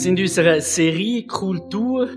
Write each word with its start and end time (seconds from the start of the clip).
sind 0.00 0.18
in 0.18 0.24
unserer 0.24 0.62
Serie 0.62 1.26
Kultur 1.26 2.08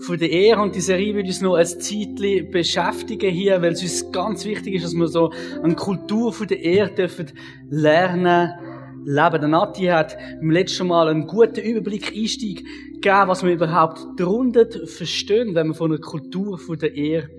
von 0.00 0.18
der 0.18 0.30
Ehre 0.30 0.60
und 0.60 0.74
die 0.74 0.80
Serie 0.80 1.14
wird 1.14 1.28
uns 1.28 1.40
noch 1.40 1.54
ein 1.54 1.64
Zeitchen 1.64 2.50
beschäftigen 2.50 3.30
hier, 3.30 3.62
weil 3.62 3.72
es 3.72 3.82
uns 3.82 4.12
ganz 4.12 4.44
wichtig 4.44 4.74
ist, 4.74 4.84
dass 4.84 4.94
wir 4.94 5.08
so 5.08 5.32
eine 5.62 5.74
Kultur 5.74 6.34
von 6.34 6.46
der 6.46 6.62
Ehre 6.62 6.90
dürfen 6.90 7.32
lernen, 7.70 8.50
leben. 9.06 9.40
Der 9.40 9.48
Nati 9.48 9.86
hat 9.86 10.14
beim 10.40 10.50
letzten 10.50 10.88
Mal 10.88 11.08
einen 11.08 11.26
guten 11.26 11.60
Überblick, 11.60 12.14
Einstieg 12.14 12.66
gegeben, 12.96 13.28
was 13.28 13.42
wir 13.42 13.54
überhaupt 13.54 14.04
darunter 14.18 14.66
verstehen, 14.84 15.54
wenn 15.54 15.68
wir 15.68 15.74
von 15.74 15.90
einer 15.90 16.02
Kultur 16.02 16.58
von 16.58 16.78
der 16.78 16.94
Ehre 16.94 17.30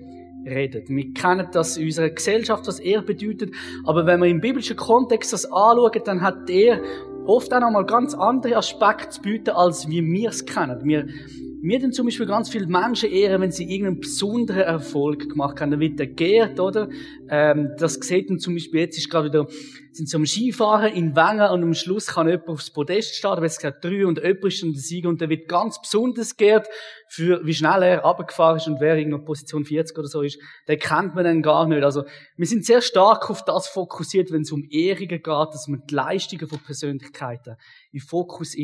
reden. 0.44 0.82
Wir 0.88 1.14
kennen 1.14 1.46
das 1.52 1.76
in 1.76 1.86
unserer 1.86 2.10
Gesellschaft, 2.10 2.66
was 2.66 2.80
Ehre 2.80 3.02
bedeutet, 3.02 3.52
aber 3.84 4.06
wenn 4.06 4.20
wir 4.20 4.26
im 4.26 4.40
biblischen 4.40 4.76
Kontext 4.76 5.32
das 5.32 5.44
anschauen, 5.44 6.02
dann 6.04 6.20
hat 6.20 6.50
Ehre 6.50 6.82
oft 7.26 7.52
auch 7.52 7.60
noch 7.60 7.70
mal 7.70 7.84
ganz 7.84 8.14
andere 8.14 8.56
Aspekte 8.56 9.10
zu 9.10 9.22
bieten, 9.22 9.50
als 9.50 9.88
wie 9.88 10.02
wir 10.02 10.30
es 10.30 10.44
kennen. 10.44 10.80
Wir, 10.84 11.06
wir 11.66 11.80
tun 11.80 11.92
zum 11.92 12.04
Beispiel 12.06 12.26
ganz 12.26 12.50
viele 12.50 12.66
Menschen 12.66 13.10
ehren, 13.10 13.40
wenn 13.40 13.50
sie 13.50 13.64
irgendeinen 13.64 14.00
besonderen 14.00 14.60
Erfolg 14.60 15.30
gemacht 15.30 15.62
haben. 15.62 15.70
Dann 15.70 15.80
wird 15.80 15.98
der 15.98 16.08
geehrt, 16.08 16.60
oder? 16.60 16.90
Ähm, 17.30 17.70
das 17.78 17.94
sieht 17.94 18.28
man 18.28 18.38
zum 18.38 18.52
Beispiel, 18.52 18.80
jetzt 18.80 18.98
ist 18.98 19.08
gerade 19.08 19.28
wieder, 19.28 19.46
sind 19.92 20.10
zum 20.10 20.26
Skifahren 20.26 20.92
in 20.92 21.16
Wengen 21.16 21.50
und 21.50 21.62
am 21.62 21.72
Schluss 21.72 22.08
kann 22.08 22.28
jemand 22.28 22.48
aufs 22.48 22.70
Podest 22.70 23.14
starten, 23.14 23.40
weil 23.40 23.46
es 23.46 23.58
gerade 23.58 23.78
drei 23.80 24.04
und 24.04 24.18
jemand 24.18 24.44
ist 24.44 24.62
dann 24.62 24.72
der 24.72 24.82
Sieger 24.82 25.08
und 25.08 25.22
der 25.22 25.30
wird 25.30 25.48
ganz 25.48 25.80
besonders 25.80 26.36
geehrt 26.36 26.68
für, 27.08 27.40
wie 27.46 27.54
schnell 27.54 27.82
er 27.82 28.00
runtergefahren 28.02 28.58
ist 28.58 28.66
und 28.66 28.80
wer 28.80 28.98
irgendwo 28.98 29.24
Position 29.24 29.64
40 29.64 29.96
oder 29.96 30.08
so 30.08 30.20
ist. 30.20 30.38
Den 30.68 30.78
kennt 30.78 31.14
man 31.14 31.24
dann 31.24 31.40
gar 31.40 31.66
nicht. 31.66 31.82
Also, 31.82 32.04
wir 32.36 32.46
sind 32.46 32.66
sehr 32.66 32.82
stark 32.82 33.30
auf 33.30 33.42
das 33.42 33.68
fokussiert, 33.68 34.30
wenn 34.32 34.42
es 34.42 34.52
um 34.52 34.66
Ehrungen 34.68 35.08
geht, 35.08 35.26
dass 35.26 35.66
man 35.68 35.82
die 35.88 35.94
Leistungen 35.94 36.46
von 36.46 36.58
Persönlichkeiten 36.58 37.56
in 37.94 38.00
Fokus 38.00 38.56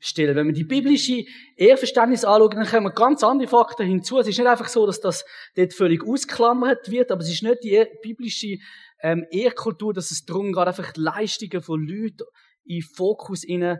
stellen. 0.00 0.36
Wenn 0.36 0.46
wir 0.46 0.52
die 0.52 0.64
biblische 0.64 1.24
Ehrverständnis 1.56 2.24
anschauen, 2.24 2.50
dann 2.50 2.66
kommen 2.66 2.92
ganz 2.94 3.22
andere 3.22 3.48
Faktoren 3.48 3.88
hinzu. 3.88 4.18
Es 4.18 4.26
ist 4.26 4.38
nicht 4.38 4.48
einfach 4.48 4.68
so, 4.68 4.84
dass 4.84 5.00
das 5.00 5.24
dort 5.54 5.72
völlig 5.72 6.02
ausklammert 6.02 6.90
wird, 6.90 7.12
aber 7.12 7.22
es 7.22 7.30
ist 7.30 7.44
nicht 7.44 7.62
die 7.62 7.86
biblische 8.02 8.56
ähm, 9.00 9.24
Ehrkultur, 9.30 9.94
dass 9.94 10.10
es 10.10 10.24
darum 10.24 10.52
geht, 10.52 10.66
einfach 10.66 10.92
die 10.92 11.00
Leistungen 11.00 11.62
von 11.62 11.86
Leuten 11.86 12.24
in 12.64 12.82
Fokus 12.82 13.42
zu 13.42 13.78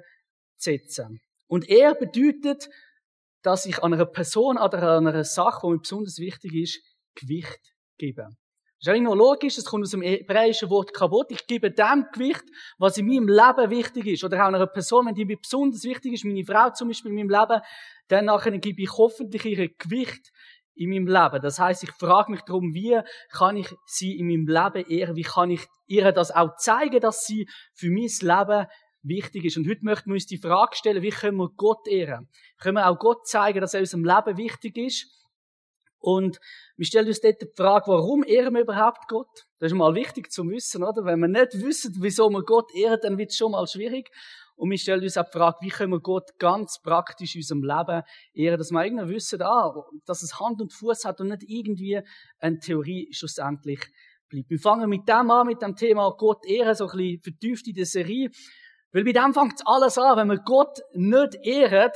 setzen. 0.56 1.20
Und 1.48 1.68
Ehr 1.68 1.94
bedeutet, 1.94 2.68
dass 3.42 3.66
ich 3.66 3.82
an 3.82 3.92
einer 3.92 4.06
Person 4.06 4.56
oder 4.56 4.82
an 4.82 5.08
einer 5.08 5.24
Sache, 5.24 5.66
die 5.66 5.72
mir 5.72 5.80
besonders 5.80 6.18
wichtig 6.18 6.54
ist, 6.54 6.80
Gewicht 7.14 7.60
gebe. 7.98 8.28
Das 8.84 8.92
ist 8.92 8.96
eigentlich 8.98 9.08
noch 9.08 9.16
logisch, 9.16 9.56
das 9.56 9.64
kommt 9.64 9.84
aus 9.84 9.92
dem 9.92 10.02
hebräischen 10.02 10.68
Wort 10.68 10.92
Kabot. 10.92 11.30
Ich 11.30 11.46
gebe 11.46 11.70
dem 11.70 12.04
Gewicht, 12.12 12.44
was 12.76 12.98
in 12.98 13.06
meinem 13.06 13.28
Leben 13.28 13.70
wichtig 13.70 14.06
ist. 14.08 14.24
Oder 14.24 14.42
auch 14.42 14.48
einer 14.48 14.66
Person, 14.66 15.06
wenn 15.06 15.14
die 15.14 15.24
mir 15.24 15.38
besonders 15.38 15.84
wichtig 15.84 16.12
ist, 16.12 16.26
meine 16.26 16.44
Frau 16.44 16.68
zum 16.68 16.88
Beispiel 16.88 17.10
in 17.12 17.16
meinem 17.16 17.30
Leben, 17.30 17.62
dann 18.08 18.26
nachher 18.26 18.58
gebe 18.58 18.82
ich 18.82 18.90
hoffentlich 18.92 19.42
ihr 19.46 19.70
Gewicht 19.70 20.30
in 20.74 20.90
meinem 20.90 21.06
Leben. 21.06 21.40
Das 21.40 21.58
heißt, 21.58 21.82
ich 21.82 21.92
frage 21.92 22.30
mich 22.30 22.42
darum, 22.42 22.74
wie 22.74 23.00
kann 23.30 23.56
ich 23.56 23.74
sie 23.86 24.18
in 24.18 24.26
meinem 24.26 24.46
Leben 24.46 24.86
ehren? 24.90 25.16
Wie 25.16 25.22
kann 25.22 25.50
ich 25.50 25.62
ihr 25.86 26.12
das 26.12 26.30
auch 26.30 26.56
zeigen, 26.56 27.00
dass 27.00 27.24
sie 27.24 27.48
für 27.72 27.88
mein 27.88 28.10
Leben 28.20 28.66
wichtig 29.02 29.46
ist? 29.46 29.56
Und 29.56 29.66
heute 29.66 29.82
möchten 29.82 30.10
wir 30.10 30.14
uns 30.14 30.26
die 30.26 30.36
Frage 30.36 30.76
stellen, 30.76 31.02
wie 31.02 31.08
können 31.08 31.38
wir 31.38 31.48
Gott 31.56 31.88
ehren? 31.88 32.28
Können 32.58 32.76
wir 32.76 32.86
auch 32.86 32.98
Gott 32.98 33.26
zeigen, 33.26 33.62
dass 33.62 33.72
er 33.72 33.80
in 33.80 33.84
unserem 33.84 34.04
Leben 34.04 34.36
wichtig 34.36 34.76
ist? 34.76 35.23
Und 36.04 36.38
wir 36.76 36.84
stellen 36.84 37.06
uns 37.06 37.22
dort 37.22 37.40
die 37.40 37.48
Frage, 37.56 37.86
warum 37.86 38.24
ehren 38.24 38.52
wir 38.52 38.60
überhaupt 38.60 39.08
Gott? 39.08 39.46
Das 39.58 39.72
ist 39.72 39.78
mal 39.78 39.94
wichtig 39.94 40.30
zu 40.30 40.46
wissen, 40.48 40.84
oder? 40.84 41.06
Wenn 41.06 41.18
wir 41.20 41.28
nicht 41.28 41.54
wissen, 41.54 41.94
wieso 42.00 42.28
wir 42.28 42.42
Gott 42.42 42.74
ehren, 42.74 42.98
dann 43.00 43.16
wird 43.16 43.30
es 43.30 43.38
schon 43.38 43.52
mal 43.52 43.66
schwierig. 43.66 44.10
Und 44.54 44.70
wir 44.70 44.76
stellen 44.76 45.02
uns 45.02 45.16
auch 45.16 45.24
die 45.24 45.38
Frage, 45.38 45.56
wie 45.62 45.70
können 45.70 45.92
wir 45.92 46.00
Gott 46.00 46.38
ganz 46.38 46.78
praktisch 46.82 47.34
in 47.34 47.38
unserem 47.38 47.62
Leben 47.62 48.02
ehren, 48.34 48.58
dass 48.58 48.70
wir 48.70 48.84
irgendwie 48.84 49.14
wissen, 49.14 49.40
ah, 49.40 49.72
dass 50.04 50.22
es 50.22 50.38
Hand 50.38 50.60
und 50.60 50.74
Fuß 50.74 51.06
hat 51.06 51.22
und 51.22 51.28
nicht 51.28 51.42
irgendwie 51.46 52.02
eine 52.38 52.58
Theorie 52.58 53.08
schlussendlich 53.10 53.80
bleibt. 54.28 54.50
Wir 54.50 54.58
fangen 54.58 54.90
mit 54.90 55.08
dem 55.08 55.30
an, 55.30 55.46
mit 55.46 55.62
dem 55.62 55.74
Thema 55.74 56.14
Gott 56.18 56.44
ehren, 56.44 56.74
so 56.74 56.86
ein 56.86 56.98
bisschen 56.98 57.22
vertieft 57.22 57.66
in 57.66 57.74
der 57.74 57.86
Serie. 57.86 58.28
Weil 58.92 59.04
bei 59.04 59.12
dem 59.12 59.32
fängt 59.32 59.62
alles 59.64 59.96
an. 59.96 60.18
Wenn 60.18 60.28
wir 60.28 60.38
Gott 60.38 60.80
nicht 60.92 61.34
ehren, 61.42 61.92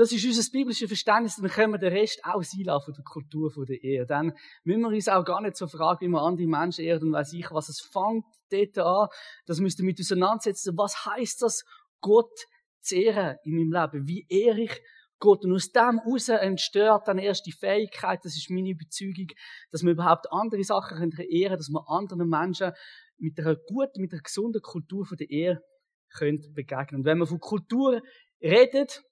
das 0.00 0.12
ist 0.12 0.24
unser 0.24 0.50
biblisches 0.50 0.88
Verständnis, 0.88 1.36
dann 1.36 1.50
können 1.50 1.74
wir 1.74 1.78
den 1.78 1.92
Rest 1.92 2.20
auch 2.24 2.42
sein 2.42 2.64
von 2.64 2.94
der 2.94 3.04
Kultur 3.04 3.50
von 3.50 3.66
der 3.66 3.82
Ehe. 3.84 4.06
Dann 4.06 4.32
müssen 4.64 4.80
wir 4.80 4.88
uns 4.88 5.08
auch 5.08 5.24
gar 5.24 5.42
nicht 5.42 5.56
so 5.56 5.66
fragen, 5.66 6.00
wie 6.00 6.08
man 6.08 6.24
andere 6.24 6.46
Menschen 6.46 6.86
ehrt 6.86 7.02
und 7.02 7.12
weiß 7.12 7.34
ich, 7.34 7.50
was 7.50 7.68
es 7.68 7.80
fängt 7.80 8.24
dort 8.50 8.78
an. 8.78 9.08
Das 9.44 9.60
müsst 9.60 9.78
ihr 9.78 9.84
mit 9.84 10.00
auseinandersetzen. 10.00 10.76
Was 10.78 11.04
heißt 11.04 11.42
das, 11.42 11.64
Gott 12.00 12.32
zu 12.80 12.96
ehren 12.96 13.36
in 13.44 13.56
meinem 13.56 13.72
Leben? 13.72 14.08
Wie 14.08 14.26
ehre 14.30 14.62
ich 14.62 14.80
Gott? 15.18 15.44
Und 15.44 15.52
aus 15.52 15.70
dem 15.70 16.00
heraus 16.00 16.30
entsteht 16.30 17.02
dann 17.04 17.18
erst 17.18 17.44
die 17.44 17.52
Fähigkeit, 17.52 18.20
das 18.22 18.38
ist 18.38 18.48
meine 18.48 18.70
Überzeugung, 18.70 19.28
dass 19.70 19.82
wir 19.82 19.92
überhaupt 19.92 20.32
andere 20.32 20.64
Sachen 20.64 20.96
ehren 20.96 21.12
können, 21.16 21.56
dass 21.58 21.68
wir 21.68 21.84
anderen 21.90 22.26
Menschen 22.26 22.72
mit 23.18 23.38
einer 23.38 23.54
guten, 23.54 24.00
mit 24.00 24.14
einer 24.14 24.22
gesunden 24.22 24.62
Kultur 24.62 25.04
von 25.04 25.18
der 25.18 25.28
Ehe 25.28 25.60
können 26.08 26.40
begegnen. 26.54 27.00
Und 27.00 27.04
wenn 27.04 27.18
man 27.18 27.28
von 27.28 27.38
Kultur 27.38 28.00
redet, 28.40 29.02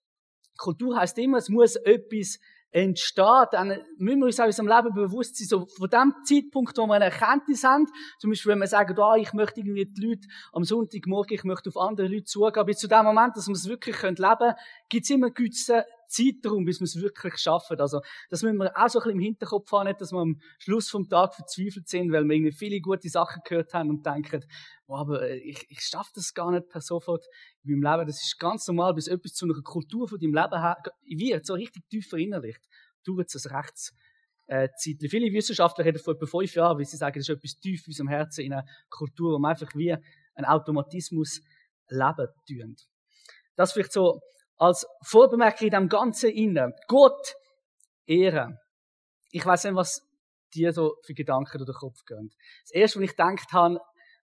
Kultur 0.58 0.96
heißt 0.96 1.16
immer, 1.18 1.38
es 1.38 1.48
muss 1.48 1.76
etwas 1.76 2.38
entstehen, 2.70 3.46
dann 3.50 3.68
müssen 3.96 4.18
wir 4.18 4.26
uns 4.26 4.38
auch 4.38 4.44
in 4.44 4.48
unserem 4.48 4.68
Leben 4.68 4.94
bewusst 4.94 5.36
sein, 5.36 5.48
so 5.48 5.66
von 5.66 5.88
dem 5.88 6.14
Zeitpunkt, 6.24 6.76
wo 6.76 6.86
wir 6.86 6.94
eine 6.94 7.06
Erkenntnis 7.06 7.64
haben, 7.64 7.86
zum 8.18 8.30
Beispiel, 8.30 8.52
wenn 8.52 8.58
wir 8.58 8.66
sagen, 8.66 8.98
ah, 8.98 9.16
ich 9.16 9.32
möchte 9.32 9.60
irgendwie 9.60 9.86
die 9.86 10.06
Leute 10.06 10.28
am 10.52 10.64
Sonntagmorgen, 10.64 11.34
ich 11.34 11.44
möchte 11.44 11.70
auf 11.70 11.78
andere 11.78 12.08
Leute 12.08 12.24
zugehen, 12.24 12.66
bis 12.66 12.78
zu 12.78 12.88
dem 12.88 13.04
Moment, 13.04 13.36
dass 13.36 13.48
wir 13.48 13.54
es 13.54 13.68
wirklich 13.68 14.02
leben 14.02 14.16
können, 14.16 14.54
gibt 14.90 15.04
es 15.04 15.10
immer 15.10 15.30
gewisse 15.30 15.86
Zeitraum, 16.08 16.64
bis 16.64 16.80
wir 16.80 16.84
es 16.84 17.00
wirklich 17.00 17.36
schaffen. 17.36 17.78
Also, 17.80 18.00
das 18.30 18.42
müssen 18.42 18.56
wir 18.56 18.76
auch 18.76 18.88
so 18.88 18.98
ein 18.98 19.04
bisschen 19.04 19.18
im 19.18 19.20
Hinterkopf 19.20 19.70
haben, 19.72 19.86
nicht, 19.86 20.00
dass 20.00 20.12
wir 20.12 20.18
am 20.18 20.40
Schluss 20.58 20.90
vom 20.90 21.08
Tag 21.08 21.34
verzweifelt 21.34 21.88
sind, 21.88 22.10
weil 22.12 22.24
wir 22.24 22.34
irgendwie 22.34 22.52
viele 22.52 22.80
gute 22.80 23.08
Sachen 23.08 23.42
gehört 23.44 23.72
haben 23.74 23.90
und 23.90 24.04
denken, 24.04 24.44
oh, 24.86 24.96
aber 24.96 25.22
äh, 25.22 25.38
ich, 25.38 25.66
ich 25.68 25.80
schaffe 25.80 26.10
das 26.14 26.34
gar 26.34 26.50
nicht 26.50 26.68
per 26.68 26.80
sofort 26.80 27.26
in 27.62 27.78
meinem 27.78 27.92
Leben. 27.92 28.06
Das 28.08 28.22
ist 28.22 28.38
ganz 28.38 28.66
normal, 28.66 28.94
bis 28.94 29.06
etwas 29.06 29.34
zu 29.34 29.46
einer 29.46 29.60
Kultur 29.62 30.08
von 30.08 30.18
deinem 30.18 30.34
Leben 30.34 31.20
wird, 31.20 31.46
so 31.46 31.54
richtig 31.54 31.88
tief 31.88 32.08
verinnerlicht, 32.08 32.62
dauert 33.04 33.32
es 33.32 33.46
ein 33.46 33.54
rechts 33.54 33.94
äh. 34.48 34.68
Viele 34.78 35.32
Wissenschaftler 35.32 35.84
reden 35.84 35.98
vor 35.98 36.14
etwa 36.14 36.26
fünf 36.26 36.54
Jahren, 36.54 36.78
weil 36.78 36.84
sie 36.86 36.96
sagen, 36.96 37.18
das 37.20 37.28
ist 37.28 37.36
etwas 37.36 37.60
tief 37.60 37.86
in 37.86 37.90
unserem 37.90 38.08
Herzen, 38.08 38.44
in 38.44 38.52
einer 38.54 38.66
Kultur, 38.88 39.34
wo 39.34 39.38
man 39.38 39.50
einfach 39.50 39.74
wie 39.74 39.92
ein 39.92 40.44
Automatismus 40.44 41.42
leben 41.88 42.28
tun. 42.46 42.76
Das 43.56 43.72
vielleicht 43.72 43.92
so 43.92 44.20
als 44.58 44.86
Vorbemerkung 45.02 45.68
in 45.68 45.72
dem 45.72 45.88
Ganzen 45.88 46.30
innen. 46.30 46.72
Gott 46.86 47.34
ehren. 48.06 48.58
Ich 49.30 49.44
weiß 49.44 49.64
nicht, 49.64 49.74
was 49.74 50.02
dir 50.54 50.72
so 50.72 50.96
für 51.04 51.14
Gedanken 51.14 51.58
durch 51.58 51.68
den 51.68 51.74
Kopf 51.74 52.04
gehen. 52.06 52.30
Das 52.62 52.72
erste, 52.72 52.98
was 52.98 53.04
ich 53.04 53.10
gedacht 53.10 53.52
habe, 53.52 53.78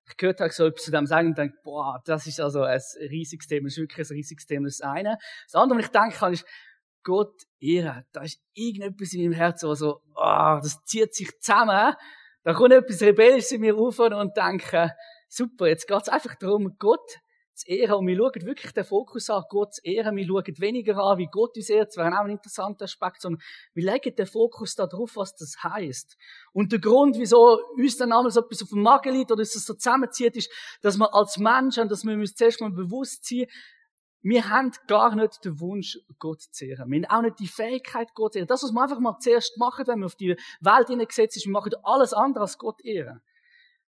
ich 0.07 0.17
gehört 0.17 0.39
habe 0.39 0.51
so 0.51 0.65
etwas 0.67 0.83
zu 0.83 0.91
dem 0.91 1.05
sagen 1.05 1.29
und 1.29 1.37
denke, 1.37 1.57
boah, 1.63 1.99
das 2.05 2.27
ist 2.27 2.39
also 2.39 2.61
ein 2.61 2.79
riesiges 3.09 3.47
Thema, 3.47 3.65
das 3.65 3.73
ist 3.73 3.79
wirklich 3.79 4.07
ein 4.07 4.15
riesiges 4.15 4.45
Thema, 4.45 4.65
das 4.65 4.81
eine. 4.81 5.17
Das 5.45 5.55
andere, 5.55 5.79
was 5.79 5.85
ich 5.85 5.91
denke 5.91 6.15
kann, 6.15 6.33
ist, 6.33 6.45
Gott 7.03 7.43
ehren. 7.59 8.03
Da 8.11 8.21
ist 8.21 8.41
irgendetwas 8.53 9.13
in 9.13 9.21
meinem 9.21 9.33
Herzen, 9.33 9.69
wo 9.69 9.75
so, 9.75 10.01
oh, 10.15 10.59
das 10.61 10.83
zieht 10.85 11.13
sich 11.13 11.29
zusammen. 11.39 11.93
Da 12.43 12.53
kommt 12.53 12.73
etwas 12.73 13.01
Rebellisches 13.01 13.51
in 13.51 13.61
mir 13.61 13.75
auf 13.75 13.97
und 13.99 14.37
denke, 14.37 14.91
super, 15.27 15.67
jetzt 15.67 15.87
geht 15.87 16.01
es 16.01 16.09
einfach 16.09 16.35
darum, 16.35 16.75
Gott 16.77 17.19
zu 17.55 17.67
ehren. 17.69 17.95
Und 17.95 18.07
wir 18.07 18.15
schauen 18.17 18.45
wirklich 18.45 18.71
den 18.73 18.83
Fokus 18.83 19.29
an, 19.29 19.43
Gott 19.49 19.75
zu 19.75 19.81
ehren. 19.83 20.15
Wir 20.15 20.25
schauen 20.25 20.59
weniger 20.59 20.97
an, 20.97 21.17
wie 21.17 21.27
Gott 21.27 21.55
uns 21.55 21.69
ehrt. 21.69 21.89
Das 21.89 21.97
wäre 21.97 22.09
auch 22.09 22.25
ein 22.25 22.31
interessanter 22.31 22.85
Aspekt, 22.85 23.21
sondern 23.21 23.41
wir 23.73 23.91
legen 23.91 24.15
den 24.15 24.25
Fokus 24.25 24.75
darauf, 24.75 25.15
was 25.15 25.35
das 25.35 25.63
heißt. 25.63 26.17
Und 26.53 26.71
der 26.71 26.79
Grund, 26.79 27.17
wieso 27.17 27.59
uns 27.75 27.97
dann 27.97 28.11
einmal 28.11 28.31
so 28.31 28.41
etwas 28.41 28.63
auf 28.63 28.69
dem 28.69 28.81
Magen 28.81 29.13
liegt 29.13 29.31
oder 29.31 29.41
das 29.41 29.53
so 29.53 29.73
zusammenzieht, 29.73 30.35
ist, 30.35 30.51
dass 30.81 30.97
wir 30.97 31.13
als 31.13 31.37
Menschen, 31.37 31.89
dass 31.89 32.03
wir 32.03 32.13
uns 32.13 32.35
zuerst 32.35 32.61
mal 32.61 32.71
bewusst 32.71 33.25
sind, 33.25 33.49
wir 34.27 34.49
haben 34.49 34.71
gar 34.87 35.15
nicht 35.15 35.45
den 35.45 35.59
Wunsch, 35.59 35.99
Gott 36.17 36.41
zu 36.41 36.65
ehren. 36.65 36.89
Wir 36.89 37.03
haben 37.03 37.19
auch 37.19 37.21
nicht 37.21 37.39
die 37.39 37.47
Fähigkeit, 37.47 38.07
Gott 38.15 38.33
zu 38.33 38.39
ehren. 38.39 38.47
Das, 38.47 38.63
was 38.63 38.71
wir 38.71 38.81
einfach 38.81 38.99
mal 38.99 39.19
zuerst 39.19 39.55
machen, 39.59 39.85
wenn 39.85 39.99
wir 39.99 40.07
auf 40.07 40.15
die 40.15 40.35
Welt 40.61 40.87
hineingesetzt 40.87 41.35
sind, 41.35 41.45
wir 41.45 41.51
machen 41.51 41.73
alles 41.83 42.11
andere 42.11 42.41
als 42.41 42.57
Gott 42.57 42.83
ehren. 42.83 43.21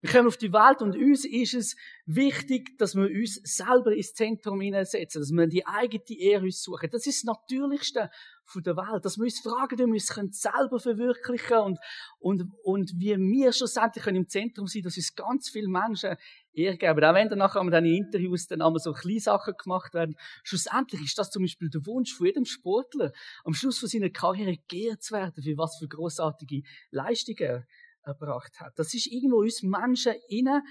Wir 0.06 0.12
kommen 0.12 0.28
auf 0.28 0.36
die 0.36 0.52
Welt 0.52 0.82
und 0.82 0.94
uns 0.94 1.24
ist 1.24 1.54
es 1.54 1.76
wichtig, 2.04 2.78
dass 2.78 2.94
wir 2.94 3.10
uns 3.10 3.40
selber 3.42 3.92
ins 3.92 4.14
Zentrum 4.14 4.60
hineinsetzen, 4.60 5.20
dass 5.20 5.32
wir 5.32 5.48
die 5.48 5.66
eigene 5.66 6.20
Ehre 6.20 6.48
suchen. 6.52 6.88
Das 6.92 7.08
ist 7.08 7.24
das 7.26 7.34
Natürlichste 7.34 8.08
von 8.44 8.62
der 8.62 8.76
Welt, 8.76 9.04
dass 9.04 9.16
wir 9.16 9.24
uns 9.24 9.40
fragen, 9.40 9.76
wie 9.76 9.84
wir 9.84 10.22
uns 10.22 10.40
selber 10.40 10.78
verwirklichen 10.78 11.58
und, 11.58 11.78
und, 12.20 12.44
und 12.62 12.92
wie 12.94 13.16
wir 13.16 13.52
schlussendlich 13.52 14.06
im 14.06 14.28
Zentrum 14.28 14.68
sein 14.68 14.82
können, 14.82 14.84
dass 14.84 14.96
uns 14.96 15.16
ganz 15.16 15.50
viele 15.50 15.66
Menschen 15.66 16.14
Ehre 16.52 16.76
geben. 16.76 17.04
Auch 17.04 17.14
wenn 17.14 17.28
dann 17.28 17.40
nachher 17.40 17.64
diesen 17.64 17.84
Interviews 17.86 18.46
dann 18.46 18.62
einmal 18.62 18.78
so 18.78 18.92
kleine 18.92 19.18
Sachen 19.18 19.54
gemacht 19.60 19.92
werden, 19.92 20.14
schlussendlich 20.44 21.02
ist 21.02 21.18
das 21.18 21.32
zum 21.32 21.42
Beispiel 21.42 21.68
der 21.68 21.84
Wunsch 21.84 22.14
von 22.14 22.26
jedem 22.26 22.44
Sportler, 22.44 23.10
am 23.42 23.54
Schluss 23.54 23.80
von 23.80 23.88
seiner 23.88 24.10
Karriere 24.10 24.56
geehrt 24.68 25.02
zu 25.02 25.14
werden, 25.14 25.42
für 25.42 25.58
was 25.58 25.78
für 25.78 25.88
großartige 25.88 26.62
Leistungen 26.92 27.66
erbracht 28.06 28.60
hat. 28.60 28.72
Das 28.78 28.94
ist 28.94 29.06
irgendwo 29.06 29.38
uns 29.38 29.62
Menschen 29.62 30.14
inne. 30.28 30.62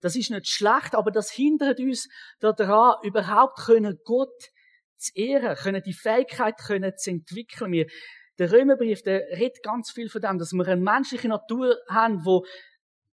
Das 0.00 0.16
ist 0.16 0.30
nicht 0.30 0.48
schlecht, 0.48 0.94
aber 0.94 1.10
das 1.10 1.30
hindert 1.30 1.78
uns 1.78 2.08
daran, 2.40 2.96
überhaupt 3.02 3.58
können 3.58 3.98
Gott 4.04 4.50
zu 4.96 5.12
ehren, 5.14 5.56
können 5.56 5.82
die 5.82 5.92
Fähigkeit 5.92 6.56
können 6.58 6.92
zu 6.96 7.10
entwickeln. 7.10 7.72
Wir, 7.72 7.86
der 8.38 8.52
Römerbrief, 8.52 9.02
der 9.02 9.20
redet 9.38 9.62
ganz 9.62 9.90
viel 9.90 10.08
von 10.08 10.22
dem, 10.22 10.38
dass 10.38 10.52
wir 10.52 10.66
eine 10.66 10.80
menschliche 10.80 11.28
Natur 11.28 11.76
haben, 11.88 12.24
wo 12.24 12.44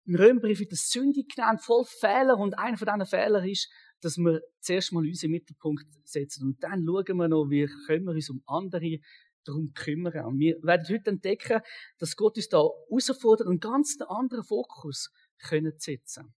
im 0.04 0.16
Römerbrief 0.16 0.58
wird 0.58 0.72
das 0.72 0.88
Sünde 0.88 1.22
genannt, 1.22 1.60
voll 1.62 1.84
Fehler 1.84 2.36
und 2.36 2.58
einer 2.58 2.76
von 2.76 2.86
diesen 2.86 3.06
Fehlern 3.06 3.48
ist, 3.48 3.70
dass 4.00 4.16
wir 4.16 4.40
zuerst 4.58 4.92
mal 4.92 5.06
unseren 5.06 5.30
Mittelpunkt 5.30 5.86
setzen 6.04 6.44
und 6.48 6.62
dann 6.62 6.84
schauen 6.84 7.16
wir 7.16 7.28
noch, 7.28 7.46
wie 7.50 7.68
können 7.86 8.04
wir 8.04 8.12
uns 8.12 8.30
um 8.30 8.42
andere 8.46 8.98
darum 9.44 9.72
kümmern. 9.74 10.24
Und 10.24 10.38
wir 10.38 10.56
werden 10.62 10.86
heute 10.88 11.10
entdecken, 11.10 11.60
dass 11.98 12.16
Gott 12.16 12.36
uns 12.36 12.48
da 12.48 12.58
herausfordert, 12.58 13.48
einen 13.48 13.60
ganz 13.60 13.96
anderen 14.06 14.44
Fokus 14.44 15.10
können 15.38 15.78
zu 15.78 15.92
setzen 15.92 16.34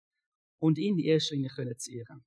und 0.59 0.79
ihn 0.79 0.99
in 0.99 1.05
erster 1.05 1.35
Linie 1.35 1.51
können 1.51 1.79
zu 1.79 1.93
ehren. 1.93 2.25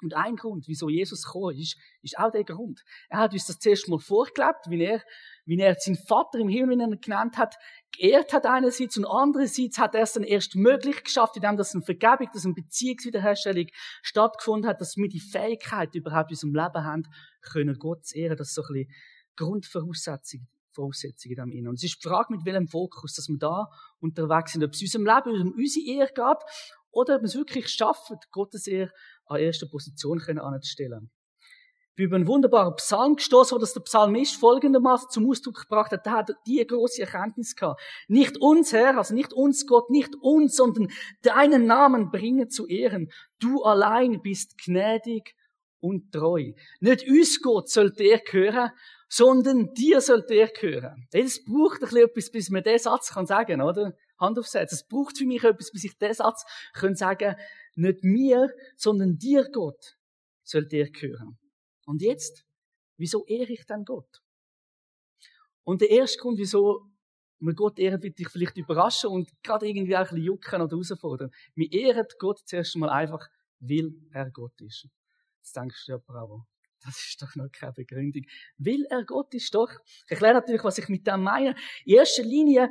Und 0.00 0.14
ein 0.14 0.36
Grund, 0.36 0.68
wieso 0.68 0.88
Jesus 0.88 1.24
gekommen 1.24 1.56
ist, 1.56 1.76
ist 2.02 2.18
auch 2.18 2.30
der 2.30 2.44
Grund. 2.44 2.82
Er 3.08 3.18
hat 3.18 3.32
uns 3.32 3.46
das 3.46 3.58
zuerst 3.58 3.88
mal 3.88 3.98
vorgelebt, 3.98 4.66
wie 4.68 4.80
er, 4.80 5.02
wie 5.44 5.58
er 5.58 5.74
seinen 5.74 5.96
Vater 5.96 6.38
im 6.38 6.48
Himmel, 6.48 6.76
wie 6.76 6.82
er 6.82 6.88
ihn 6.88 7.00
genannt 7.00 7.36
hat, 7.36 7.56
geehrt 7.96 8.32
hat 8.32 8.46
einerseits 8.46 8.96
und 8.96 9.06
andererseits 9.06 9.78
hat 9.78 9.96
er 9.96 10.02
es 10.02 10.12
dann 10.12 10.22
erst 10.22 10.54
möglich 10.54 11.02
geschafft, 11.02 11.36
indem 11.36 11.56
dass 11.56 11.74
eine 11.74 11.82
Vergebung, 11.82 12.28
dass 12.32 12.44
eine 12.44 12.54
Beziehungswiederherstellung 12.54 13.66
stattgefunden 14.02 14.70
hat, 14.70 14.80
dass 14.80 14.96
wir 14.96 15.08
die 15.08 15.20
Fähigkeit 15.20 15.94
überhaupt 15.94 16.30
in 16.30 16.34
unserem 16.36 16.54
Leben 16.54 16.84
haben, 16.84 17.02
können 17.42 17.76
Gott 17.78 18.06
zu 18.06 18.16
ehren. 18.16 18.36
Das 18.36 18.48
ist 18.48 18.54
so 18.54 18.62
ein 18.62 18.74
bisschen 18.74 18.94
Grundvoraussetzung, 19.38 20.46
Voraussetzung 20.72 21.30
in 21.30 21.36
dem 21.36 21.52
Innen. 21.52 21.68
Und 21.68 21.76
es 21.76 21.84
ist 21.84 22.02
die 22.02 22.08
Frage, 22.08 22.34
mit 22.34 22.44
welchem 22.44 22.66
Fokus, 22.66 23.14
dass 23.14 23.28
wir 23.28 23.38
da 23.38 23.68
unterwegs 24.00 24.52
sind, 24.52 24.64
ob 24.64 24.72
es 24.72 24.82
unserem 24.82 25.06
Leben 25.06 25.40
um 25.40 25.52
unsere 25.56 25.86
Ehre 25.86 26.12
geht 26.12 26.72
oder 26.90 27.16
ob 27.16 27.22
wir 27.22 27.26
es 27.26 27.36
wirklich 27.36 27.68
schaffen, 27.68 28.16
Gottes 28.32 28.66
Ehre 28.66 28.92
an 29.26 29.40
erster 29.40 29.66
Position 29.66 30.20
anzustellen. 30.38 31.10
Ich 31.90 31.96
bin 31.96 32.06
über 32.06 32.16
einen 32.16 32.26
wunderbaren 32.28 32.76
Psalm 32.76 33.16
gestoßen, 33.16 33.56
wo 33.56 33.60
das 33.60 33.74
der 33.74 33.80
Psalmist 33.80 34.36
folgendermaßen 34.36 35.10
zum 35.10 35.28
Ausdruck 35.28 35.62
gebracht 35.62 35.90
hat. 35.90 36.06
Der 36.06 36.12
hat 36.12 36.30
die 36.46 36.64
große 36.64 37.02
Erkenntnis 37.02 37.56
gehabt. 37.56 37.80
Nicht 38.06 38.40
uns, 38.40 38.72
Herr, 38.72 38.96
also 38.98 39.14
nicht 39.14 39.32
uns, 39.32 39.66
Gott, 39.66 39.90
nicht 39.90 40.14
uns, 40.20 40.54
sondern 40.54 40.88
deinen 41.22 41.66
Namen 41.66 42.10
bringen 42.10 42.50
zu 42.50 42.66
Ehren. 42.66 43.10
Du 43.40 43.64
allein 43.64 44.20
bist 44.22 44.58
gnädig 44.64 45.34
und 45.80 46.12
treu. 46.12 46.52
Nicht 46.80 47.08
uns, 47.08 47.40
Gott, 47.40 47.68
soll 47.68 47.92
der 47.92 48.18
gehören, 48.18 48.70
sondern 49.08 49.72
dir 49.74 50.00
soll 50.00 50.22
der 50.22 50.48
gehören. 50.48 51.06
Es 51.12 51.44
braucht 51.44 51.82
ein 51.82 51.88
bisschen 51.88 52.08
etwas, 52.08 52.30
bis 52.30 52.50
man 52.50 52.62
diesen 52.62 52.78
Satz 52.78 53.12
kann 53.12 53.26
sagen, 53.26 53.62
oder? 53.62 53.96
Hand 54.18 54.38
aufsetzen. 54.38 54.76
Es 54.76 54.86
braucht 54.86 55.16
für 55.16 55.26
mich 55.26 55.44
etwas, 55.44 55.70
bis 55.70 55.84
ich 55.84 55.96
diesen 55.96 56.14
Satz 56.14 56.44
kann 56.74 56.94
sagen, 56.94 57.36
nicht 57.76 58.02
mir, 58.02 58.52
sondern 58.76 59.16
dir, 59.16 59.48
Gott, 59.52 59.96
soll 60.42 60.66
dir 60.66 60.90
gehören. 60.90 61.38
Und 61.86 62.02
jetzt, 62.02 62.44
wieso 62.96 63.24
ehre 63.26 63.52
ich 63.52 63.64
dann 63.66 63.84
Gott? 63.84 64.20
Und 65.64 65.80
der 65.80 65.90
erste 65.90 66.18
Grund, 66.18 66.38
wieso 66.38 66.90
wir 67.40 67.54
Gott 67.54 67.78
ehren, 67.78 68.02
wird 68.02 68.18
dich 68.18 68.28
vielleicht 68.28 68.56
überraschen 68.56 69.10
und 69.10 69.30
gerade 69.42 69.68
irgendwie 69.68 69.94
auch 69.94 70.00
ein 70.00 70.04
bisschen 70.06 70.24
jucken 70.24 70.62
oder 70.62 70.70
herausfordern. 70.76 71.30
Wir 71.54 71.70
ehren 71.72 72.06
Gott 72.18 72.40
zuerst 72.44 72.74
einmal 72.74 72.90
einfach, 72.90 73.28
weil 73.60 73.92
er 74.12 74.30
Gott 74.30 74.60
ist. 74.60 74.88
Jetzt 75.48 75.56
denkst 75.56 75.86
du, 75.86 75.92
ja, 75.92 75.98
bravo. 75.98 76.44
Das 76.84 76.98
ist 77.08 77.22
doch 77.22 77.34
noch 77.34 77.50
keine 77.50 77.72
Begründung. 77.72 78.24
Weil 78.58 78.84
er 78.90 79.04
Gott 79.04 79.32
ist 79.32 79.54
doch. 79.54 79.70
Ich 80.04 80.10
erkläre 80.10 80.34
natürlich, 80.34 80.62
was 80.62 80.76
ich 80.76 80.88
mit 80.90 81.06
dem 81.06 81.22
meine. 81.22 81.54
In 81.86 81.94
erster 81.94 82.22
Linie 82.22 82.70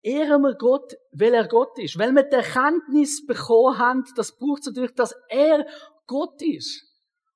ehren 0.00 0.42
wir 0.42 0.54
Gott, 0.54 0.94
weil 1.10 1.34
er 1.34 1.48
Gott 1.48 1.76
ist. 1.80 1.98
Weil 1.98 2.12
wir 2.12 2.22
die 2.22 2.36
Erkenntnis 2.36 3.26
bekommen 3.26 3.78
haben, 3.78 4.04
das 4.14 4.38
braucht 4.38 4.60
es 4.60 4.66
natürlich, 4.66 4.94
dass 4.94 5.12
er 5.28 5.66
Gott 6.06 6.40
ist. 6.40 6.84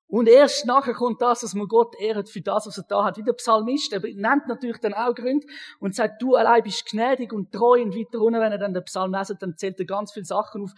Und 0.07 0.29
erst 0.29 0.65
nachher 0.65 0.93
kommt 0.93 1.21
das, 1.21 1.41
dass 1.41 1.53
man 1.53 1.67
Gott 1.67 1.93
ehrt 1.99 2.29
für 2.29 2.41
das, 2.41 2.65
was 2.65 2.77
er 2.77 2.85
da 2.87 3.03
hat. 3.03 3.17
Wie 3.17 3.23
der 3.23 3.33
Psalmist, 3.33 3.91
er 3.91 3.99
nennt 3.99 4.47
natürlich 4.47 4.77
dann 4.77 4.93
auch 4.93 5.13
Gründe 5.13 5.45
und 5.79 5.93
sagt, 5.93 6.21
du 6.21 6.35
allein 6.35 6.63
bist 6.63 6.85
gnädig 6.85 7.33
und 7.33 7.51
treu 7.51 7.81
und 7.81 7.93
weiter 7.93 8.17
runter, 8.17 8.39
wenn 8.39 8.53
er 8.53 8.57
dann 8.57 8.73
den 8.73 8.83
Psalm 8.85 9.13
lesen, 9.13 9.37
dann 9.39 9.57
zählt 9.57 9.77
er 9.77 9.85
ganz 9.85 10.13
viele 10.13 10.25
Sachen 10.25 10.63
auf, 10.63 10.71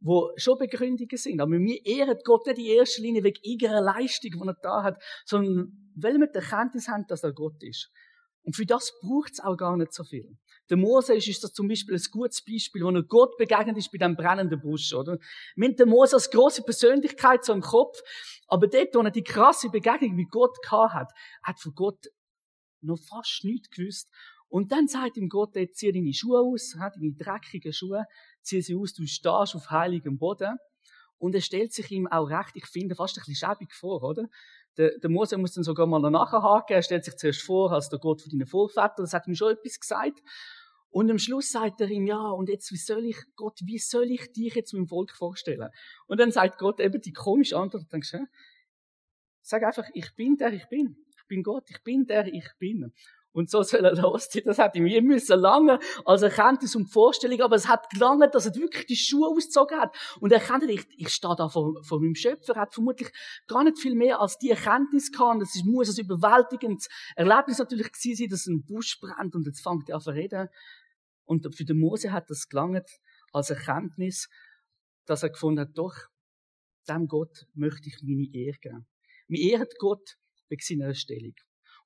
wo 0.00 0.30
schon 0.36 0.58
Begründungen 0.58 1.16
sind. 1.16 1.40
Aber 1.40 1.52
wir 1.52 1.86
ehren 1.86 2.18
Gott 2.24 2.46
nicht 2.46 2.58
in 2.58 2.66
erster 2.66 3.02
Linie 3.02 3.24
wegen 3.24 3.40
irgendeiner 3.42 3.80
Leistung, 3.80 4.32
die 4.32 4.48
er 4.48 4.56
da 4.62 4.82
hat, 4.82 5.02
sondern 5.24 5.92
weil 5.96 6.18
wir 6.18 6.28
die 6.28 6.38
Erkenntnis 6.38 6.88
haben, 6.88 7.06
dass 7.08 7.24
er 7.24 7.32
Gott 7.32 7.62
ist. 7.62 7.90
Und 8.42 8.54
für 8.54 8.64
das 8.64 8.92
braucht 9.02 9.32
es 9.32 9.40
auch 9.40 9.56
gar 9.56 9.76
nicht 9.76 9.92
so 9.92 10.04
viel. 10.04 10.38
Der 10.70 10.76
Mose 10.76 11.14
ist, 11.14 11.28
ist 11.28 11.44
das 11.44 11.52
zum 11.52 11.68
Beispiel 11.68 11.94
ein 11.96 12.02
gutes 12.10 12.42
Beispiel, 12.42 12.82
wo 12.82 12.90
er 12.90 13.02
Gott 13.02 13.36
begegnet 13.36 13.76
ist 13.76 13.90
bei 13.90 13.98
dem 13.98 14.16
brennenden 14.16 14.60
Busch, 14.60 14.92
oder? 14.94 15.18
Haben 15.60 15.76
den 15.76 15.88
Mose 15.88 16.16
als 16.16 16.30
große 16.30 16.62
Persönlichkeit 16.62 17.44
so 17.44 17.52
im 17.52 17.60
Kopf, 17.60 17.98
aber 18.46 18.68
dort, 18.68 18.94
wo 18.94 19.00
er 19.00 19.10
die 19.10 19.22
krasse 19.22 19.68
Begegnung 19.70 20.14
mit 20.14 20.30
Gott 20.30 20.56
gehabt 20.62 20.94
hat, 20.94 21.12
hat 21.42 21.60
von 21.60 21.74
Gott 21.74 22.06
noch 22.80 22.98
fast 22.98 23.44
nichts 23.44 23.70
gewusst. 23.70 24.08
Und 24.48 24.72
dann 24.72 24.88
sagt 24.88 25.16
ihm 25.16 25.28
Gott, 25.28 25.54
jetzt 25.56 25.78
zieh 25.78 25.92
deine 25.92 26.12
Schuhe 26.12 26.40
aus, 26.40 26.74
deine 26.78 27.12
dreckigen 27.12 27.72
Schuhe, 27.72 28.04
zieh 28.42 28.62
sie 28.62 28.74
aus, 28.74 28.94
du 28.94 29.06
stehst 29.06 29.54
auf 29.54 29.70
heiligem 29.70 30.18
Boden. 30.18 30.56
Und 31.18 31.34
er 31.34 31.40
stellt 31.40 31.72
sich 31.72 31.90
ihm 31.90 32.06
auch 32.06 32.30
recht, 32.30 32.52
ich 32.54 32.66
finde, 32.66 32.94
fast 32.94 33.18
ein 33.18 33.24
bisschen 33.26 33.48
schäbig 33.48 33.74
vor, 33.74 34.02
oder? 34.02 34.26
Der, 34.76 34.96
der 34.98 35.10
Mose 35.10 35.36
muss 35.36 35.52
dann 35.52 35.64
sogar 35.64 35.86
mal 35.86 35.98
nachhaken, 35.98 36.76
er 36.76 36.82
stellt 36.82 37.04
sich 37.04 37.16
zuerst 37.16 37.42
vor 37.42 37.72
als 37.72 37.88
der 37.88 37.98
Gott 37.98 38.22
von 38.22 38.30
deinen 38.30 38.46
Vorvätern, 38.46 39.04
das 39.04 39.12
hat 39.12 39.26
ihm 39.26 39.34
schon 39.34 39.52
etwas 39.52 39.80
gesagt. 39.80 40.20
Und 40.90 41.10
am 41.10 41.18
Schluss 41.18 41.50
sagt 41.50 41.80
er 41.80 41.90
ihm, 41.90 42.06
ja, 42.06 42.30
und 42.30 42.48
jetzt, 42.48 42.72
wie 42.72 42.76
soll 42.76 43.04
ich, 43.04 43.18
Gott, 43.36 43.58
wie 43.64 43.78
soll 43.78 44.10
ich 44.10 44.32
dich 44.32 44.54
jetzt 44.54 44.72
meinem 44.72 44.86
Volk 44.86 45.10
vorstellen? 45.12 45.68
Und 46.06 46.18
dann 46.18 46.30
sagt 46.30 46.58
Gott 46.58 46.80
eben 46.80 47.00
die 47.00 47.12
komische 47.12 47.58
Antwort, 47.58 47.82
du 47.82 47.88
denkst, 47.88 48.14
sag 49.42 49.62
einfach, 49.64 49.86
ich 49.92 50.14
bin 50.14 50.36
der, 50.36 50.52
ich 50.52 50.66
bin. 50.68 50.96
Ich 51.16 51.26
bin 51.26 51.42
Gott, 51.42 51.64
ich 51.68 51.82
bin 51.82 52.06
der, 52.06 52.26
ich 52.26 52.48
bin. 52.58 52.92
Und 53.32 53.50
so 53.50 53.62
soll 53.62 53.84
er 53.84 53.94
losziehen. 53.94 54.46
Das 54.46 54.58
hat 54.58 54.74
ihm 54.74 54.86
je 54.86 55.00
müssen 55.00 55.38
lange 55.38 55.78
als 56.04 56.22
Erkenntnis 56.22 56.74
und 56.74 56.86
Vorstellung, 56.86 57.40
aber 57.42 57.56
es 57.56 57.68
hat 57.68 57.90
gelangt, 57.90 58.34
dass 58.34 58.46
er 58.46 58.54
wirklich 58.54 58.86
die 58.86 58.96
Schuhe 58.96 59.28
ausgezogen 59.28 59.78
hat. 59.78 59.96
Und 60.20 60.32
er 60.32 60.40
kennt, 60.40 60.64
ich, 60.64 60.86
ich 60.96 61.10
stehe 61.10 61.36
da 61.36 61.48
vor, 61.48 61.82
vor 61.84 62.00
meinem 62.00 62.14
Schöpfer, 62.14 62.54
er 62.54 62.62
hat 62.62 62.74
vermutlich 62.74 63.10
gar 63.46 63.64
nicht 63.64 63.78
viel 63.78 63.94
mehr 63.94 64.20
als 64.20 64.38
die 64.38 64.50
Erkenntnis 64.50 65.12
gehabt. 65.12 65.42
Das 65.42 65.62
muss 65.64 65.96
ein 65.96 66.04
überwältigendes 66.04 66.88
Erlebnis 67.16 67.58
natürlich 67.58 67.92
gewesen 67.92 68.16
sein, 68.16 68.28
dass 68.28 68.46
ein 68.46 68.64
Busch 68.64 68.98
brennt 69.00 69.34
und 69.34 69.46
jetzt 69.46 69.62
fängt 69.62 69.88
er 69.88 69.96
an 69.96 70.00
zu 70.00 70.10
reden. 70.10 70.48
Und 71.24 71.54
für 71.54 71.64
den 71.64 71.78
Mose 71.78 72.12
hat 72.12 72.30
das 72.30 72.48
gelangt 72.48 72.88
als 73.32 73.50
Erkenntnis, 73.50 74.28
dass 75.04 75.22
er 75.22 75.30
gefunden 75.30 75.60
hat, 75.60 75.76
doch, 75.76 75.94
dem 76.88 77.06
Gott 77.06 77.46
möchte 77.54 77.88
ich 77.88 78.02
meine 78.02 78.28
Ehre 78.32 78.58
geben. 78.58 78.86
Wir 79.26 79.52
ehren 79.52 79.68
Gott 79.78 80.16
wegen 80.48 80.62
seiner 80.62 80.94
Stellung. 80.94 81.34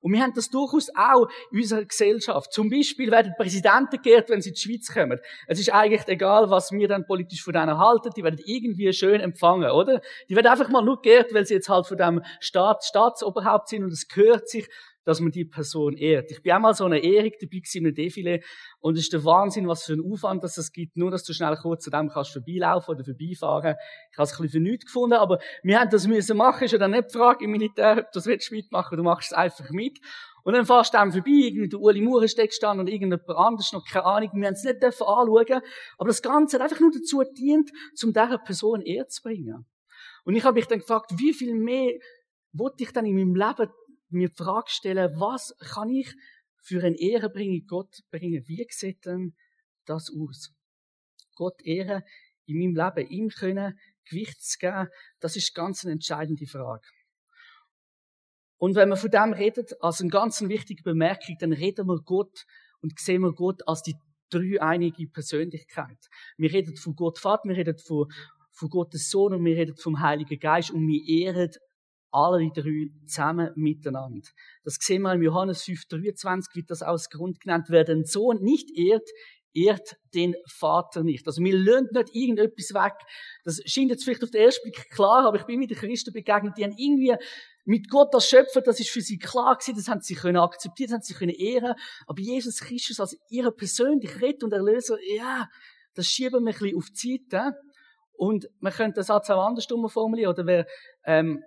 Und 0.03 0.11
wir 0.11 0.21
haben 0.21 0.33
das 0.35 0.49
durchaus 0.49 0.89
auch 0.95 1.29
in 1.49 1.59
unserer 1.59 1.85
Gesellschaft. 1.85 2.51
Zum 2.51 2.69
Beispiel 2.69 3.09
werden 3.09 3.33
Präsidenten 3.37 4.01
geehrt, 4.01 4.29
wenn 4.29 4.41
sie 4.41 4.49
in 4.49 4.55
die 4.55 4.61
Schweiz 4.61 4.93
kommen. 4.93 5.17
Es 5.47 5.59
ist 5.61 5.73
eigentlich 5.73 6.05
egal, 6.07 6.49
was 6.49 6.73
wir 6.73 6.89
dann 6.89 7.05
politisch 7.05 7.41
von 7.41 7.53
denen 7.53 7.77
halten. 7.77 8.09
Die 8.15 8.21
werden 8.21 8.39
irgendwie 8.45 8.91
schön 8.91 9.21
empfangen, 9.21 9.71
oder? 9.71 10.01
Die 10.27 10.35
werden 10.35 10.47
einfach 10.47 10.67
mal 10.67 10.83
nur 10.83 11.01
geehrt, 11.01 11.33
weil 11.33 11.45
sie 11.45 11.53
jetzt 11.53 11.69
halt 11.69 11.87
von 11.87 11.97
dem 11.97 12.21
Staat, 12.41 12.83
Staatsoberhaupt 12.83 13.69
sind 13.69 13.85
und 13.85 13.93
es 13.93 14.09
gehört 14.09 14.49
sich 14.49 14.67
dass 15.05 15.19
man 15.19 15.31
die 15.31 15.45
Person 15.45 15.95
ehrt. 15.97 16.31
Ich 16.31 16.41
bin 16.41 16.51
einmal 16.51 16.73
so 16.73 16.85
eine 16.85 16.99
Ehrung 16.99 17.31
dabei 17.39 17.61
in 17.73 17.85
einem 17.85 17.95
Defilé 17.95 18.43
und 18.79 18.97
es 18.97 19.03
ist 19.03 19.13
der 19.13 19.23
Wahnsinn, 19.25 19.67
was 19.67 19.83
für 19.83 19.93
ein 19.93 20.01
Aufwand 20.01 20.43
das 20.43 20.57
es 20.57 20.71
gibt, 20.71 20.97
nur 20.97 21.11
dass 21.11 21.23
du 21.23 21.33
schnell 21.33 21.55
kurz 21.57 21.83
zu 21.83 21.89
dem 21.89 22.09
kannst 22.09 22.31
vorbeilaufen 22.31 22.95
oder 22.95 23.03
vorbeifahren. 23.03 23.75
Ich 24.11 24.17
habe 24.17 24.23
es 24.23 24.31
ein 24.31 24.41
bisschen 24.43 24.49
für 24.49 24.59
nichts 24.59 24.85
gefunden, 24.85 25.15
aber 25.15 25.39
wir 25.63 25.79
haben 25.79 25.89
das 25.89 26.07
müssen 26.07 26.37
machen, 26.37 26.63
ist 26.63 26.71
ja 26.71 26.77
dann 26.77 26.91
nicht 26.91 27.09
die 27.09 27.17
Frage 27.17 27.45
im 27.45 27.51
Militär, 27.51 27.97
ob 27.99 28.11
du 28.11 28.19
das 28.19 28.25
willst 28.25 28.51
mitmachen, 28.51 28.97
du 28.97 29.03
machst 29.03 29.31
es 29.31 29.37
einfach 29.37 29.69
mit. 29.71 29.99
Und 30.43 30.53
dann 30.53 30.65
fährst 30.65 30.93
du 30.93 30.97
dann 30.97 31.11
vorbei, 31.11 31.31
irgendwie 31.31 31.69
der 31.69 31.79
Uli 31.79 32.01
Maurensteck 32.01 32.53
stand 32.53 32.79
und 32.79 32.87
irgendjemand 32.87 33.29
anderes, 33.29 33.71
noch 33.71 33.85
keine 33.85 34.05
Ahnung, 34.05 34.29
wir 34.33 34.47
haben 34.47 34.53
es 34.53 34.63
nicht 34.63 34.83
anschauen, 34.83 35.61
aber 35.97 36.07
das 36.07 36.21
Ganze 36.21 36.57
hat 36.57 36.63
einfach 36.63 36.81
nur 36.81 36.91
dazu 36.91 37.19
gedient, 37.19 37.71
um 38.03 38.11
dieser 38.11 38.37
Person 38.39 38.81
Ehre 38.81 39.07
zu 39.07 39.21
bringen. 39.21 39.65
Und 40.25 40.35
ich 40.35 40.43
habe 40.43 40.55
mich 40.55 40.67
dann 40.67 40.79
gefragt, 40.79 41.11
wie 41.17 41.33
viel 41.33 41.55
mehr 41.55 41.93
wollte 42.51 42.83
ich 42.83 42.91
dann 42.91 43.05
in 43.05 43.15
meinem 43.15 43.35
Leben 43.35 43.71
mir 44.13 44.29
die 44.29 44.35
Frage 44.35 44.69
stellen, 44.69 45.19
was 45.19 45.55
kann 45.59 45.89
ich 45.89 46.13
für 46.61 46.83
eine 46.83 46.97
Ehre 46.97 47.29
bringen, 47.29 47.65
Gott 47.67 48.01
bringen? 48.11 48.43
Wie 48.47 48.65
sieht 48.69 49.05
denn 49.05 49.35
das 49.85 50.09
aus? 50.09 50.53
Gott 51.35 51.61
Ehre 51.63 52.03
in 52.45 52.59
meinem 52.59 52.75
Leben, 52.75 53.09
ihm 53.09 53.29
können 53.29 53.79
Gewicht 54.05 54.41
zu 54.43 54.57
geben, 54.59 54.89
das 55.19 55.35
ist 55.35 55.55
ganz 55.55 55.83
eine 55.83 55.93
entscheidende 55.93 56.45
Frage. 56.45 56.87
Und 58.57 58.75
wenn 58.75 58.89
wir 58.89 58.97
von 58.97 59.11
dem 59.11 59.33
reden, 59.33 59.65
als 59.81 59.99
eine 59.99 60.09
ganz 60.09 60.41
wichtige 60.41 60.83
Bemerkung, 60.83 61.35
dann 61.39 61.53
reden 61.53 61.87
wir 61.87 62.01
Gott 62.01 62.45
und 62.81 62.97
sehen 62.99 63.21
wir 63.21 63.33
Gott 63.33 63.67
als 63.67 63.81
die 63.81 63.95
dreieinige 64.29 65.07
Persönlichkeit. 65.07 65.97
Wir 66.37 66.51
reden 66.51 66.75
von 66.75 66.95
Gott 66.95 67.19
Vater, 67.19 67.49
wir 67.49 67.57
reden 67.57 67.77
von, 67.77 68.11
von 68.51 68.69
Gottes 68.69 69.09
Sohn 69.09 69.33
und 69.33 69.45
wir 69.45 69.57
reden 69.57 69.75
vom 69.75 69.99
Heiligen 69.99 70.39
Geist 70.39 70.71
und 70.71 70.87
wir 70.87 71.03
ehren 71.05 71.51
alle 72.13 72.49
drei 72.53 72.89
zusammen 73.05 73.51
miteinander. 73.55 74.27
Das 74.63 74.77
sehen 74.79 75.01
wir 75.01 75.13
im 75.13 75.23
Johannes 75.23 75.63
5,23 75.63 76.55
wird 76.55 76.69
das 76.69 76.83
aus 76.83 77.09
Grund 77.09 77.39
genannt. 77.39 77.67
Wer 77.69 77.83
den 77.83 78.05
Sohn 78.05 78.37
nicht 78.41 78.69
ehrt, 78.77 79.09
ehrt 79.53 79.97
den 80.13 80.35
Vater 80.47 81.03
nicht. 81.03 81.25
Also 81.27 81.43
wir 81.43 81.55
lernen 81.55 81.89
nicht 81.91 82.15
irgendetwas 82.15 82.73
weg. 82.73 82.93
Das 83.43 83.61
scheint 83.65 83.89
jetzt 83.89 84.03
vielleicht 84.03 84.23
auf 84.23 84.31
den 84.31 84.41
ersten 84.41 84.63
Blick 84.63 84.89
klar, 84.89 85.25
aber 85.25 85.37
ich 85.37 85.43
bin 85.43 85.59
mit 85.59 85.69
den 85.69 85.77
Christen 85.77 86.13
begegnet, 86.13 86.57
die 86.57 86.63
haben 86.63 86.75
irgendwie 86.77 87.15
mit 87.65 87.89
Gott 87.89 88.13
als 88.13 88.27
Schöpfer, 88.27 88.61
das 88.61 88.79
ist 88.79 88.89
für 88.89 89.01
sie 89.01 89.17
klar 89.17 89.55
gewesen, 89.55 89.77
das 89.77 89.87
haben 89.87 90.01
sie 90.01 90.15
können 90.15 90.37
akzeptieren, 90.37 90.89
das 90.89 90.95
haben 90.95 91.03
sie 91.03 91.13
können 91.13 91.35
ehren. 91.35 91.73
Aber 92.07 92.19
Jesus 92.19 92.59
Christus 92.59 92.99
als 92.99 93.17
ihre 93.29 93.51
persönliche 93.51 94.21
Retter 94.21 94.45
und 94.45 94.53
Erlöser, 94.53 94.97
ja, 95.15 95.47
das 95.95 96.07
schieben 96.07 96.43
wir 96.43 96.51
ein 96.51 96.59
bisschen 96.59 96.77
auf 96.77 96.89
die 96.89 97.21
Seite. 97.31 97.55
Und 98.15 98.47
man 98.59 98.73
könnte 98.73 98.99
den 98.99 99.05
Satz 99.05 99.29
auch 99.29 99.45
andersrum 99.45 99.87
formulieren, 99.89 100.33
oder 100.33 100.45
wer, 100.45 100.67
ähm, 101.05 101.43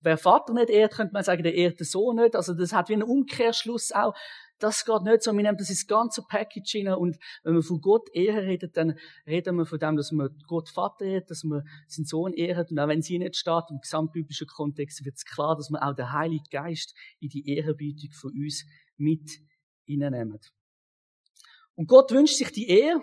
wer 0.00 0.18
Vater 0.18 0.52
nicht 0.52 0.70
ehrt, 0.70 0.94
könnte 0.94 1.12
man 1.12 1.22
sagen, 1.22 1.42
der 1.42 1.54
ehrt 1.54 1.80
den 1.80 1.86
Sohn 1.86 2.16
nicht. 2.16 2.36
Also 2.36 2.54
das 2.54 2.72
hat 2.72 2.88
wie 2.88 2.94
einen 2.94 3.02
Umkehrschluss 3.02 3.92
auch 3.92 4.14
das 4.60 4.84
geht 4.84 5.02
nicht 5.02 5.22
so. 5.22 5.32
Wir 5.32 5.42
nehmen 5.42 5.58
das 5.58 5.70
ins 5.70 5.86
ganze 5.86 6.22
Package 6.22 6.70
hinein 6.70 6.94
und 6.94 7.18
wenn 7.42 7.54
wir 7.54 7.62
von 7.62 7.80
Gott 7.80 8.08
Ehre 8.12 8.42
reden, 8.42 8.70
dann 8.72 8.98
reden 9.26 9.56
wir 9.56 9.66
von 9.66 9.78
dem, 9.78 9.96
dass 9.96 10.12
wir 10.12 10.30
Gott 10.46 10.68
Vater 10.68 11.06
ehrt, 11.06 11.30
dass 11.30 11.42
wir 11.44 11.64
seinen 11.88 12.04
Sohn 12.04 12.32
ehren. 12.34 12.66
Und 12.70 12.78
auch 12.78 12.88
wenn 12.88 13.02
sie 13.02 13.18
nicht 13.18 13.36
steht, 13.36 13.64
im 13.70 13.80
gesamtbiblischen 13.80 14.46
Kontext 14.46 15.04
wird 15.04 15.16
es 15.16 15.24
klar, 15.24 15.56
dass 15.56 15.70
wir 15.70 15.82
auch 15.82 15.94
den 15.94 16.12
Heiligen 16.12 16.44
Geist 16.50 16.94
in 17.18 17.30
die 17.30 17.48
Ehrerbietung 17.48 18.12
von 18.12 18.32
uns 18.32 18.64
mit 18.96 19.30
hineinnehmen. 19.86 20.38
Und 21.74 21.88
Gott 21.88 22.12
wünscht 22.12 22.36
sich 22.36 22.52
die 22.52 22.68
Ehre, 22.68 23.02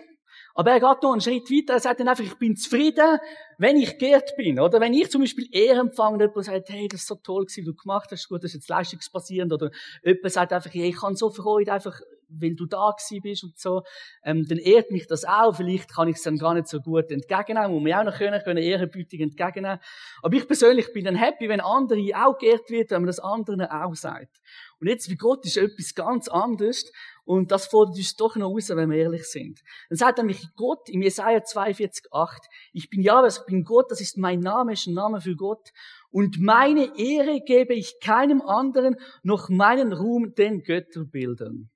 aber 0.55 0.71
er 0.71 0.79
geht 0.79 1.03
noch 1.03 1.11
einen 1.11 1.21
Schritt 1.21 1.49
weiter. 1.51 1.73
Er 1.73 1.79
sagt 1.79 1.99
dann 1.99 2.07
einfach, 2.07 2.23
ich 2.23 2.35
bin 2.35 2.55
zufrieden, 2.55 3.19
wenn 3.57 3.77
ich 3.77 3.97
geehrt 3.97 4.35
bin. 4.37 4.59
Oder 4.59 4.79
wenn 4.79 4.93
ich 4.93 5.11
zum 5.11 5.21
Beispiel 5.21 5.47
Ehre 5.51 5.79
empfange 5.79 6.15
und 6.15 6.21
jemand 6.21 6.45
sagt, 6.45 6.69
hey, 6.69 6.87
das 6.87 7.01
ist 7.01 7.07
so 7.07 7.15
toll 7.15 7.45
gewesen, 7.45 7.65
du 7.65 7.75
gemacht 7.75 8.09
hast, 8.11 8.27
gut, 8.27 8.43
das 8.43 8.51
ist 8.51 8.55
jetzt 8.55 8.69
leistungsbasierend. 8.69 9.53
Oder 9.53 9.71
jemand 10.03 10.31
sagt 10.31 10.53
einfach, 10.53 10.73
hey, 10.73 10.89
ich 10.89 10.97
kann 10.97 11.15
so 11.15 11.29
freuen, 11.29 11.69
einfach, 11.69 11.99
weil 12.29 12.55
du 12.55 12.65
da 12.65 12.91
gewesen 12.91 13.21
bist 13.21 13.43
und 13.43 13.57
so. 13.57 13.83
Ähm, 14.23 14.45
dann 14.47 14.57
ehrt 14.57 14.91
mich 14.91 15.07
das 15.07 15.25
auch. 15.25 15.55
Vielleicht 15.55 15.93
kann 15.93 16.07
ich 16.07 16.17
es 16.17 16.23
dann 16.23 16.37
gar 16.37 16.53
nicht 16.53 16.67
so 16.67 16.79
gut 16.79 17.11
entgegennehmen. 17.11 17.71
Muss 17.71 17.83
man 17.83 17.93
auch 17.93 18.11
noch 18.11 18.17
können, 18.17 18.41
können 18.43 18.63
ehrenbütig 18.63 19.19
entgegennehmen. 19.21 19.79
Aber 20.21 20.35
ich 20.35 20.47
persönlich 20.47 20.91
bin 20.93 21.05
dann 21.05 21.15
happy, 21.15 21.49
wenn 21.49 21.61
andere 21.61 22.01
auch 22.15 22.37
geehrt 22.37 22.69
wird, 22.69 22.91
wenn 22.91 23.01
man 23.01 23.07
das 23.07 23.19
anderen 23.19 23.61
auch 23.61 23.95
sagt. 23.95 24.41
Und 24.79 24.87
jetzt, 24.87 25.09
wie 25.09 25.15
Gott 25.15 25.45
ist 25.45 25.57
etwas 25.57 25.95
ganz 25.95 26.27
anderes. 26.27 26.91
Und 27.25 27.51
das 27.51 27.67
fordert 27.67 27.97
uns 27.97 28.15
doch 28.15 28.37
noch 28.37 28.51
raus, 28.51 28.69
wenn 28.69 28.89
wir 28.89 28.97
ehrlich 28.97 29.25
sind. 29.25 29.61
Dann 29.89 29.97
sagt 29.97 30.17
nämlich 30.17 30.47
Gott 30.55 30.87
im 30.87 31.01
Jesaja 31.01 31.39
42,8, 31.39 32.37
ich 32.71 32.89
bin 32.89 33.01
Jahwe, 33.01 33.27
ich 33.27 33.45
bin 33.45 33.65
Gott, 33.65 33.91
das 33.91 33.99
ist 33.99 34.17
mein 34.17 34.39
Name, 34.39 34.73
ist 34.73 34.87
ein 34.87 34.93
Name 34.93 35.19
für 35.19 35.35
Gott. 35.35 35.73
Und 36.09 36.39
meine 36.39 36.97
Ehre 36.97 37.41
gebe 37.41 37.73
ich 37.73 37.99
keinem 37.99 38.41
anderen, 38.41 38.95
noch 39.23 39.49
meinen 39.49 39.91
Ruhm 39.91 40.35
den 40.35 40.63
Götterbildern. 40.63 41.69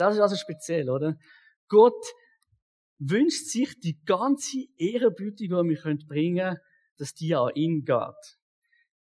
Das 0.00 0.14
ist 0.14 0.20
also 0.20 0.36
speziell, 0.36 0.88
oder? 0.88 1.16
Gott 1.68 2.02
wünscht 2.98 3.46
sich 3.46 3.78
die 3.80 4.00
ganze 4.04 4.64
Ehrerbietung, 4.76 5.36
die 5.36 5.50
wir 5.50 5.98
bringen 6.06 6.36
können, 6.38 6.58
dass 6.98 7.14
die 7.14 7.34
an 7.34 7.50
ihn 7.54 7.84
geht. 7.84 8.38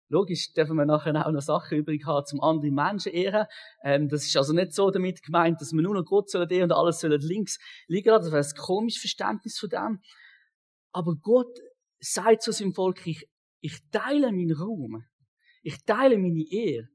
Logisch 0.09 0.53
dürfen 0.53 0.77
wir 0.77 0.85
nachher 0.85 1.27
auch 1.27 1.33
noch 1.33 1.41
Sachen 1.41 1.79
übrig 1.79 2.05
haben, 2.07 2.27
zum 2.27 2.41
anderen 2.41 2.75
Menschen 2.75 3.13
ehren. 3.13 3.47
Ähm, 3.83 4.09
das 4.09 4.25
ist 4.25 4.37
also 4.37 4.53
nicht 4.53 4.75
so 4.75 4.91
damit 4.91 5.23
gemeint, 5.23 5.61
dass 5.61 5.73
wir 5.73 5.83
nur 5.83 5.95
noch 5.95 6.05
Gott 6.05 6.31
sollen 6.31 6.63
und 6.63 6.73
alles 6.73 7.01
sollen 7.01 7.21
links 7.21 7.59
liegen 7.89 8.11
lassen. 8.11 8.31
Das 8.31 8.33
wäre 8.33 8.45
ein 8.45 8.65
komisches 8.65 9.01
Verständnis 9.01 9.59
von 9.59 9.71
dem. 9.71 10.01
Aber 10.93 11.15
Gott 11.21 11.59
sagt 11.99 12.43
zu 12.43 12.53
seinem 12.53 12.75
Volk, 12.75 13.07
ich, 13.07 13.27
ich 13.61 13.79
teile 13.91 14.31
meinen 14.31 14.55
Ruhm. 14.55 15.05
Ich 15.63 15.83
teile 15.85 16.19
meine 16.19 16.45
Ehre. 16.51 16.89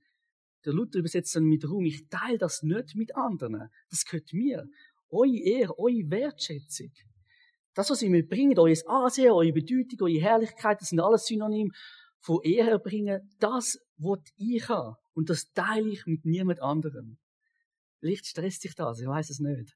Der 0.66 0.74
Luther 0.74 1.00
übersetzt 1.00 1.36
dann 1.36 1.44
mit 1.44 1.68
Ruhm, 1.68 1.86
ich 1.86 2.08
teile 2.10 2.38
das 2.38 2.64
nicht 2.64 2.96
mit 2.96 3.16
anderen. 3.16 3.70
Das 3.90 4.06
gehört 4.06 4.34
mir. 4.34 4.68
Eure 5.10 5.38
Ehre, 5.38 5.80
eure 5.80 6.10
Wertschätzung. 6.10 6.92
Das, 7.74 7.90
was 7.90 8.02
ihr 8.02 8.10
mir 8.10 8.28
bringt, 8.28 8.60
euer 8.60 8.76
Ansehen, 8.88 9.32
eure 9.32 9.54
Bedeutung, 9.54 10.02
eure 10.02 10.20
Herrlichkeit, 10.22 10.82
das 10.82 10.90
sind 10.90 11.00
alles 11.00 11.26
Synonyme 11.26 11.72
von 12.20 12.42
Ehre 12.44 12.80
bringen, 12.80 13.30
das, 13.40 13.80
was 13.98 14.20
ich 14.36 14.68
habe. 14.68 14.98
Und 15.14 15.30
das 15.30 15.52
teile 15.54 15.90
ich 15.90 16.06
mit 16.06 16.26
niemand 16.26 16.62
anderem. 16.62 17.18
Vielleicht 18.00 18.26
stresst 18.26 18.62
sich 18.62 18.76
das, 18.76 19.00
ich 19.00 19.08
weiß 19.08 19.30
es 19.30 19.40
nicht. 19.40 19.74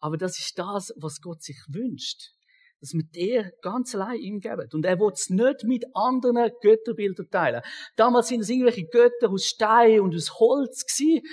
Aber 0.00 0.16
das 0.16 0.38
ist 0.38 0.58
das, 0.58 0.92
was 0.96 1.20
Gott 1.20 1.42
sich 1.42 1.58
wünscht. 1.68 2.32
Dass 2.80 2.92
wir 2.92 3.02
dir 3.02 3.52
ganz 3.60 3.94
allein 3.94 4.20
ihm 4.20 4.40
geben. 4.40 4.68
Und 4.72 4.84
er 4.84 4.98
will 5.00 5.10
es 5.12 5.30
nicht 5.30 5.64
mit 5.64 5.84
anderen 5.94 6.50
Götterbildern 6.60 7.28
teilen. 7.30 7.62
Damals 7.96 8.28
sind 8.28 8.40
es 8.40 8.48
irgendwelche 8.48 8.86
Götter 8.86 9.30
aus 9.30 9.46
Stein 9.46 10.00
und 10.00 10.14
aus 10.14 10.38
Holz 10.38 10.86
gewesen. 10.86 11.26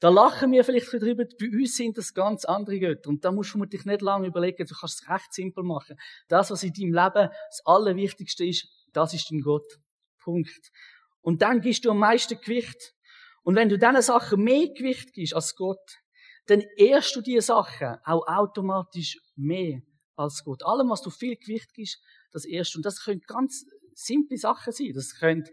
Da 0.00 0.08
lachen 0.08 0.52
wir 0.52 0.64
vielleicht 0.64 0.92
drüber. 0.94 1.24
Bei 1.38 1.46
uns 1.46 1.76
sind 1.76 1.98
das 1.98 2.14
ganz 2.14 2.46
andere 2.46 2.78
Götter. 2.80 3.10
Und 3.10 3.24
da 3.24 3.32
musst 3.32 3.54
du 3.54 3.64
dich 3.66 3.84
nicht 3.84 4.00
lange 4.00 4.28
überlegen. 4.28 4.66
Du 4.66 4.74
kannst 4.74 5.02
es 5.02 5.08
recht 5.08 5.32
simpel 5.32 5.62
machen. 5.62 5.96
Das, 6.28 6.50
was 6.50 6.62
in 6.62 6.72
deinem 6.72 6.94
Leben 6.94 7.28
das 7.48 7.60
Allerwichtigste 7.64 8.46
ist, 8.46 8.66
das 8.92 9.12
ist 9.14 9.30
dein 9.30 9.40
Gott. 9.40 9.78
Punkt. 10.22 10.70
Und 11.20 11.42
dann 11.42 11.60
gibst 11.60 11.84
du 11.84 11.90
am 11.90 11.98
meisten 11.98 12.38
Gewicht. 12.40 12.94
Und 13.42 13.56
wenn 13.56 13.68
du 13.68 13.78
diesen 13.78 14.02
Sachen 14.02 14.42
mehr 14.42 14.68
Gewicht 14.68 15.12
gibst 15.12 15.34
als 15.34 15.54
Gott, 15.54 15.98
dann 16.46 16.62
ehrst 16.76 17.14
du 17.14 17.20
diese 17.20 17.42
Sachen 17.42 17.96
auch 18.04 18.26
automatisch 18.26 19.18
mehr 19.36 19.80
als 20.20 20.44
Gott. 20.44 20.64
Allem, 20.64 20.90
was 20.90 21.02
du 21.02 21.10
viel 21.10 21.36
Gewicht 21.36 21.72
gibst, 21.74 22.00
das 22.32 22.44
ehrst 22.44 22.74
du. 22.74 22.78
Und 22.78 22.86
das 22.86 23.04
können 23.04 23.22
ganz 23.26 23.64
simple 23.94 24.36
Sachen 24.36 24.72
sein. 24.72 24.92
Das 24.94 25.18
können, 25.18 25.44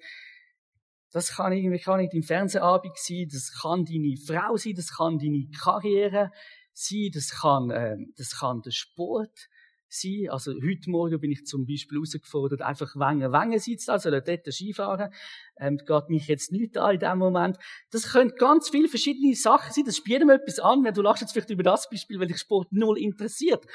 das 1.12 1.36
kann 1.36 1.54
irgendwie, 1.54 1.80
kann 1.80 2.00
nicht 2.00 2.14
im 2.14 2.24
Fernsehabend 2.24 2.98
sein, 2.98 3.28
das 3.32 3.52
kann 3.62 3.86
deine 3.86 4.16
Frau 4.18 4.58
sein, 4.58 4.74
das 4.76 4.96
kann 4.96 5.18
deine 5.18 5.48
Karriere 5.58 6.32
sein, 6.74 7.10
das 7.14 7.32
kann, 7.32 7.72
äh, 7.72 7.96
das 8.16 8.40
kann 8.40 8.62
der 8.62 8.72
Sport 8.72 9.48
sein. 9.90 10.28
Also 10.30 10.52
heute 10.54 10.90
Morgen 10.90 11.20
bin 11.20 11.32
ich 11.32 11.46
zum 11.46 11.66
Beispiel 11.66 11.98
herausgefordert, 11.98 12.62
einfach 12.62 12.96
Wengen, 12.96 13.32
Wengen 13.32 13.60
sitzen, 13.60 13.92
also 13.92 14.12
dort 14.12 14.54
Skifahren. 14.54 15.14
Ähm, 15.60 15.78
geht 15.78 16.10
mich 16.10 16.28
jetzt 16.28 16.52
nicht 16.52 16.78
an 16.78 16.96
in 16.96 17.00
dem 17.00 17.18
Moment. 17.18 17.58
Das 17.92 18.12
können 18.12 18.34
ganz 18.38 18.70
viele 18.70 18.90
verschiedene 18.90 19.34
Sachen 19.36 19.74
sein. 19.74 19.86
Das 19.86 19.98
spielt 19.98 20.26
mir 20.26 20.36
etwas 20.36 20.60
an, 20.60 20.84
wenn 20.84 20.94
du 20.94 21.02
lachst 21.02 21.22
jetzt 21.22 21.32
vielleicht 21.32 21.50
über 21.50 21.64
das 21.64 21.90
Beispiel, 21.90 22.20
weil 22.20 22.28
dich 22.28 22.38
Sport 22.38 22.72
null 22.72 22.98
interessiert. 22.98 23.66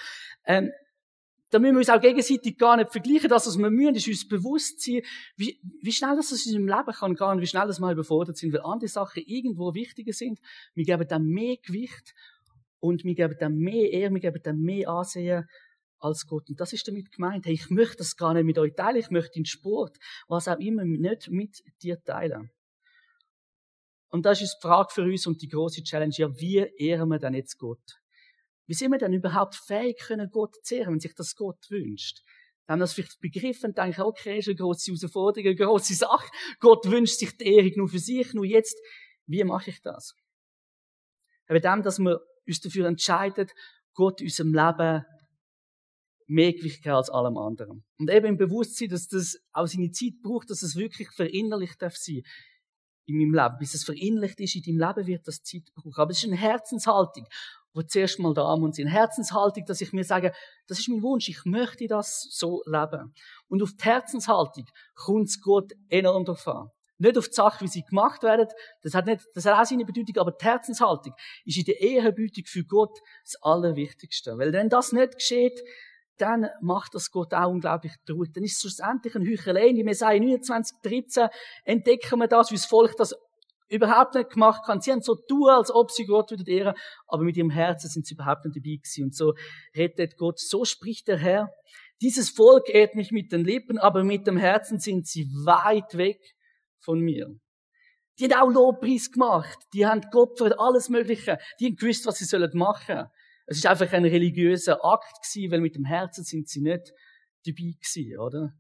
Ähm, 0.45 0.71
da 1.53 1.59
müssen 1.59 1.75
wir 1.75 1.81
uns 1.81 1.91
auch 1.91 2.01
gegenseitig 2.01 2.57
gar 2.57 2.79
nicht 2.79 2.93
vergleichen. 2.93 3.29
Das, 3.29 3.47
was 3.47 3.59
wir 3.59 3.71
müssen, 3.71 3.95
ist 3.95 4.09
uns 4.09 4.27
bewusst 4.27 4.81
sein, 4.81 5.03
wie, 5.37 5.61
wie 5.83 5.93
schnell 5.93 6.17
das 6.17 6.31
in 6.31 6.57
unserem 6.57 6.67
Leben 6.67 6.97
kann 6.97 7.15
gehen, 7.15 7.41
wie 7.43 7.47
schnell 7.47 7.67
das 7.67 7.79
mal 7.79 7.93
überfordert 7.93 8.39
sind, 8.39 8.55
weil 8.55 8.63
andere 8.63 8.89
Sachen 8.89 9.23
irgendwo 9.27 9.75
wichtiger 9.75 10.15
sind. 10.15 10.41
Wir 10.75 10.87
geben 10.87 11.07
dann 11.07 11.27
mehr 11.27 11.59
Gewicht 11.59 12.15
und 12.81 13.05
wir 13.05 13.15
geben 13.15 13.37
dann 13.39 13.59
mehr 13.59 13.93
Ehre, 13.93 14.15
wir 14.15 14.21
geben 14.21 14.41
dann 14.43 14.61
mehr 14.61 14.89
Ansehen 14.89 15.47
als 15.99 16.27
Gott. 16.27 16.49
Und 16.49 16.59
das 16.59 16.73
ist 16.73 16.89
damit 16.89 17.13
gemeint. 17.13 17.45
Hey, 17.45 17.53
ich 17.53 17.69
möchte 17.69 17.99
das 17.99 18.17
gar 18.17 18.33
nicht 18.33 18.45
mit 18.45 18.59
euch 18.59 18.75
teilen. 18.75 18.97
Ich 18.97 19.11
möchte 19.11 19.35
den 19.35 19.45
Sport, 19.45 19.99
was 20.29 20.49
auch 20.49 20.59
immer, 20.59 20.87
nicht 20.87 21.31
mit 21.31 21.63
dir 21.83 22.03
teilen. 22.03 22.51
Und 24.09 24.25
das 24.25 24.41
ist 24.41 24.57
die 24.57 24.67
Frage 24.67 24.89
für 24.91 25.03
uns 25.03 25.27
und 25.27 25.43
die 25.43 25.49
große 25.49 25.83
Challenge. 25.83 26.15
Ja, 26.17 26.41
wie 26.41 26.67
ehren 26.79 27.11
wir 27.11 27.19
denn 27.19 27.35
jetzt 27.35 27.59
Gott? 27.59 28.02
Wie 28.73 28.75
sind 28.75 28.91
wir 28.91 28.99
denn 28.99 29.13
überhaupt 29.13 29.55
fähig, 29.55 29.99
können 29.99 30.31
Gott 30.31 30.57
zu 30.63 30.77
ehren, 30.77 30.95
wenn 30.95 30.99
sich 30.99 31.15
das 31.15 31.35
Gott 31.37 31.59
wünscht? 31.69 32.23
Wir 32.65 32.73
haben 32.73 32.81
das 32.81 32.95
vielleicht 32.95 33.21
begriffen 33.21 33.67
und 33.67 33.77
denken, 33.77 34.01
okay, 34.01 34.39
ist 34.39 34.49
eine 34.49 34.57
große 34.57 34.93
Herausforderung, 34.93 35.47
eine 35.47 35.57
große 35.57 35.93
Sache. 35.93 36.31
Gott 36.59 36.91
wünscht 36.91 37.19
sich 37.19 37.37
die 37.37 37.55
Ehrung 37.55 37.73
nur 37.77 37.89
für 37.89 37.99
sich, 37.99 38.33
nur 38.33 38.47
jetzt, 38.47 38.81
wie 39.27 39.45
mache 39.45 39.69
ich 39.69 39.83
das? 39.83 40.15
Aber 41.49 41.61
dem, 41.61 41.83
dass 41.83 41.99
wir 41.99 42.19
uns 42.47 42.61
dafür 42.61 42.87
entscheiden, 42.87 43.51
Gott 43.93 44.23
in 44.23 44.29
unserem 44.29 44.55
Leben 44.55 45.05
mehr 46.29 46.55
Gewicht 46.55 46.87
als 46.87 47.11
allem 47.11 47.37
anderen. 47.37 47.85
Und 47.99 48.11
eben 48.11 48.25
im 48.25 48.39
Bewusstsein, 48.39 48.89
dass 48.89 49.07
das 49.07 49.37
auch 49.53 49.67
seine 49.67 49.91
Zeit 49.91 50.15
braucht, 50.23 50.49
dass 50.49 50.63
es 50.63 50.77
wirklich 50.77 51.11
verinnerlicht 51.11 51.83
darf 51.83 51.97
sein 51.97 52.23
in 53.05 53.19
meinem 53.19 53.35
Leben. 53.35 53.59
Bis 53.59 53.75
es 53.75 53.85
verinnerlicht 53.85 54.41
ist 54.41 54.57
in 54.67 54.79
deinem 54.79 54.97
Leben, 54.97 55.09
wird 55.09 55.29
das 55.29 55.43
Zeit 55.43 55.65
brauchen. 55.75 55.93
Aber 55.95 56.11
es 56.11 56.21
ist 56.21 56.25
eine 56.25 56.39
Herzenshaltung, 56.39 57.27
wo 57.75 57.83
zuerst 57.83 58.19
mal 58.19 58.35
da 58.35 58.57
muss. 58.57 58.79
Eine 58.79 58.91
Herzenshaltung, 58.91 59.65
dass 59.67 59.81
ich 59.81 59.93
mir 59.93 60.05
sage, 60.05 60.33
das 60.67 60.79
ist 60.79 60.89
mein 60.89 61.03
Wunsch, 61.03 61.29
ich 61.29 61.45
möchte 61.45 61.87
das 61.87 62.27
so 62.31 62.63
leben. 62.67 63.15
Und 63.49 63.63
auf 63.63 63.71
die 63.73 63.85
Herzenshaltung 63.85 64.67
kommt 64.95 65.29
es 65.29 65.41
Gott 65.41 65.73
enorm 65.89 66.25
drauf 66.25 66.47
an. 66.49 66.69
Nicht 66.99 67.19
auf 67.19 67.29
die 67.29 67.35
Sache, 67.35 67.65
wie 67.65 67.69
sie 67.69 67.83
gemacht 67.83 68.23
werden. 68.23 68.47
Das 68.83 68.95
hat 68.95 69.07
nicht, 69.07 69.23
das 69.35 69.45
hat 69.45 69.59
auch 69.59 69.65
seine 69.65 69.85
Bedeutung, 69.85 70.17
aber 70.19 70.33
die 70.33 70.45
Herzenshaltung 70.45 71.15
ist 71.45 71.59
in 71.59 71.65
der 71.65 71.81
Ehebütung 71.81 72.45
für 72.47 72.65
Gott 72.65 72.97
das 73.25 73.43
Allerwichtigste. 73.43 74.39
Weil 74.39 74.53
wenn 74.53 74.69
das 74.69 74.93
nicht 74.93 75.15
geschieht, 75.17 75.61
dann 76.19 76.49
macht 76.61 76.95
das 76.95 77.11
Gott 77.11 77.35
auch 77.35 77.51
unglaublich 77.51 77.93
traurig. 78.07 78.33
Dann 78.33 78.45
ist 78.45 78.55
es 78.55 78.61
schlussendlich 78.61 79.17
ein 79.17 79.29
Heuchelei. 79.29 79.67
In 79.67 79.89
Jesaja 79.89 80.21
29, 80.21 80.77
13 80.85 81.29
entdecken 81.65 82.21
wir 82.21 82.29
das, 82.29 82.51
wie 82.53 82.55
das 82.55 82.67
Volk 82.67 82.97
das 82.97 83.17
überhaupt 83.73 84.15
nicht 84.15 84.31
gemacht 84.31 84.67
hat. 84.69 84.83
Sie 84.83 84.93
haben 84.93 85.03
so 85.03 85.15
tun, 85.15 85.49
als 85.49 85.75
ob 85.75 85.91
sie 85.91 86.05
Gott 86.05 86.31
wieder 86.31 86.47
ehren, 86.47 86.75
aber 87.07 87.23
mit 87.23 87.37
ihrem 87.37 87.51
Herzen 87.51 87.89
sind 87.89 88.07
sie 88.07 88.15
überhaupt 88.15 88.45
nicht 88.45 88.57
dabei 88.57 88.77
gewesen. 88.77 89.05
Und 89.05 89.17
so 89.17 89.35
rettet 89.75 90.17
Gott. 90.17 90.39
So 90.39 90.65
spricht 90.65 91.09
der 91.09 91.19
Herr. 91.19 91.51
Dieses 92.01 92.31
Volk 92.31 92.69
ehrt 92.69 92.95
mich 92.95 93.11
mit 93.11 93.33
den 93.33 93.45
Lippen, 93.45 93.79
aber 93.79 94.05
mit 94.05 94.27
dem 94.27 94.37
Herzen 94.37 94.79
sind 94.79 95.07
sie 95.07 95.27
weit 95.45 95.97
weg 95.97 96.21
von 96.81 97.01
mir. 97.01 97.29
Die 98.19 98.25
haben 98.27 98.51
auch 98.51 98.53
Lobpreis 98.53 99.11
gemacht. 99.11 99.59
Die 99.73 99.87
haben 99.87 100.03
Gott 100.11 100.37
für 100.37 100.59
alles 100.59 100.89
Mögliche. 100.89 101.39
Die 101.59 101.67
haben 101.67 101.77
gewusst, 101.77 102.07
was 102.07 102.19
sie 102.19 102.25
sollen 102.25 102.51
machen. 102.55 103.07
Es 103.47 103.57
ist 103.59 103.67
einfach 103.67 103.93
ein 103.93 104.05
religiöser 104.05 104.85
Akt 104.85 105.23
gewesen, 105.23 105.53
weil 105.53 105.61
mit 105.61 105.77
dem 105.77 105.85
Herzen 105.85 106.25
sind 106.25 106.49
sie 106.49 106.61
nicht 106.61 106.93
dabei 107.45 107.73
gewesen, 107.81 108.19
oder? 108.19 108.53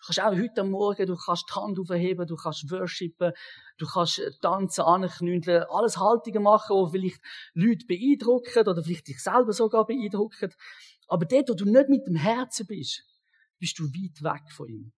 Du 0.00 0.06
kannst 0.06 0.20
auch 0.20 0.34
heute 0.34 0.64
Morgen, 0.64 1.06
du 1.06 1.16
kannst 1.16 1.44
die 1.50 1.54
Hand 1.54 1.78
aufheben, 1.78 2.26
du 2.26 2.34
kannst 2.34 2.70
worshipen, 2.70 3.32
du 3.76 3.86
kannst 3.86 4.22
tanzen, 4.40 4.82
anknündeln, 4.82 5.64
alles 5.68 5.98
Haltungen 5.98 6.42
machen, 6.42 6.74
die 6.86 6.90
vielleicht 6.90 7.20
Leute 7.52 7.86
beeindrucken 7.86 8.66
oder 8.66 8.82
vielleicht 8.82 9.08
dich 9.08 9.22
selber 9.22 9.52
sogar 9.52 9.84
beeindrucken. 9.84 10.54
Aber 11.06 11.26
dort, 11.26 11.50
wo 11.50 11.54
du 11.54 11.66
nicht 11.66 11.90
mit 11.90 12.06
dem 12.06 12.16
Herzen 12.16 12.66
bist, 12.66 13.04
bist 13.58 13.78
du 13.78 13.84
weit 13.84 14.22
weg 14.22 14.50
von 14.50 14.68
ihm. 14.68 14.92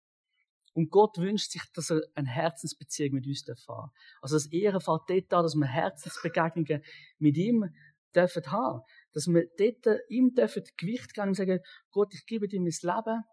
Und 0.75 0.91
Gott 0.91 1.19
wünscht 1.19 1.51
sich, 1.51 1.63
dass 1.75 1.91
er 1.91 2.01
eine 2.15 2.29
Herzensbeziehung 2.29 3.15
mit 3.15 3.27
uns 3.27 3.45
haben 3.69 3.91
Also 4.23 4.37
das 4.37 4.47
Ehre 4.47 4.81
fällt 4.81 5.03
dort 5.09 5.33
an, 5.35 5.43
dass 5.43 5.55
wir 5.55 5.67
Herzensbegegnungen 5.67 6.83
mit 7.19 7.37
ihm 7.37 7.75
dürfen 8.15 8.51
haben. 8.51 8.83
Dass 9.13 9.27
wir 9.27 9.49
dort 9.59 10.01
ihm 10.09 10.35
dürfen 10.35 10.63
Gewicht 10.77 11.13
geben 11.13 11.29
und 11.29 11.35
sagen, 11.35 11.61
Gott, 11.91 12.15
ich 12.15 12.25
gebe 12.25 12.49
dir 12.49 12.61
mein 12.61 12.71
Leben. 12.71 13.25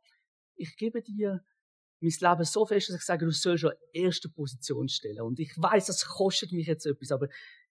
Ich 0.56 0.76
gebe 0.76 1.02
dir 1.02 1.42
mein 2.02 2.12
Leben 2.20 2.44
so 2.46 2.66
fest, 2.66 2.90
dass 2.90 2.98
ich 2.98 3.02
sage, 3.02 3.26
du 3.26 3.32
sollst 3.32 3.66
an 3.66 3.74
erste 3.94 4.30
Position 4.30 4.88
stellen. 4.88 5.22
Und 5.22 5.40
ich 5.40 5.52
weiß, 5.56 5.88
das 5.88 6.06
kostet 6.06 6.52
mich 6.52 6.68
jetzt 6.68 6.86
etwas, 6.86 7.12
aber 7.12 7.28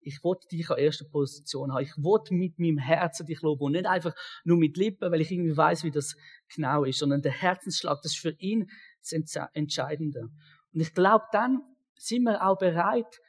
ich 0.06 0.24
wollte 0.24 0.48
dich 0.48 0.70
an 0.70 0.78
erster 0.78 1.06
Position 1.06 1.74
haben. 1.74 1.84
Ich 1.84 1.94
wollte 1.98 2.34
mit 2.34 2.60
meinem 2.60 2.78
Herzen 2.78 3.26
dich 3.26 3.42
loben 3.42 3.64
und 3.64 3.72
nicht 3.74 3.88
einfach 3.88 4.14
nur 4.44 4.58
mit 4.58 4.78
Lippen, 4.78 5.12
weil 5.12 5.22
ich 5.22 5.32
irgendwie 5.32 5.58
weiß, 5.58 5.84
wie 5.84 5.92
das 5.92 6.16
genau 6.54 6.84
ist, 6.84 7.00
sondern 7.00 7.22
der 7.22 7.32
Herzensschlag, 7.32 8.02
das 8.02 8.14
ist 8.14 8.20
für 8.20 8.36
ihn 8.38 8.70
das 9.02 9.12
Entscheidende. 9.54 10.30
Und 10.74 10.80
ich 10.80 10.94
glaube, 10.94 11.26
dann 11.32 11.62
sind 11.98 12.24
wir 12.24 12.46
auch 12.46 12.58
bereit, 12.58 13.20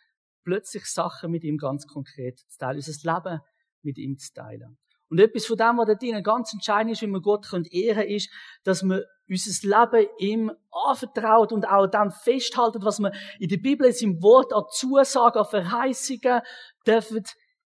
plötzlich 0.44 0.84
Sachen 0.84 1.30
mit 1.30 1.44
ihm 1.44 1.56
ganz 1.56 1.86
konkret 1.86 2.38
zu 2.38 2.58
teilen, 2.58 2.76
unser 2.76 3.14
Leben 3.14 3.40
mit 3.82 3.98
ihm 3.98 4.18
zu 4.18 4.32
teilen. 4.34 4.78
Und 5.08 5.20
etwas 5.20 5.46
von 5.46 5.56
dem, 5.56 5.78
was 5.78 5.86
dort 5.86 6.02
drinnen 6.02 6.22
ganz 6.22 6.52
entscheidend 6.52 6.92
ist, 6.92 7.02
wie 7.02 7.06
wir 7.06 7.20
Gott 7.20 7.46
ehren 7.52 7.96
können, 7.96 8.10
ist, 8.10 8.30
dass 8.64 8.82
wir 8.82 9.04
unser 9.28 9.68
Leben 9.90 10.08
ihm 10.18 10.52
anvertraut 10.70 11.52
und 11.52 11.66
auch 11.66 11.86
dann 11.86 12.10
festhalten, 12.10 12.82
was 12.82 12.98
wir 12.98 13.12
in 13.38 13.48
der 13.48 13.58
Bibel, 13.58 13.86
in 13.86 13.92
seinem 13.92 14.22
Wort 14.22 14.52
an 14.52 14.64
Zusagen, 14.70 15.38
an 15.38 15.46
Verheißungen 15.46 16.40
dürfen 16.86 17.24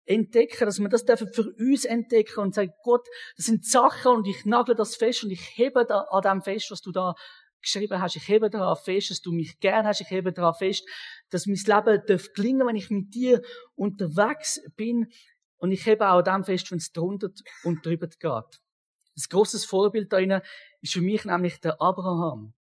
entdecken, 0.05 0.65
dass 0.65 0.79
wir 0.79 0.89
das 0.89 1.05
dürfen 1.05 1.31
für 1.31 1.53
uns 1.59 1.85
entdecken 1.85 2.39
und 2.39 2.55
sagen, 2.55 2.73
Gott, 2.83 3.07
das 3.37 3.45
sind 3.45 3.65
Sachen 3.65 4.13
und 4.13 4.27
ich 4.27 4.45
nagle 4.45 4.75
das 4.75 4.95
fest 4.95 5.23
und 5.23 5.31
ich 5.31 5.57
hebe 5.57 5.85
da 5.85 6.01
an 6.09 6.21
dem 6.21 6.41
fest, 6.41 6.71
was 6.71 6.81
du 6.81 6.91
da 6.91 7.13
geschrieben 7.61 8.01
hast. 8.01 8.15
Ich 8.15 8.27
hebe 8.27 8.49
daran 8.49 8.75
fest, 8.75 9.11
dass 9.11 9.21
du 9.21 9.31
mich 9.31 9.59
gern 9.59 9.85
hast. 9.85 10.01
Ich 10.01 10.09
hebe 10.09 10.33
daran 10.33 10.55
fest, 10.55 10.83
dass 11.29 11.45
mein 11.45 11.55
Leben 11.55 12.01
darf 12.07 12.33
gelingen, 12.33 12.67
wenn 12.67 12.75
ich 12.75 12.89
mit 12.89 13.13
dir 13.13 13.41
unterwegs 13.75 14.61
bin. 14.75 15.11
Und 15.61 15.71
ich 15.71 15.85
hebe 15.85 16.09
auch 16.09 16.23
dem 16.23 16.43
fest, 16.43 16.71
wenn 16.71 16.79
es 16.79 16.91
drunter 16.91 17.29
und 17.63 17.85
drüber 17.85 18.07
geht. 18.07 18.23
Ein 18.23 19.23
grosses 19.29 19.63
Vorbild 19.63 20.11
da 20.11 20.17
ist 20.81 20.93
für 20.93 21.01
mich 21.01 21.23
nämlich 21.23 21.59
der 21.59 21.79
Abraham. 21.79 22.55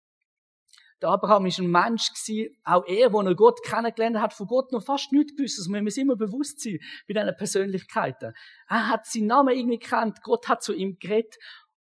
Der 1.01 1.09
Abraham 1.09 1.47
ist 1.47 1.59
ein 1.59 1.71
Mensch 1.71 2.13
gewesen, 2.13 2.55
auch 2.63 2.87
er, 2.87 3.11
wo 3.15 3.23
er 3.23 3.35
Gott 3.35 3.63
kennengelernt 3.63 4.19
hat, 4.19 4.35
von 4.35 4.47
Gott 4.47 4.71
noch 4.71 4.85
fast 4.85 5.13
nichts 5.13 5.35
gewusst. 5.35 5.59
Das 5.59 5.67
müssen 5.67 5.85
wir 5.85 5.89
uns 5.89 5.97
immer 5.97 6.15
bewusst 6.15 6.61
sein 6.61 6.79
bei 7.09 7.15
diesen 7.15 7.37
Persönlichkeiten. 7.39 8.35
Er 8.69 8.89
hat 8.89 9.07
seinen 9.07 9.29
Namen 9.29 9.57
irgendwie 9.57 9.79
gekannt, 9.79 10.19
Gott 10.23 10.47
hat 10.49 10.63
zu 10.63 10.75
ihm 10.75 10.99
geredet 10.99 11.37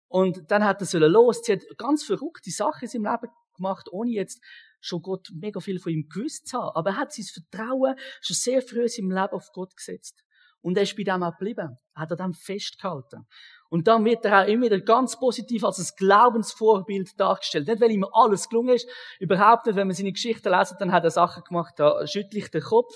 und 0.08 0.50
dann 0.50 0.64
hat 0.64 0.80
er 0.80 0.86
sollen 0.86 1.14
hat 1.14 1.78
ganz 1.78 2.02
verrückte 2.02 2.50
Sachen 2.50 2.86
in 2.86 2.88
seinem 2.88 3.12
Leben 3.12 3.32
gemacht, 3.54 3.86
ohne 3.92 4.10
jetzt 4.10 4.42
schon 4.80 5.00
Gott 5.00 5.28
mega 5.32 5.60
viel 5.60 5.78
von 5.78 5.92
ihm 5.92 6.08
gewusst 6.08 6.48
zu 6.48 6.58
haben. 6.58 6.74
Aber 6.74 6.90
er 6.90 6.96
hat 6.96 7.12
sein 7.12 7.24
Vertrauen 7.24 7.94
schon 8.20 8.34
sehr 8.34 8.62
früh 8.62 8.82
in 8.82 8.88
seinem 8.88 9.10
Leben 9.12 9.32
auf 9.32 9.52
Gott 9.52 9.76
gesetzt. 9.76 10.24
Und 10.64 10.78
er 10.78 10.84
ist 10.84 10.96
bei 10.96 11.02
dem 11.02 11.22
auch 11.22 11.36
geblieben. 11.36 11.76
Er 11.94 12.00
hat 12.00 12.10
er 12.10 12.16
dann 12.16 12.32
festgehalten. 12.32 13.26
Und 13.68 13.86
dann 13.86 14.02
wird 14.06 14.24
er 14.24 14.42
auch 14.42 14.48
immer 14.48 14.64
wieder 14.64 14.80
ganz 14.80 15.18
positiv 15.18 15.62
als 15.62 15.78
ein 15.78 15.94
Glaubensvorbild 15.98 17.20
dargestellt. 17.20 17.68
Nicht, 17.68 17.82
weil 17.82 17.90
ihm 17.90 18.06
alles 18.10 18.48
gelungen 18.48 18.76
ist, 18.76 18.88
überhaupt 19.20 19.66
nicht. 19.66 19.76
Wenn 19.76 19.88
man 19.88 19.94
seine 19.94 20.12
Geschichte 20.12 20.48
lesen, 20.48 20.76
dann 20.78 20.90
hat 20.90 21.04
er 21.04 21.10
Sachen 21.10 21.44
gemacht, 21.44 21.74
da 21.76 22.06
schüttelt 22.06 22.54
den 22.54 22.62
Kopf. 22.62 22.94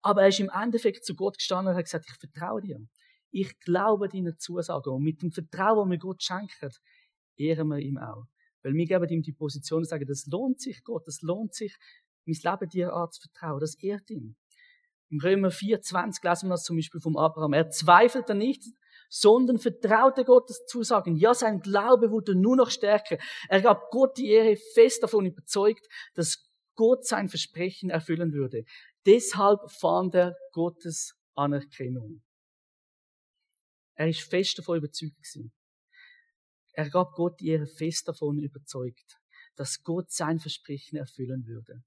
Aber 0.00 0.22
er 0.22 0.28
ist 0.28 0.40
im 0.40 0.48
Endeffekt 0.48 1.04
zu 1.04 1.14
Gott 1.14 1.36
gestanden 1.36 1.72
und 1.72 1.76
hat 1.76 1.84
gesagt, 1.84 2.06
ich 2.08 2.16
vertraue 2.16 2.62
dir. 2.62 2.78
Ich 3.30 3.60
glaube 3.60 4.08
deinen 4.08 4.38
Zusagen. 4.38 4.94
Und 4.94 5.02
mit 5.02 5.20
dem 5.20 5.32
Vertrauen, 5.32 5.90
das 5.90 5.90
wir 5.90 5.98
Gott 5.98 6.22
schenken, 6.22 6.70
ehren 7.36 7.68
wir 7.68 7.78
ihm 7.78 7.98
auch. 7.98 8.24
Weil 8.62 8.72
wir 8.72 8.86
geben 8.86 9.08
ihm 9.10 9.22
die 9.22 9.34
Position 9.34 9.80
und 9.80 9.88
sagen, 9.88 10.06
das 10.06 10.24
lohnt 10.26 10.62
sich, 10.62 10.82
Gott, 10.82 11.06
das 11.06 11.20
lohnt 11.20 11.54
sich, 11.54 11.76
mein 12.24 12.38
Leben 12.42 12.70
dir 12.70 12.94
anzuvertrauen. 12.94 13.60
Das 13.60 13.74
ehrt 13.82 14.08
ihn. 14.08 14.34
Im 15.08 15.20
Römer 15.20 15.50
4,20 15.50 16.28
lesen 16.28 16.48
wir 16.48 16.54
das 16.54 16.64
zum 16.64 16.76
Beispiel 16.76 17.00
vom 17.00 17.16
Abraham. 17.16 17.52
Er 17.52 17.70
zweifelte 17.70 18.34
nicht, 18.34 18.62
sondern 19.08 19.58
vertraute 19.58 20.24
Gottes 20.24 20.66
Zusagen. 20.66 21.16
Ja, 21.16 21.34
sein 21.34 21.60
Glaube 21.60 22.10
wurde 22.10 22.34
nur 22.34 22.56
noch 22.56 22.70
stärker. 22.70 23.18
Er 23.48 23.60
gab 23.60 23.90
Gott 23.90 24.16
die 24.18 24.30
Ehre, 24.30 24.56
fest 24.74 25.02
davon 25.02 25.26
überzeugt, 25.26 25.86
dass 26.14 26.50
Gott 26.74 27.06
sein 27.06 27.28
Versprechen 27.28 27.90
erfüllen 27.90 28.32
würde. 28.32 28.64
Deshalb 29.06 29.70
fand 29.70 30.14
er 30.14 30.36
Gottes 30.52 31.14
Anerkennung. 31.34 32.22
Er 33.94 34.08
ist 34.08 34.20
fest 34.20 34.58
davon 34.58 34.78
überzeugt 34.78 35.16
gewesen. 35.16 35.52
Er 36.72 36.90
gab 36.90 37.12
Gott 37.12 37.40
die 37.40 37.48
Ehre, 37.48 37.66
fest 37.66 38.08
davon 38.08 38.38
überzeugt, 38.38 39.18
dass 39.54 39.82
Gott 39.82 40.10
sein 40.10 40.38
Versprechen 40.38 40.96
erfüllen 40.98 41.46
würde. 41.46 41.82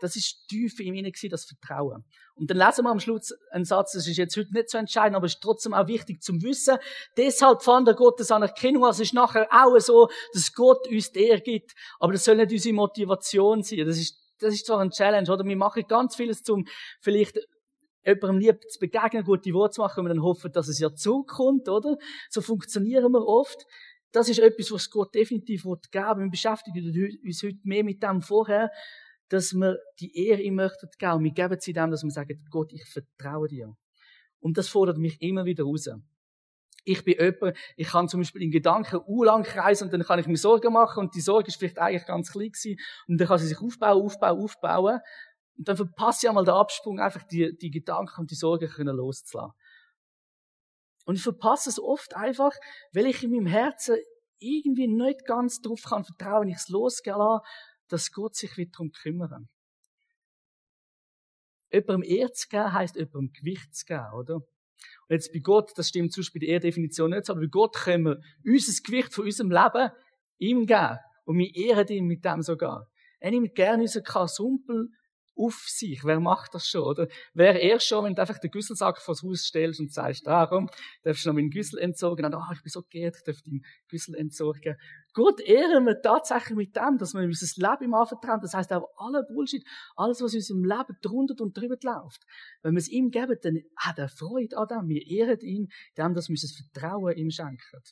Das 0.00 0.16
ist 0.16 0.46
tief 0.48 0.78
in 0.80 0.94
ihm 0.94 1.12
das 1.30 1.44
Vertrauen. 1.44 2.04
Und 2.34 2.50
dann 2.50 2.58
lesen 2.58 2.84
wir 2.84 2.90
am 2.90 3.00
Schluss 3.00 3.32
einen 3.50 3.64
Satz, 3.64 3.92
das 3.92 4.06
ist 4.06 4.16
jetzt 4.18 4.36
heute 4.36 4.52
nicht 4.52 4.68
so 4.68 4.78
entscheidend, 4.78 5.16
aber 5.16 5.26
ist 5.26 5.40
trotzdem 5.40 5.72
auch 5.72 5.86
wichtig 5.88 6.22
zum 6.22 6.42
Wissen. 6.42 6.76
Deshalb 7.16 7.62
fand 7.62 7.88
er 7.88 7.94
Gottes 7.94 8.30
Anerkennung. 8.30 8.84
Also 8.84 9.02
ist 9.02 9.14
nachher 9.14 9.48
auch 9.50 9.78
so, 9.78 10.08
dass 10.34 10.52
Gott 10.52 10.86
uns 10.88 11.08
Ehre 11.08 11.40
gibt. 11.40 11.72
Aber 11.98 12.12
das 12.12 12.24
soll 12.24 12.36
nicht 12.36 12.52
unsere 12.52 12.74
Motivation 12.74 13.62
sein. 13.62 13.86
Das 13.86 13.96
ist, 13.96 14.18
das 14.38 14.52
ist 14.52 14.66
zwar 14.66 14.80
ein 14.80 14.90
Challenge, 14.90 15.30
oder? 15.30 15.44
Wir 15.44 15.56
machen 15.56 15.84
ganz 15.88 16.14
vieles 16.14 16.42
zum, 16.42 16.66
vielleicht 17.00 17.38
jemandem 18.04 18.38
lieb 18.38 18.60
zu 18.70 18.78
begegnen, 18.78 19.24
gute 19.24 19.52
Worte 19.52 19.74
zu 19.74 19.80
machen 19.80 20.04
und 20.04 20.10
dann 20.10 20.22
hoffen, 20.22 20.52
dass 20.52 20.68
es 20.68 20.78
ja 20.78 20.94
zurückkommt, 20.94 21.68
oder? 21.68 21.96
So 22.30 22.40
funktionieren 22.40 23.12
wir 23.12 23.26
oft. 23.26 23.64
Das 24.12 24.28
ist 24.28 24.38
etwas, 24.38 24.70
was 24.70 24.90
Gott 24.90 25.14
definitiv 25.14 25.62
geben 25.64 25.80
will. 25.92 26.24
Wir 26.24 26.30
beschäftigen 26.30 27.18
uns 27.24 27.42
heute 27.42 27.58
mehr 27.64 27.84
mit 27.84 28.02
dem 28.02 28.22
vorher 28.22 28.70
dass 29.28 29.54
wir 29.54 29.78
die 29.98 30.26
Ehre 30.26 30.40
ihm 30.40 30.54
möchten 30.54 30.88
geben. 30.98 31.24
Wir 31.24 31.32
geben 31.32 31.58
sie 31.60 31.72
dem, 31.72 31.90
dass 31.90 32.02
wir 32.02 32.10
sagen, 32.10 32.44
Gott, 32.50 32.72
ich 32.72 32.84
vertraue 32.84 33.48
dir. 33.48 33.76
Und 34.40 34.58
das 34.58 34.68
fordert 34.68 34.98
mich 34.98 35.20
immer 35.20 35.44
wieder 35.44 35.64
raus. 35.64 35.88
Ich 36.84 37.04
bin 37.04 37.18
jemand, 37.18 37.56
ich 37.76 37.88
kann 37.88 38.08
zum 38.08 38.20
Beispiel 38.20 38.42
in 38.42 38.52
Gedanken 38.52 39.00
lang 39.24 39.42
kreisen 39.42 39.84
und 39.84 39.92
dann 39.92 40.04
kann 40.04 40.20
ich 40.20 40.28
mir 40.28 40.36
Sorgen 40.36 40.72
machen 40.72 41.00
und 41.00 41.16
die 41.16 41.20
Sorge 41.20 41.48
ist 41.48 41.56
vielleicht 41.56 41.80
eigentlich 41.80 42.06
ganz 42.06 42.30
klein 42.30 42.52
gewesen 42.52 42.78
und 43.08 43.20
dann 43.20 43.26
kann 43.26 43.38
sie 43.38 43.48
sich 43.48 43.60
aufbauen, 43.60 44.02
aufbauen, 44.02 44.38
aufbauen 44.38 45.00
und 45.58 45.66
dann 45.68 45.76
verpasse 45.76 46.26
ich 46.26 46.28
einmal 46.28 46.44
den 46.44 46.54
Absprung, 46.54 47.00
einfach 47.00 47.24
die, 47.24 47.56
die 47.56 47.72
Gedanken 47.72 48.20
und 48.20 48.30
die 48.30 48.36
Sorgen 48.36 48.68
können 48.68 48.94
loszulassen. 48.96 49.52
Und 51.06 51.16
ich 51.16 51.22
verpasse 51.22 51.70
es 51.70 51.80
oft 51.80 52.14
einfach, 52.14 52.52
weil 52.92 53.06
ich 53.06 53.22
in 53.24 53.30
meinem 53.30 53.46
Herzen 53.46 53.96
irgendwie 54.38 54.86
nicht 54.86 55.24
ganz 55.24 55.60
darauf 55.60 55.82
kann 55.82 56.04
vertrauen, 56.04 56.48
ich 56.48 56.56
es 56.56 56.68
losgehen 56.68 57.18
lasse 57.18 57.42
dass 57.88 58.12
Gott 58.12 58.34
sich 58.34 58.56
wieder 58.56 58.70
darum 58.72 58.92
kümmern. 58.92 59.48
Jemandem 61.72 62.02
Ehre 62.02 62.32
zu 62.32 62.48
geben, 62.48 62.72
heisst 62.72 62.96
jemandem 62.96 63.32
Gewicht 63.32 63.74
zu 63.74 63.84
geben, 63.86 64.12
oder? 64.14 64.36
Und 64.36 64.44
jetzt 65.10 65.32
bei 65.32 65.38
Gott, 65.40 65.72
das 65.76 65.88
stimmt 65.88 66.12
zum 66.12 66.22
Beispiel 66.22 66.40
bei 66.40 66.46
der 66.46 66.54
Ehrdefinition 66.54 67.10
nicht 67.10 67.30
aber 67.30 67.40
bei 67.40 67.46
Gott 67.46 67.74
können 67.76 68.04
wir 68.04 68.20
unser 68.44 68.82
Gewicht 68.82 69.12
von 69.12 69.24
unserem 69.24 69.50
Leben 69.50 69.90
ihm 70.38 70.66
geben. 70.66 70.98
Und 71.24 71.38
wir 71.38 71.54
ehren 71.54 71.88
ihn 71.88 72.06
mit 72.06 72.24
dem 72.24 72.42
sogar. 72.42 72.88
Er 73.18 73.30
nimmt 73.30 73.54
gerne 73.54 73.82
unseren 73.82 74.04
Kasumpel 74.04 74.90
auf 75.36 75.64
sich. 75.68 76.04
Wer 76.04 76.20
macht 76.20 76.54
das 76.54 76.68
schon, 76.68 76.82
oder? 76.82 77.08
Wer 77.34 77.60
erst 77.60 77.86
schon, 77.86 78.04
wenn 78.04 78.14
du 78.14 78.20
einfach 78.20 78.38
den 78.38 78.50
Güsselsack 78.50 79.00
vors 79.00 79.22
Haus 79.22 79.44
stellst 79.44 79.80
und 79.80 79.92
sagst, 79.92 80.26
ah, 80.28 80.46
komm, 80.46 80.68
darfst 81.02 81.24
du 81.24 81.28
noch 81.28 81.34
meinen 81.34 81.50
Güssel 81.50 81.78
entsorgen? 81.78 82.24
Und, 82.24 82.34
ah, 82.34 82.50
ich 82.54 82.62
bin 82.62 82.70
so 82.70 82.82
geehrt, 82.88 83.16
ich 83.16 83.22
darf 83.22 83.42
deinen 83.42 83.64
Güssel 83.88 84.14
entsorgen. 84.14 84.76
Gut 85.12 85.40
ehren 85.40 85.84
wir 85.86 86.00
tatsächlich 86.00 86.56
mit 86.56 86.76
dem, 86.76 86.98
dass 86.98 87.14
wir 87.14 87.22
unser 87.22 87.70
Leben 87.70 87.94
anvertrauen. 87.94 88.40
Das 88.40 88.54
heißt 88.54 88.72
auch 88.72 88.88
alle 88.96 89.24
Bullshit, 89.24 89.64
alles, 89.96 90.20
was 90.20 90.34
in 90.34 90.38
unserem 90.38 90.64
Leben 90.64 90.96
drunter 91.02 91.42
und 91.42 91.56
drüber 91.56 91.76
läuft. 91.82 92.22
Wenn 92.62 92.74
wir 92.74 92.80
es 92.80 92.88
ihm 92.88 93.10
geben, 93.10 93.36
dann 93.42 93.62
hat 93.76 93.98
er 93.98 94.08
Freude 94.08 94.56
an 94.56 94.68
dem. 94.68 94.88
Wir 94.88 95.06
ehren 95.06 95.40
ihn, 95.40 95.68
dem, 95.96 96.14
dass 96.14 96.28
wir 96.28 96.34
unser 96.34 96.48
Vertrauen 96.48 97.16
ihm 97.16 97.30
schenken. 97.30 97.82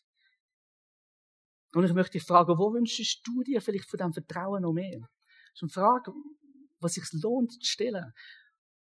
Und 1.75 1.85
ich 1.85 1.93
möchte 1.93 2.13
dich 2.13 2.23
fragen, 2.23 2.57
wo 2.57 2.73
wünschst 2.73 3.27
du 3.27 3.43
dir 3.43 3.61
vielleicht 3.61 3.91
von 3.91 3.99
diesem 3.99 4.13
Vertrauen 4.13 4.63
noch 4.63 4.73
mehr? 4.73 5.01
Das 5.01 5.63
ist 5.63 5.63
eine 5.63 5.71
Frage, 5.71 6.13
was 6.85 6.95
sich 6.95 7.05
lohnt 7.23 7.53
zu 7.53 7.65
stellen. 7.65 8.13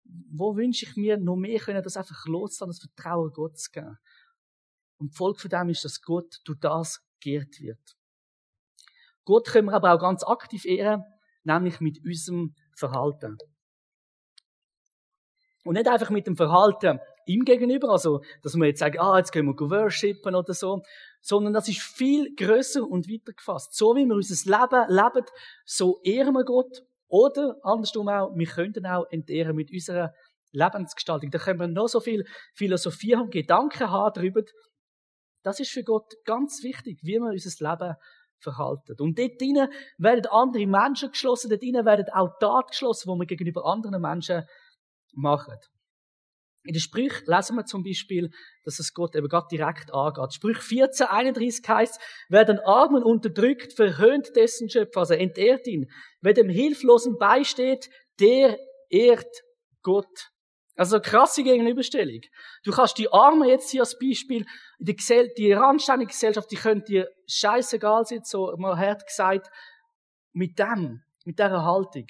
Wo 0.04 0.56
wünsche 0.56 0.84
ich 0.84 0.96
mir 0.96 1.16
noch 1.16 1.36
mehr 1.36 1.60
können, 1.60 1.82
das 1.82 1.96
einfach 1.96 2.26
loszulassen, 2.26 2.84
das 2.84 2.90
Vertrauen 2.92 3.32
Gott 3.32 3.58
zu 3.58 3.70
geben. 3.70 3.98
Und 4.98 5.12
die 5.12 5.16
Folge 5.16 5.38
von 5.38 5.50
dem 5.50 5.68
ist, 5.70 5.84
dass 5.84 6.02
Gott 6.02 6.40
durch 6.44 6.58
das 6.60 7.02
geehrt 7.20 7.60
wird. 7.60 7.96
Gott 9.24 9.46
können 9.48 9.68
wir 9.68 9.74
aber 9.74 9.94
auch 9.94 10.00
ganz 10.00 10.24
aktiv 10.24 10.64
ehren, 10.64 11.04
nämlich 11.44 11.80
mit 11.80 12.04
unserem 12.04 12.54
Verhalten. 12.74 13.38
Und 15.64 15.74
nicht 15.74 15.88
einfach 15.88 16.10
mit 16.10 16.26
dem 16.26 16.36
Verhalten 16.36 16.98
ihm 17.26 17.44
gegenüber, 17.44 17.90
also, 17.90 18.22
dass 18.42 18.56
wir 18.56 18.66
jetzt 18.66 18.80
sagen, 18.80 18.98
ah, 18.98 19.18
jetzt 19.18 19.32
gehen 19.32 19.46
wir 19.46 19.54
worshipen 19.70 20.34
oder 20.34 20.54
so, 20.54 20.82
sondern 21.20 21.52
das 21.52 21.68
ist 21.68 21.80
viel 21.80 22.34
größer 22.34 22.82
und 22.82 23.08
weiter 23.08 23.32
gefasst. 23.32 23.74
So 23.74 23.94
wie 23.94 24.04
wir 24.04 24.14
unser 24.14 24.34
Leben 24.34 24.88
leben, 24.88 25.26
so 25.64 26.00
ehren 26.02 26.34
wir 26.34 26.44
Gott. 26.44 26.82
Oder, 27.12 27.58
andersrum 27.62 28.08
auch, 28.08 28.34
wir 28.34 28.46
könnten 28.46 28.86
auch 28.86 29.04
entehren 29.10 29.54
mit 29.54 29.70
unserer 29.70 30.14
Lebensgestaltung. 30.52 31.30
Da 31.30 31.38
können 31.38 31.60
wir 31.60 31.68
noch 31.68 31.88
so 31.88 32.00
viel 32.00 32.24
Philosophie 32.54 33.16
haben, 33.16 33.28
Gedanken 33.28 33.90
haben 33.90 34.14
darüber. 34.14 34.40
Das 35.42 35.60
ist 35.60 35.72
für 35.72 35.84
Gott 35.84 36.10
ganz 36.24 36.62
wichtig, 36.62 37.00
wie 37.02 37.18
wir 37.18 37.30
unser 37.30 37.70
Leben 37.70 37.96
verhalten. 38.38 38.96
Und 38.98 39.18
dort 39.18 39.38
drinnen 39.38 39.70
werden 39.98 40.26
andere 40.30 40.66
Menschen 40.66 41.10
geschlossen, 41.10 41.50
dort 41.50 41.60
drinnen 41.60 41.84
werden 41.84 42.06
auch 42.14 42.30
Taten 42.40 42.68
geschlossen, 42.70 43.12
die 43.12 43.18
wir 43.18 43.26
gegenüber 43.26 43.66
anderen 43.66 44.00
Menschen 44.00 44.44
machen. 45.12 45.58
In 46.64 46.74
den 46.74 46.80
Sprüchen 46.80 47.26
lesen 47.26 47.56
wir 47.56 47.64
zum 47.64 47.82
Beispiel, 47.82 48.30
dass 48.64 48.78
es 48.78 48.94
Gott 48.94 49.16
eben 49.16 49.28
gerade 49.28 49.48
direkt 49.50 49.92
angeht. 49.92 50.34
Sprüch 50.34 50.58
14, 50.58 51.08
31 51.08 51.68
heißt, 51.68 52.00
wer 52.28 52.44
den 52.44 52.60
Armen 52.60 53.02
unterdrückt, 53.02 53.72
verhöhnt 53.72 54.30
dessen 54.36 54.70
Schöpfer, 54.70 55.00
also 55.00 55.14
entehrt 55.14 55.66
ihn. 55.66 55.90
Wer 56.20 56.34
dem 56.34 56.48
Hilflosen 56.48 57.18
beisteht, 57.18 57.90
der 58.20 58.58
ehrt 58.90 59.42
Gott. 59.82 60.30
Also 60.76 61.00
krasse 61.00 61.42
Gegenüberstellung. 61.42 62.20
Du 62.64 62.70
kannst 62.70 62.96
die 62.96 63.12
Armen 63.12 63.48
jetzt 63.48 63.70
hier 63.70 63.82
als 63.82 63.98
Beispiel, 63.98 64.46
die, 64.78 64.96
Gesell 64.96 65.30
die 65.36 65.52
randständige 65.52 66.12
Gesellschaft, 66.12 66.50
die 66.50 66.56
könnte 66.56 66.84
dir 66.86 67.08
scheißegal 67.26 68.06
sein, 68.06 68.22
so 68.24 68.54
mal 68.56 68.78
hart 68.78 69.06
gesagt, 69.06 69.48
mit 70.32 70.58
dem, 70.58 71.02
mit 71.24 71.38
dieser 71.38 71.64
Haltung 71.64 72.06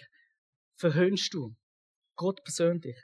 verhöhnst 0.77 1.33
du 1.35 1.55
Gott 2.17 2.45
persönlich. 2.45 2.97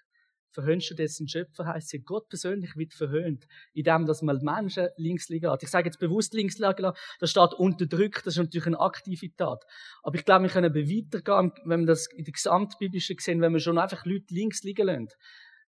Verhöhnst 0.59 0.91
du 0.91 0.95
dessen 0.95 1.29
Schöpfer, 1.29 1.67
heisst 1.67 1.91
sie, 1.91 2.01
Gott 2.01 2.29
persönlich 2.29 2.75
wird 2.75 2.93
verhöhnt, 2.95 3.47
in 3.75 3.85
dem, 3.85 4.07
dass 4.07 4.23
man 4.23 4.39
Menschen 4.43 4.89
links 4.97 5.29
liegen 5.29 5.49
lässt. 5.49 5.63
Ich 5.63 5.71
sage 5.71 5.87
jetzt 5.87 6.01
bewusst 6.01 6.35
links 6.35 6.59
liegen 6.59 6.83
lassen, 6.83 6.99
das 7.21 7.31
steht 7.31 7.55
unterdrückt, 7.55 8.27
das 8.27 8.35
ist 8.35 8.39
natürlich 8.39 8.67
eine 8.67 8.81
aktive 8.81 9.33
Tat. 9.37 9.65
Aber 10.03 10.17
ich 10.17 10.25
glaube, 10.25 10.45
wir 10.45 10.51
können 10.51 10.75
weitergehen, 10.75 11.53
wenn 11.65 11.81
wir 11.81 11.87
das 11.87 12.09
in 12.13 12.25
der 12.25 12.33
Gesamtbiblischen 12.33 13.17
sehen, 13.21 13.41
wenn 13.41 13.53
wir 13.53 13.61
schon 13.61 13.79
einfach 13.79 14.05
Leute 14.05 14.35
links 14.35 14.65
liegen 14.65 14.87
lassen 14.87 15.09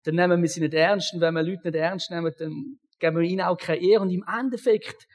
dann 0.04 0.15
nehmen 0.15 0.41
wir 0.41 0.47
sie 0.47 0.62
nicht 0.62 0.73
ernst. 0.73 1.13
Und 1.13 1.19
wenn 1.19 1.34
wir 1.34 1.43
Leute 1.43 1.63
nicht 1.65 1.76
ernst 1.76 2.12
nehmen, 2.12 2.34
dann 2.38 2.80
geben 3.00 3.17
wir 3.17 3.23
ihnen 3.23 3.41
auch 3.41 3.58
keine 3.58 3.82
Ehre. 3.82 4.04
Und 4.04 4.10
im 4.10 4.23
Endeffekt 4.26 5.06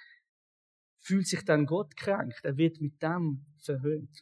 fühlt 0.99 1.27
sich 1.27 1.45
dann 1.47 1.65
Gott 1.65 1.97
kränkt. 1.97 2.41
Er 2.43 2.59
wird 2.59 2.81
mit 2.81 3.01
dem 3.03 3.47
verhöhnt. 3.59 4.21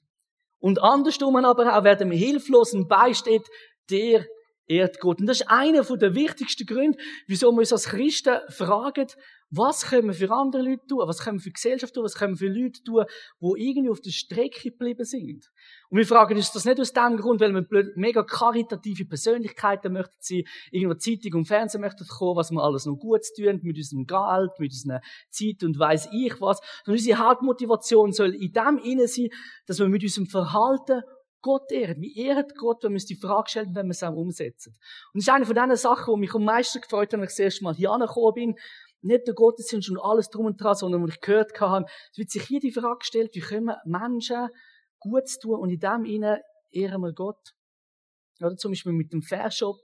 Und 0.60 0.80
andersrum 0.80 1.36
aber 1.36 1.76
auch, 1.76 1.84
wer 1.84 1.96
dem 1.96 2.12
Hilflosen 2.12 2.86
beisteht, 2.86 3.48
der 3.90 4.26
ehrt 4.70 5.00
Gott. 5.00 5.20
Und 5.20 5.26
das 5.26 5.40
ist 5.40 5.50
einer 5.50 5.82
der 5.82 6.14
wichtigsten 6.14 6.64
Gründe, 6.64 6.96
wieso 7.26 7.50
wir 7.50 7.58
uns 7.58 7.72
als 7.72 7.86
Christen 7.86 8.38
fragen, 8.48 9.08
was 9.52 9.86
können 9.86 10.06
wir 10.06 10.14
für 10.14 10.30
andere 10.30 10.62
Leute 10.62 10.86
tun? 10.86 11.00
Was 11.00 11.24
können 11.24 11.38
wir 11.38 11.42
für 11.42 11.50
Gesellschaft 11.50 11.92
tun? 11.92 12.04
Was 12.04 12.14
können 12.14 12.34
wir 12.38 12.48
für 12.48 12.54
Leute 12.54 12.84
tun, 12.84 13.04
die 13.40 13.68
irgendwie 13.68 13.90
auf 13.90 14.00
der 14.00 14.12
Strecke 14.12 14.70
geblieben 14.70 15.04
sind? 15.04 15.50
Und 15.88 15.98
wir 15.98 16.06
fragen 16.06 16.36
uns 16.36 16.52
das 16.52 16.64
nicht 16.64 16.78
aus 16.78 16.92
dem 16.92 17.16
Grund, 17.16 17.40
weil 17.40 17.52
wir 17.52 17.92
mega 17.96 18.22
karitative 18.22 19.06
Persönlichkeiten 19.06 19.92
möchten 19.92 20.14
sein, 20.20 20.44
irgendwo 20.70 20.94
Zeitung 20.94 21.40
und 21.40 21.48
Fernsehen 21.48 21.80
möchten 21.80 22.06
kommen, 22.06 22.36
was 22.36 22.52
wir 22.52 22.62
alles 22.62 22.86
noch 22.86 22.96
gut 22.96 23.22
tun, 23.36 23.58
mit 23.62 23.76
unserem 23.76 24.06
Geld, 24.06 24.52
mit 24.60 24.70
unserer 24.70 25.00
Zeit 25.30 25.64
und 25.64 25.80
weiss 25.80 26.08
ich 26.12 26.40
was. 26.40 26.60
Und 26.86 26.92
unsere 26.92 27.18
Hauptmotivation 27.18 28.12
soll 28.12 28.36
in 28.36 28.52
dem 28.52 28.78
inne 28.78 29.08
sein, 29.08 29.30
dass 29.66 29.80
wir 29.80 29.88
mit 29.88 30.04
unserem 30.04 30.28
Verhalten 30.28 31.02
Gott 31.42 31.70
ehren. 31.72 32.00
Wir 32.00 32.14
ehren 32.16 32.46
Gott, 32.56 32.82
wenn 32.82 32.92
wir 32.92 32.96
uns 32.96 33.06
die 33.06 33.16
Frage 33.16 33.50
stellen, 33.50 33.74
wenn 33.74 33.86
wir 33.86 33.92
es 33.92 34.02
auch 34.02 34.14
umsetzen. 34.14 34.74
Und 35.12 35.20
das 35.20 35.24
ist 35.24 35.28
eine 35.28 35.46
von 35.46 35.54
diesen 35.54 35.76
Sachen, 35.76 36.14
die 36.14 36.20
mich 36.20 36.34
am 36.34 36.44
meisten 36.44 36.80
gefreut 36.80 37.12
hat, 37.12 37.20
als 37.20 37.32
ich 37.32 37.36
das 37.36 37.44
erste 37.44 37.64
Mal 37.64 37.74
hier 37.74 37.90
angekommen 37.90 38.34
bin. 38.34 38.54
Nicht 39.02 39.26
der 39.26 39.34
Gottesdienst 39.34 39.88
und 39.90 39.98
alles 39.98 40.28
drum 40.28 40.46
und 40.46 40.60
dran, 40.60 40.74
sondern 40.74 41.02
wo 41.02 41.06
ich 41.06 41.20
gehört 41.20 41.58
habe, 41.60 41.86
es 42.12 42.18
wird 42.18 42.30
sich 42.30 42.42
hier 42.42 42.60
die 42.60 42.72
Frage 42.72 42.98
gestellt, 42.98 43.30
wie 43.34 43.40
können 43.40 43.66
wir 43.66 43.80
Menschen 43.86 44.48
gut 44.98 45.24
tun 45.40 45.58
und 45.58 45.70
in 45.70 45.80
dem 45.80 46.04
ihnen 46.04 46.38
ehren 46.70 47.00
wir 47.00 47.12
Gott. 47.12 47.54
Oder 48.40 48.56
zum 48.56 48.72
Beispiel 48.72 48.92
mit 48.92 49.12
dem 49.12 49.22
Fairshop, 49.22 49.76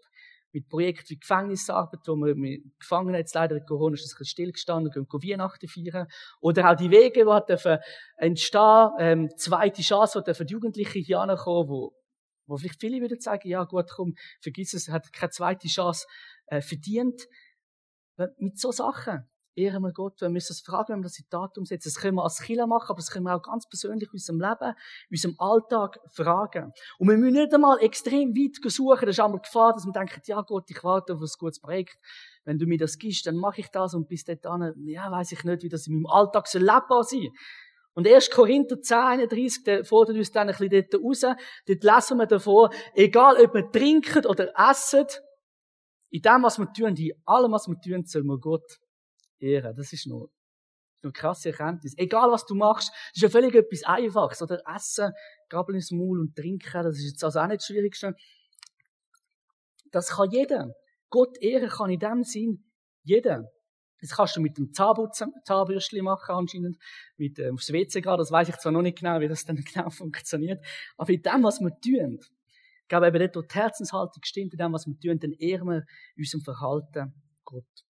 mit 0.56 0.70
Projekten 0.70 1.10
wie 1.10 1.18
Gefängnisarbeit, 1.18 2.00
wo 2.06 2.16
wir 2.16 2.34
mit 2.34 2.62
Gefangenen 2.78 3.16
jetzt 3.16 3.34
leider 3.34 3.60
Corona 3.60 3.94
ist 3.94 4.04
ein 4.04 4.08
bisschen 4.08 4.24
stillgestanden, 4.24 4.90
gehen 4.90 5.06
Weihnachten 5.06 5.68
feiern. 5.68 6.08
Oder 6.40 6.70
auch 6.70 6.76
die 6.76 6.90
Wege, 6.90 7.26
die 7.26 7.46
dürfen 7.46 7.78
entstehen, 8.16 8.90
ähm, 8.98 9.30
zweite 9.36 9.82
Chance, 9.82 10.18
wo 10.18 10.22
dürfen 10.22 10.46
Jugendliche 10.46 10.98
hier 10.98 11.20
ankommen, 11.20 11.68
wo, 11.68 11.92
wo 12.46 12.56
vielleicht 12.56 12.80
viele 12.80 13.02
würden 13.02 13.20
sagen, 13.20 13.48
ja 13.48 13.64
gut, 13.64 13.90
komm, 13.94 14.14
vergiss 14.40 14.72
es, 14.72 14.88
hat 14.88 15.12
keine 15.12 15.30
zweite 15.30 15.68
Chance 15.68 16.06
äh, 16.46 16.62
verdient. 16.62 17.28
Mit 18.38 18.58
so 18.58 18.72
Sachen 18.72 19.28
ehren 19.56 19.82
wir 19.82 19.92
Gott. 19.92 20.20
Wir 20.20 20.28
müssen 20.28 20.52
uns 20.52 20.60
fragen, 20.60 20.92
wenn 20.92 21.00
wir 21.00 21.04
das 21.04 21.18
in 21.18 21.28
Tat 21.28 21.56
umsetzen. 21.58 21.88
Das 21.88 22.00
können 22.00 22.16
wir 22.16 22.24
als 22.24 22.40
Killer 22.40 22.66
machen, 22.66 22.90
aber 22.90 22.98
das 22.98 23.10
können 23.10 23.24
wir 23.24 23.34
auch 23.34 23.42
ganz 23.42 23.68
persönlich 23.68 24.08
in 24.08 24.12
unserem 24.12 24.40
Leben, 24.40 24.74
in 25.08 25.14
unserem 25.14 25.34
Alltag 25.38 25.98
fragen. 26.12 26.72
Und 26.98 27.08
wir 27.08 27.16
müssen 27.16 27.34
nicht 27.34 27.54
einmal 27.54 27.78
extrem 27.80 28.34
weit 28.34 28.70
suchen. 28.70 29.06
Das 29.06 29.16
ist 29.16 29.20
einmal 29.20 29.40
Gefahr, 29.40 29.72
dass 29.72 29.84
man 29.84 29.92
denkt, 29.92 30.28
ja 30.28 30.40
Gott, 30.42 30.64
ich 30.68 30.84
warte 30.84 31.14
auf 31.14 31.20
ein 31.20 31.28
gutes 31.38 31.60
Projekt. 31.60 31.98
Wenn 32.44 32.58
du 32.58 32.66
mir 32.66 32.78
das 32.78 32.98
gibst, 32.98 33.26
dann 33.26 33.36
mache 33.36 33.60
ich 33.60 33.68
das 33.68 33.94
und 33.94 34.08
bis 34.08 34.24
dahin, 34.24 34.74
ja, 34.86 35.10
weiß 35.10 35.32
ich 35.32 35.42
nicht, 35.42 35.62
wie 35.62 35.68
das 35.68 35.86
in 35.86 35.94
meinem 35.94 36.06
Alltag 36.06 36.46
so 36.46 36.58
lebbar 36.58 37.02
sein 37.02 37.32
und 37.96 38.06
1. 38.06 38.30
Korinther 38.30 38.80
10, 38.80 38.96
31, 38.96 39.64
der 39.64 39.84
fordert 39.84 40.16
uns 40.18 40.30
dann 40.30 40.50
ein 40.50 40.54
bisschen 40.54 40.86
dort 40.90 41.02
raus. 41.02 41.20
Dort 41.66 41.82
lesen 41.82 42.18
wir 42.18 42.26
davor, 42.26 42.70
egal 42.94 43.42
ob 43.42 43.54
wir 43.54 43.70
trinken 43.72 44.26
oder 44.26 44.52
essen, 44.54 45.06
in 46.10 46.20
dem, 46.20 46.42
was 46.42 46.58
wir 46.58 46.70
tun, 46.74 46.94
in 46.94 47.12
allem, 47.24 47.52
was 47.52 47.66
wir 47.66 47.80
tun, 47.80 48.04
sollen 48.04 48.26
wir 48.26 48.38
Gott 48.38 48.78
ehren. 49.38 49.74
Das 49.76 49.92
ist 49.92 50.06
noch, 50.06 50.30
noch 51.02 51.04
eine 51.04 51.12
krasse 51.12 51.50
Erkenntnis. 51.50 51.94
Egal 51.96 52.30
was 52.30 52.46
du 52.46 52.54
machst, 52.54 52.88
das 52.88 53.16
ist 53.16 53.22
ja 53.22 53.28
völlig 53.28 53.54
etwas 53.54 53.82
Einfaches. 53.84 54.42
Oder 54.42 54.62
Essen, 54.74 55.12
Gabel 55.48 55.76
ins 55.76 55.90
Maul 55.90 56.20
und 56.20 56.36
Trinken, 56.36 56.82
das 56.82 56.98
ist 56.98 57.10
jetzt 57.10 57.24
also 57.24 57.40
auch 57.40 57.46
nicht 57.46 57.60
das 57.60 57.66
Schwierigste. 57.66 58.14
Das 59.90 60.10
kann 60.10 60.30
jeder. 60.30 60.74
Gott 61.10 61.38
ehren 61.40 61.68
kann 61.68 61.90
in 61.90 61.98
dem 61.98 62.22
Sinn 62.24 62.64
jeder. 63.02 63.50
Das 64.00 64.10
kannst 64.10 64.36
du 64.36 64.40
mit 64.40 64.58
dem 64.58 64.72
Zahnputzen, 64.72 65.32
Zahnbürstchen 65.44 66.04
machen 66.04 66.34
anscheinend, 66.34 66.76
mit 67.16 67.38
ähm, 67.38 67.54
aufs 67.54 67.72
WC 67.72 68.02
gehen, 68.02 68.18
das 68.18 68.30
weiß 68.30 68.48
ich 68.48 68.56
zwar 68.56 68.72
noch 68.72 68.82
nicht 68.82 68.98
genau, 68.98 69.20
wie 69.20 69.28
das 69.28 69.44
dann 69.44 69.56
genau 69.74 69.90
funktioniert, 69.90 70.64
aber 70.96 71.10
in 71.10 71.22
dem, 71.22 71.42
was 71.42 71.60
wir 71.60 71.70
tun, 71.80 72.20
ich 72.82 72.88
glaube 72.88 73.08
eben 73.08 73.18
dort, 73.18 73.36
wo 73.36 73.42
die 73.42 73.54
Herzenshaltung 73.54 74.22
stimmt, 74.22 74.52
in 74.52 74.58
dem, 74.58 74.72
was 74.72 74.86
wir 74.86 74.98
tun, 75.00 75.18
dann 75.18 75.32
ehren 75.32 75.66
wir 75.66 75.86
unserem 76.16 76.42
Verhalten 76.42 77.14
Gott. 77.44 77.85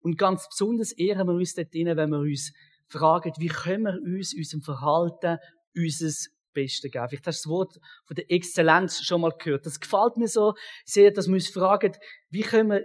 Und 0.00 0.18
ganz 0.18 0.48
besonders 0.48 0.92
ehren 0.92 1.26
wir 1.26 1.34
uns 1.34 1.54
dort 1.54 1.72
drin, 1.74 1.96
wenn 1.96 2.10
wir 2.10 2.18
uns 2.18 2.52
fragen, 2.86 3.32
wie 3.38 3.48
können 3.48 3.84
wir 3.84 4.18
uns 4.18 4.34
unserem 4.34 4.62
Verhalten 4.62 5.38
unser 5.76 6.30
Beste 6.52 6.90
geben. 6.90 7.08
Vielleicht 7.08 7.26
hast 7.26 7.44
du 7.44 7.48
das 7.48 7.52
Wort 7.52 7.78
von 8.04 8.14
der 8.16 8.30
Exzellenz 8.30 9.02
schon 9.02 9.20
mal 9.20 9.32
gehört. 9.38 9.66
Das 9.66 9.78
gefällt 9.78 10.16
mir 10.16 10.28
so 10.28 10.54
sehr, 10.84 11.10
dass 11.10 11.28
wir 11.28 11.34
uns 11.34 11.48
fragen, 11.48 11.92
wie 12.30 12.42
können 12.42 12.70
wir 12.70 12.84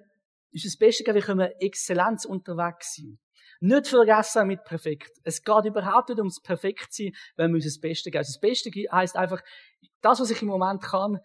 uns 0.53 0.63
das 0.63 0.77
Beste 0.77 1.03
geben, 1.03 1.17
wie 1.17 1.21
können 1.21 1.39
wir 1.39 1.53
Exzellenz 1.59 2.25
unterwegs 2.25 2.95
sein. 2.95 3.17
Nicht 3.61 3.87
vergessen 3.87 4.47
mit 4.47 4.63
perfekt. 4.63 5.11
Es 5.23 5.41
geht 5.41 5.65
überhaupt 5.65 6.09
nicht 6.09 6.19
ums 6.19 6.41
Perfektsein, 6.41 7.11
wenn 7.35 7.51
wir 7.51 7.55
uns 7.55 7.65
das 7.65 7.79
Beste 7.79 8.11
geben. 8.11 8.23
Das 8.23 8.39
Beste 8.39 8.69
heisst 8.91 9.15
einfach, 9.15 9.41
das, 10.01 10.19
was 10.19 10.29
ich 10.29 10.41
im 10.41 10.49
Moment 10.49 10.83
kann, 10.83 11.17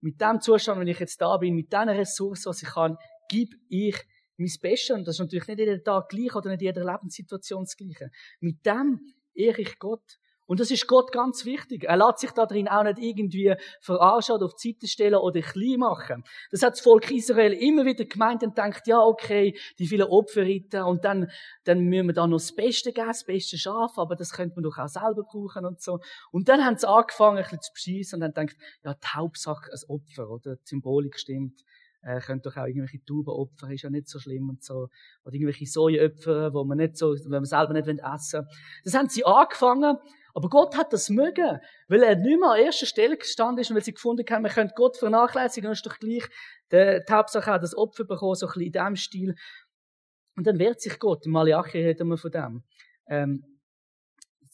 mit 0.00 0.20
dem 0.20 0.40
Zustand, 0.40 0.80
wenn 0.80 0.88
ich 0.88 0.98
jetzt 0.98 1.20
da 1.20 1.36
bin, 1.38 1.54
mit 1.54 1.72
den 1.72 1.88
Ressourcen, 1.88 2.50
was 2.50 2.62
ich 2.62 2.68
kann, 2.68 2.96
gebe 3.28 3.56
ich 3.68 3.96
mein 4.36 4.52
Bestes. 4.60 4.96
Und 4.96 5.06
das 5.06 5.16
ist 5.16 5.20
natürlich 5.20 5.46
nicht 5.48 5.58
jeden 5.58 5.84
Tag 5.84 6.08
gleich 6.08 6.34
oder 6.34 6.50
nicht 6.50 6.62
jeder 6.62 6.84
Lebenssituation 6.84 7.64
das 7.64 7.76
Gleiche. 7.76 8.10
Mit 8.40 8.64
dem 8.64 9.00
ehre 9.34 9.62
ich 9.62 9.78
Gott. 9.78 10.18
Und 10.46 10.60
das 10.60 10.70
ist 10.70 10.86
Gott 10.86 11.10
ganz 11.10 11.44
wichtig. 11.44 11.84
Er 11.84 11.96
lässt 11.96 12.20
sich 12.20 12.30
da 12.30 12.46
drin 12.46 12.68
auch 12.68 12.84
nicht 12.84 12.98
irgendwie 13.00 13.54
verarschen 13.80 14.36
oder 14.36 14.46
auf 14.46 14.54
die 14.54 14.70
Seite 14.70 14.86
stellen 14.86 15.16
oder 15.16 15.40
klein 15.40 15.78
machen. 15.78 16.22
Das 16.52 16.62
hat 16.62 16.74
das 16.74 16.80
Volk 16.80 17.10
Israel 17.10 17.52
immer 17.52 17.84
wieder 17.84 18.04
gemeint 18.04 18.44
und 18.44 18.56
denkt, 18.56 18.86
ja, 18.86 19.00
okay, 19.00 19.58
die 19.78 19.88
vielen 19.88 20.06
Opferriten 20.06 20.84
und 20.84 21.04
dann, 21.04 21.30
dann 21.64 21.80
müssen 21.80 22.06
wir 22.06 22.14
da 22.14 22.26
noch 22.28 22.36
das 22.36 22.54
Beste 22.54 22.92
geben, 22.92 23.08
das 23.08 23.24
beste 23.24 23.58
Schaf, 23.58 23.98
aber 23.98 24.14
das 24.14 24.32
könnte 24.32 24.54
man 24.54 24.62
doch 24.62 24.78
auch 24.78 24.88
selber 24.88 25.24
brauchen 25.24 25.66
und 25.66 25.82
so. 25.82 25.98
Und 26.30 26.48
dann 26.48 26.64
haben 26.64 26.76
sie 26.76 26.88
angefangen, 26.88 27.38
ein 27.38 27.42
bisschen 27.42 27.62
zu 27.62 27.72
beschießen 27.72 28.16
und 28.16 28.20
dann 28.20 28.32
denkt, 28.32 28.56
ja, 28.84 28.94
die 28.94 29.08
Hauptsache 29.08 29.68
ein 29.72 29.80
Opfer, 29.88 30.30
oder? 30.30 30.56
Die 30.56 30.62
Symbolik 30.64 31.18
stimmt 31.18 31.64
äh, 32.06 32.20
könnt 32.20 32.46
doch 32.46 32.56
auch 32.56 32.66
irgendwelche 32.66 33.04
Tauben 33.04 33.30
opfern, 33.30 33.72
ist 33.72 33.82
ja 33.82 33.90
nicht 33.90 34.08
so 34.08 34.18
schlimm 34.20 34.48
und 34.48 34.62
so. 34.62 34.88
Oder 35.24 35.34
irgendwelche 35.34 35.66
Sojaopfer, 35.66 36.54
wo 36.54 36.64
man 36.64 36.78
nicht 36.78 36.96
so, 36.96 37.14
wenn 37.24 37.30
man 37.30 37.44
selber 37.44 37.72
nicht 37.72 37.88
essen 37.88 38.40
will. 38.40 38.48
Das 38.84 38.94
haben 38.94 39.08
sie 39.08 39.24
angefangen, 39.24 39.96
aber 40.32 40.48
Gott 40.48 40.76
hat 40.76 40.92
das 40.92 41.10
mögen, 41.10 41.58
weil 41.88 42.02
er 42.02 42.14
nicht 42.14 42.38
mehr 42.38 42.50
an 42.50 42.60
erster 42.60 42.86
Stelle 42.86 43.16
gestanden 43.16 43.58
ist 43.58 43.70
und 43.70 43.76
weil 43.76 43.82
sie 43.82 43.94
gefunden 43.94 44.24
haben, 44.30 44.42
man 44.42 44.52
könnte 44.52 44.74
Gott 44.76 44.96
vernachlässigen, 44.96 45.68
und 45.68 45.72
ist 45.72 45.84
doch 45.84 45.98
gleich 45.98 46.24
die 46.70 47.02
Hauptsache 47.10 47.54
auch 47.54 47.60
das 47.60 47.76
Opfer 47.76 48.04
bekommen, 48.04 48.34
so 48.34 48.46
ein 48.46 48.52
bisschen 48.52 48.66
in 48.66 48.72
diesem 48.72 48.96
Stil. 48.96 49.34
Und 50.36 50.46
dann 50.46 50.58
wehrt 50.58 50.80
sich 50.80 50.98
Gott. 50.98 51.26
Im 51.26 51.32
Malachi 51.32 51.82
reden 51.82 52.08
wir 52.08 52.18
von 52.18 52.30
dem. 52.30 52.62
Ähm, 53.08 53.55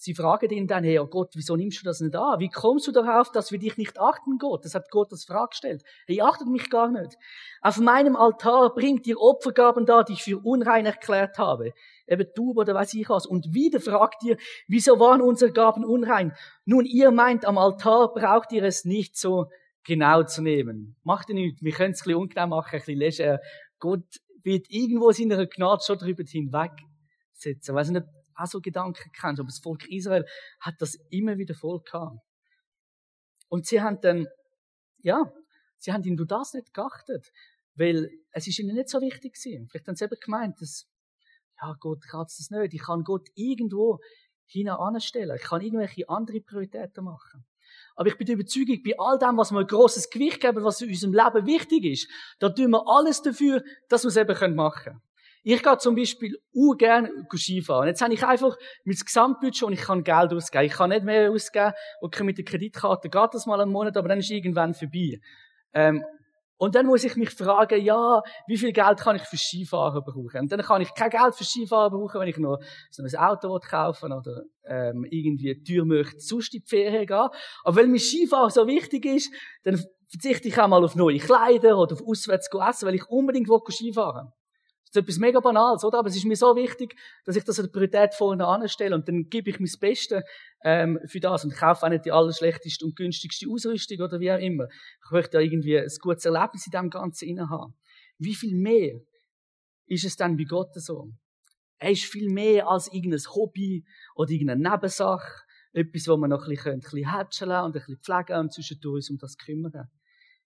sie 0.03 0.15
fragen 0.15 0.51
ihn 0.51 0.67
dann, 0.67 0.83
hey, 0.83 0.99
oh 0.99 1.07
Gott, 1.07 1.31
wieso 1.35 1.55
nimmst 1.55 1.81
du 1.81 1.85
das 1.85 2.01
nicht 2.01 2.17
an? 2.17 2.41
Wie 2.41 2.49
kommst 2.49 2.89
du 2.89 2.93
darauf, 2.93 3.31
dass 3.31 3.53
wir 3.53 3.59
dich 3.61 3.77
nicht 3.77 4.01
achten, 4.01 4.37
Gott? 4.37 4.65
Das 4.65 4.75
hat 4.75 4.91
Gott 4.91 5.13
als 5.13 5.25
Frage 5.25 5.51
gestellt. 5.51 5.85
Hey, 6.07 6.21
achtet 6.21 6.49
mich 6.49 6.69
gar 6.71 6.91
nicht. 6.91 7.17
Auf 7.61 7.79
meinem 7.79 8.17
Altar 8.17 8.75
bringt 8.75 9.07
ihr 9.07 9.21
Opfergaben 9.21 9.87
da, 9.87 10.03
die 10.03 10.15
ich 10.15 10.25
für 10.25 10.39
unrein 10.39 10.87
erklärt 10.87 11.39
habe. 11.39 11.73
Eben 12.09 12.27
du 12.35 12.53
oder 12.53 12.75
weiß 12.75 12.95
ich 12.95 13.09
was. 13.09 13.27
Und 13.27 13.55
wieder 13.55 13.81
fragt 13.81 14.25
ihr, 14.25 14.37
wieso 14.67 14.99
waren 14.99 15.23
unsere 15.23 15.53
Gaben 15.53 15.85
unrein? 15.85 16.33
Nun, 16.65 16.85
ihr 16.85 17.13
meint, 17.13 17.45
am 17.45 17.57
Altar 17.57 18.13
braucht 18.13 18.51
ihr 18.51 18.65
es 18.65 18.85
nicht 18.85 19.17
so 19.17 19.47
genau 19.85 20.25
zu 20.25 20.43
nehmen. 20.43 20.97
Macht 21.05 21.29
ihr 21.29 21.37
nichts. 21.37 21.63
Wir 21.63 21.73
können 21.73 21.93
es 21.93 22.01
ein 22.01 22.05
bisschen 22.05 22.21
ungenau 22.21 22.47
machen, 22.49 22.71
ein 22.73 22.79
bisschen 22.81 22.99
leger. 22.99 23.41
Gott 23.79 24.05
wird 24.43 24.67
irgendwo 24.69 25.13
seiner 25.13 25.47
Gnade 25.47 25.83
schon 25.87 25.99
drüber 25.99 26.25
hinwegsetzen. 26.27 27.75
Weiß 27.75 27.91
nicht, 27.91 28.05
auch 28.35 28.47
so 28.47 28.61
Gedanken 28.61 29.11
kennst, 29.13 29.41
aber 29.41 29.49
das 29.49 29.59
Volk 29.59 29.89
Israel 29.89 30.25
hat 30.61 30.75
das 30.79 30.97
immer 31.11 31.39
wieder 31.39 31.55
voll 31.55 31.81
gehabt. 31.81 32.19
Und 33.49 33.67
sie 33.67 33.81
haben 33.81 34.01
dann, 34.01 34.27
ja, 34.99 35.33
sie 35.79 35.93
haben 35.93 36.03
ihn 36.05 36.17
durch 36.17 36.29
das 36.29 36.55
nicht 36.55 36.73
geachtet, 36.73 37.31
weil 37.75 38.11
es 38.31 38.47
ist 38.47 38.59
ihnen 38.59 38.75
nicht 38.75 38.89
so 38.89 39.01
wichtig 39.01 39.35
gewesen. 39.35 39.69
Vielleicht 39.69 39.89
haben 39.89 39.97
sie 39.97 40.05
eben 40.05 40.17
gemeint, 40.21 40.61
dass, 40.61 40.89
ja, 41.61 41.75
Gott 41.79 42.03
kann 42.09 42.23
das 42.23 42.49
nicht. 42.51 42.75
Ich 42.75 42.83
kann 42.83 43.05
Gott 43.05 43.29
irgendwo 43.35 43.99
hinein 44.47 44.77
anstellen. 44.77 45.37
Ich 45.37 45.47
kann 45.47 45.61
irgendwelche 45.61 46.09
andere 46.09 46.41
Prioritäten 46.41 47.05
machen. 47.05 47.45
Aber 47.95 48.09
ich 48.09 48.17
bin 48.17 48.27
der 48.27 48.35
Überzeugung, 48.35 48.83
bei 48.85 48.95
all 48.99 49.19
dem, 49.19 49.37
was 49.37 49.51
wir 49.51 49.61
ein 49.61 49.67
grosses 49.67 50.11
Gewicht 50.11 50.41
geben, 50.41 50.65
was 50.65 50.81
in 50.81 50.89
unserem 50.89 51.13
Leben 51.13 51.47
wichtig 51.47 51.85
ist, 51.85 52.09
da 52.39 52.49
tun 52.49 52.71
wir 52.71 52.87
alles 52.87 53.23
dafür, 53.23 53.63
dass 53.89 54.05
wir 54.05 54.09
es 54.09 54.17
eben 54.17 54.55
machen 54.55 54.85
können. 54.85 55.03
Ich 55.45 55.63
gehe 55.63 55.79
zum 55.79 55.97
Beispiel 55.97 56.39
ungern 56.53 57.09
Skifahren. 57.35 57.89
Jetzt 57.89 58.01
habe 58.01 58.15
ich 58.15 58.25
einfach 58.25 58.57
mein 58.85 58.97
Gesamtbudget 58.97 59.63
und 59.65 59.73
ich 59.73 59.81
kann 59.81 60.05
Geld 60.05 60.33
ausgeben. 60.33 60.65
Ich 60.65 60.73
kann 60.73 60.91
nicht 60.91 61.05
mehr 61.05 61.31
ausgeben, 61.31 61.73
okay, 62.01 62.23
mit 62.23 62.39
der 62.39 62.45
Kreditkarte 62.45 63.09
geht 63.09 63.35
das 63.35 63.47
mal 63.47 63.61
einen 63.61 63.73
Monat, 63.73 63.97
aber 63.97 64.09
dann 64.09 64.21
ist 64.21 64.31
irgendwann 64.31 64.75
vorbei. 64.75 65.19
Ähm, 65.73 66.05
und 66.63 66.77
dann 66.77 66.87
muss 66.87 67.03
ich 67.03 67.17
mich 67.17 67.31
fragen, 67.31 67.85
ja, 67.85 68.23
wie 68.47 68.57
viel 68.57 68.73
Geld 68.73 69.01
kann 69.01 69.17
ich 69.17 69.23
für 69.23 69.37
Skifahren 69.37 70.05
brauchen? 70.05 70.43
Und 70.43 70.53
dann 70.53 70.61
kann 70.61 70.81
ich 70.81 70.95
kein 70.95 71.11
Geld 71.11 71.35
für 71.35 71.43
Skifahren 71.43 71.91
brauchen, 71.91 72.21
wenn 72.21 72.29
ich 72.29 72.39
noch 72.39 72.59
so 72.93 73.03
ein 73.03 73.17
Auto 73.17 73.59
kaufen 73.59 74.13
oder 74.13 74.45
ähm, 74.65 75.05
irgendwie 75.11 75.61
Tür 75.65 75.85
möchte, 75.85 76.21
sonst 76.21 76.55
in 76.55 76.61
die 76.61 76.69
Ferien 76.69 77.05
gehen. 77.05 77.29
Aber 77.65 77.77
weil 77.77 77.89
mir 77.89 77.99
Skifahren 77.99 78.51
so 78.51 78.65
wichtig 78.69 79.05
ist, 79.07 79.33
dann 79.65 79.83
verzichte 80.09 80.47
ich 80.47 80.61
auch 80.61 80.69
mal 80.69 80.85
auf 80.85 80.95
neue 80.95 81.19
Kleider 81.19 81.77
oder 81.77 81.95
auf 81.95 82.03
auswärts 82.07 82.49
essen, 82.49 82.87
weil 82.87 82.95
ich 82.95 83.09
unbedingt 83.09 83.49
Skifahren 83.69 84.27
will. 84.27 84.42
Das 84.93 85.01
ist 85.01 85.09
etwas 85.09 85.19
mega 85.19 85.41
Banales, 85.41 85.85
oder? 85.85 85.99
Aber 86.01 86.09
es 86.09 86.17
ist 86.17 86.27
mir 86.27 86.37
so 86.37 86.55
wichtig, 86.55 86.95
dass 87.25 87.35
ich 87.35 87.45
das 87.45 87.59
als 87.59 87.73
Priorität 87.73 88.15
vorne 88.15 88.47
anstelle 88.47 88.95
und 88.95 89.09
dann 89.09 89.31
gebe 89.31 89.49
ich 89.49 89.59
mein 89.59 89.71
Bestes 89.81 90.23
ähm, 90.65 90.99
für 91.07 91.19
das 91.19 91.45
und 91.45 91.55
kaufe 91.55 91.87
auch 91.87 91.89
nicht 91.89 92.05
die 92.05 92.13
allerschlechteste 92.13 92.85
und 92.85 92.95
günstigste 92.95 93.47
Ausrüstung 93.49 94.03
oder 94.03 94.21
wie 94.21 94.31
auch 94.31 94.39
immer. 94.39 94.67
Ich 95.05 95.11
möchte 95.11 95.39
ja 95.39 95.43
irgendwie 95.43 95.79
ein 95.79 95.89
gutes 95.99 96.27
Erlebnis 96.27 96.67
in 96.67 96.73
dem 96.79 96.91
Ganzen 96.91 97.27
inne 97.27 97.49
haben. 97.49 97.75
Wie 98.19 98.35
viel 98.35 98.55
mehr 98.55 99.01
ist 99.87 100.05
es 100.05 100.17
dann 100.17 100.37
bei 100.37 100.45
Gott 100.45 100.75
so? 100.75 101.11
Er 101.79 101.91
ist 101.91 102.05
viel 102.05 102.31
mehr 102.31 102.69
als 102.69 102.93
irgendein 102.93 103.25
Hobby 103.35 103.87
oder 104.15 104.31
irgendeine 104.31 104.71
Nebensache, 104.71 105.43
etwas, 105.73 106.07
wo 106.07 106.19
man 106.19 106.29
noch 106.29 106.45
ein 106.45 106.51
bisschen, 106.51 106.73
ein 106.73 106.81
bisschen 106.81 107.51
und 107.51 107.51
ein 107.51 107.73
bisschen 107.73 107.99
pflegen 107.99 108.39
und 108.39 108.53
zwischendurch 108.53 108.97
uns 108.97 109.11
um 109.11 109.17
das 109.17 109.39
kümmern. 109.39 109.91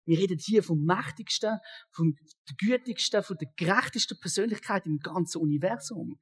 Wir 0.07 0.19
reden 0.19 0.39
hier 0.39 0.63
vom 0.63 0.85
mächtigsten, 0.85 1.59
vom 1.91 2.17
gütigsten, 2.59 3.23
von 3.23 3.37
der 3.37 3.49
gerechtesten 3.57 4.19
Persönlichkeit 4.19 4.87
im 4.87 4.99
ganzen 4.99 5.43
Universum. 5.43 6.19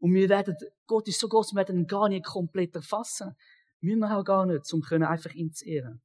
Und 0.00 0.14
wir 0.14 0.28
werden, 0.28 0.56
Gott 0.86 1.08
ist 1.08 1.20
so 1.20 1.28
groß, 1.28 1.52
wir 1.52 1.58
werden 1.58 1.78
ihn 1.78 1.86
gar 1.86 2.08
nicht 2.08 2.26
komplett 2.26 2.74
erfassen. 2.74 3.34
Müssen 3.80 4.00
wir 4.00 4.16
auch 4.16 4.24
gar 4.24 4.44
nicht, 4.44 4.72
um 4.72 4.82
können 4.82 5.04
einfach 5.04 5.32
ihn 5.32 5.52
zu 5.52 5.64
ehren. 5.64 6.02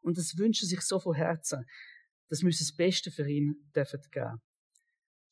Und 0.00 0.16
das 0.16 0.36
wünschen 0.38 0.66
sich 0.66 0.80
so 0.80 0.98
von 0.98 1.14
Herzen. 1.14 1.66
Das 2.28 2.42
müssen 2.42 2.64
das 2.64 2.74
Beste 2.74 3.10
für 3.10 3.28
ihn 3.28 3.70
dürfen 3.74 4.00
geben. 4.10 4.40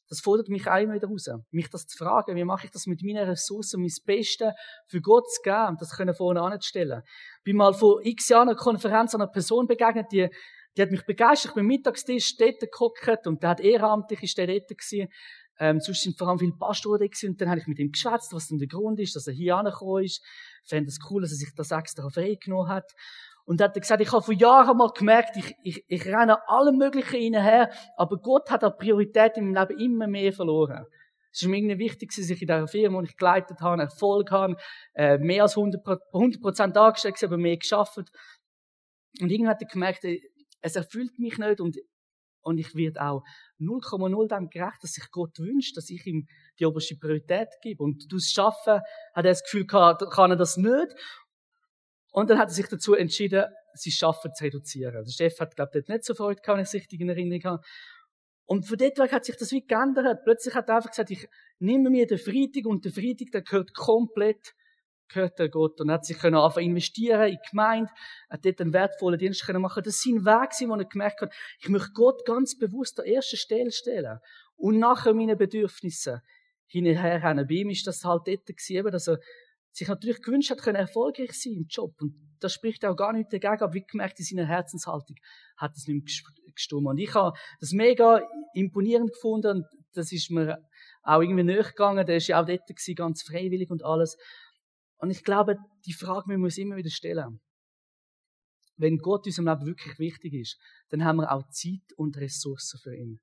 Das 0.08 0.20
fordert 0.20 0.48
mich 0.48 0.66
auch 0.66 0.80
immer 0.80 0.94
wieder 0.94 1.08
raus. 1.08 1.28
Mich 1.50 1.68
das 1.68 1.86
zu 1.86 1.96
fragen, 1.98 2.34
wie 2.34 2.44
mache 2.44 2.66
ich 2.66 2.70
das 2.70 2.86
mit 2.86 3.02
meinen 3.02 3.28
Ressourcen, 3.28 3.80
mein 3.80 3.92
Bestes 4.06 4.52
für 4.86 5.00
Gott 5.00 5.30
zu 5.30 5.42
geben 5.42 5.76
das 5.78 5.90
können 5.90 6.14
vorne. 6.14 6.58
Ich 6.60 6.82
bin 7.44 7.56
mal 7.56 7.74
vor 7.74 8.00
x 8.04 8.28
Jahren 8.30 8.48
einer 8.48 8.56
Konferenz 8.56 9.14
einer 9.14 9.26
Person 9.26 9.66
begegnet, 9.66 10.06
die 10.10 10.28
die 10.78 10.82
hat 10.82 10.90
mich 10.90 11.04
begeistert. 11.04 11.54
Bin 11.54 11.66
mittagstisch 11.66 12.36
dort 12.36 12.60
geguckt 12.60 13.26
und 13.26 13.42
der 13.42 13.50
hat 13.50 13.60
ehrenamtlich 13.60 14.22
ist 14.22 14.38
der 14.38 14.46
dort 14.46 14.68
gewesen. 14.68 15.08
Ähm, 15.60 15.80
sonst 15.80 16.02
sind 16.02 16.16
vor 16.16 16.28
allem 16.28 16.38
viele 16.38 16.52
Pastoren 16.52 17.00
da. 17.00 17.28
Und 17.28 17.40
dann 17.40 17.50
habe 17.50 17.60
ich 17.60 17.66
mit 17.66 17.80
ihm 17.80 17.90
geschwätzt, 17.90 18.32
was 18.32 18.48
denn 18.48 18.58
der 18.58 18.68
Grund 18.68 19.00
ist, 19.00 19.16
dass 19.16 19.26
er 19.26 19.32
hier 19.32 19.56
angekommen 19.56 20.04
ist. 20.04 20.22
Ich 20.62 20.70
fände 20.70 20.88
es 20.88 20.98
cool, 21.10 21.22
dass 21.22 21.32
er 21.32 21.36
sich 21.36 21.52
das 21.56 21.72
extra 21.72 22.08
freigenommen 22.08 22.68
hat. 22.68 22.92
Und 23.44 23.60
er 23.60 23.68
hat 23.68 23.74
gesagt, 23.74 24.00
ich 24.00 24.12
habe 24.12 24.22
vor 24.22 24.34
Jahren 24.34 24.76
mal 24.76 24.90
gemerkt, 24.90 25.36
ich, 25.36 25.54
ich, 25.64 25.84
ich 25.88 26.06
renne 26.06 26.46
allem 26.48 26.76
Möglichen 26.76 27.34
her, 27.34 27.70
aber 27.96 28.18
Gott 28.18 28.50
hat 28.50 28.62
an 28.62 28.76
Priorität 28.78 29.36
in 29.36 29.50
meinem 29.50 29.68
Leben 29.68 29.80
immer 29.80 30.06
mehr 30.06 30.32
verloren. 30.32 30.84
Es 31.32 31.42
ist 31.42 31.48
mir 31.48 31.56
irgendwie 31.56 31.78
wichtig, 31.78 32.10
dass 32.14 32.30
ich 32.30 32.42
in 32.42 32.46
dieser 32.46 32.68
Firma, 32.68 33.00
die 33.00 33.08
ich 33.08 33.16
geleitet 33.16 33.60
habe, 33.60 33.82
Erfolg 33.82 34.30
habe, 34.30 34.56
äh, 34.94 35.18
mehr 35.18 35.42
als 35.42 35.56
100%, 35.56 35.98
100 36.12 36.76
angestellt, 36.76 37.24
aber 37.24 37.38
mehr 37.38 37.56
geschafft. 37.56 37.96
Und 37.96 39.30
irgendwann 39.30 39.54
hat 39.54 39.62
er 39.62 39.68
gemerkt, 39.68 40.04
es 40.60 40.76
erfüllt 40.76 41.18
mich 41.18 41.38
nicht 41.38 41.60
und, 41.60 41.76
und 42.42 42.58
ich 42.58 42.74
werde 42.74 43.02
auch 43.02 43.22
0,0 43.60 44.28
dem 44.28 44.48
gerecht, 44.50 44.82
dass 44.82 44.92
sich 44.92 45.10
Gott 45.10 45.38
wünscht, 45.38 45.76
dass 45.76 45.90
ich 45.90 46.06
ihm 46.06 46.26
die 46.58 46.66
oberste 46.66 46.96
Priorität 46.96 47.48
gebe. 47.62 47.82
Und 47.82 48.10
durchs 48.10 48.32
Schaffen 48.32 48.80
hat 48.80 48.84
er 49.14 49.22
das 49.22 49.42
Gefühl 49.42 49.66
gehabt, 49.66 50.04
kann 50.10 50.30
er 50.30 50.36
das 50.36 50.56
nicht. 50.56 50.94
Und 52.10 52.30
dann 52.30 52.38
hat 52.38 52.48
er 52.48 52.54
sich 52.54 52.68
dazu 52.68 52.94
entschieden, 52.94 53.44
sein 53.74 53.92
Schaffen 53.92 54.32
zu 54.34 54.44
reduzieren. 54.44 55.04
Der 55.04 55.12
Chef 55.12 55.38
hat, 55.40 55.54
glaube 55.54 55.78
ich, 55.78 55.88
nicht 55.88 56.04
so 56.04 56.14
Freude 56.14 56.40
gehabt, 56.40 56.56
wenn 56.56 56.62
ich 56.62 56.68
es 56.68 56.74
richtig 56.74 57.00
in 57.00 57.08
Erinnerung 57.08 57.44
habe. 57.44 57.62
Und 58.46 58.66
von 58.66 58.78
dort 58.78 58.98
weg 58.98 59.12
hat 59.12 59.26
sich 59.26 59.36
das 59.36 59.52
wie 59.52 59.64
geändert. 59.64 60.24
Plötzlich 60.24 60.54
hat 60.54 60.68
er 60.68 60.76
einfach 60.76 60.90
gesagt, 60.90 61.10
ich 61.10 61.28
nehme 61.58 61.90
mir 61.90 62.06
den 62.06 62.18
Freitag 62.18 62.64
und 62.64 62.84
der 62.84 62.92
Freitag, 62.92 63.30
der 63.32 63.42
gehört 63.42 63.74
komplett 63.74 64.54
gehört 65.08 65.38
der 65.38 65.48
Gott 65.48 65.80
und 65.80 65.90
hat 65.90 66.04
sich 66.04 66.18
können 66.18 66.36
anfangen 66.36 66.68
investieren 66.68 67.28
in 67.28 67.38
die 67.42 67.50
Gemeinde, 67.50 67.90
hat 68.30 68.44
dort 68.44 68.60
einen 68.60 68.72
wertvollen 68.72 69.18
Dienst 69.18 69.44
können 69.44 69.62
machen. 69.62 69.82
Das 69.82 69.94
ist 69.94 70.04
sein 70.04 70.24
Weg, 70.24 70.50
wo 70.68 70.74
er 70.74 70.84
gemerkt 70.84 71.20
hat, 71.20 71.34
ich 71.60 71.68
möchte 71.68 71.92
Gott 71.92 72.24
ganz 72.24 72.56
bewusst 72.56 73.00
an 73.00 73.06
erste 73.06 73.36
Stelle 73.36 73.72
stellen 73.72 74.18
und 74.56 74.78
nachher 74.78 75.14
meine 75.14 75.36
Bedürfnisse 75.36 76.22
hinterher 76.66 77.22
haben. 77.22 77.46
Bei 77.46 77.54
ihm 77.54 77.70
ist 77.70 77.86
das 77.86 78.04
halt 78.04 78.22
dort 78.26 78.46
gewesen, 78.46 78.90
dass 78.90 79.08
er 79.08 79.18
sich 79.72 79.88
natürlich 79.88 80.22
gewünscht 80.22 80.50
hat, 80.50 80.62
können 80.62 80.76
erfolgreich 80.76 81.32
sein 81.32 81.54
im 81.54 81.66
Job. 81.68 81.94
Und 82.00 82.14
das 82.40 82.52
spricht 82.52 82.84
auch 82.84 82.96
gar 82.96 83.12
nicht 83.12 83.32
dagegen, 83.32 83.62
aber 83.62 83.74
wie 83.74 83.84
gemerkt, 83.84 84.18
in 84.18 84.24
seiner 84.24 84.46
Herzenshaltung 84.46 85.16
hat 85.56 85.76
es 85.76 85.86
nicht 85.86 86.22
gestummt. 86.54 86.86
Und 86.86 86.98
ich 86.98 87.14
habe 87.14 87.36
das 87.60 87.72
mega 87.72 88.22
imponierend 88.54 89.12
gefunden 89.12 89.58
und 89.58 89.66
das 89.94 90.12
ist 90.12 90.30
mir 90.30 90.58
auch 91.02 91.20
irgendwie 91.22 91.44
nachgegangen. 91.44 92.06
Der 92.06 92.16
ist 92.16 92.28
ja 92.28 92.40
auch 92.40 92.46
dort 92.46 92.66
gewesen, 92.66 92.94
ganz 92.94 93.22
freiwillig 93.22 93.70
und 93.70 93.84
alles. 93.84 94.16
Und 94.98 95.10
ich 95.10 95.24
glaube, 95.24 95.56
die 95.86 95.92
Frage 95.92 96.24
müssen 96.26 96.40
wir 96.40 96.46
uns 96.46 96.58
immer 96.58 96.76
wieder 96.76 96.90
stellen. 96.90 97.40
Wenn 98.76 98.98
Gott 98.98 99.26
unserem 99.26 99.48
Leben 99.48 99.66
wirklich 99.66 99.98
wichtig 99.98 100.34
ist, 100.34 100.58
dann 100.90 101.04
haben 101.04 101.16
wir 101.16 101.32
auch 101.32 101.48
Zeit 101.50 101.92
und 101.96 102.16
Ressourcen 102.16 102.78
für 102.80 102.94
ihn. 102.94 103.20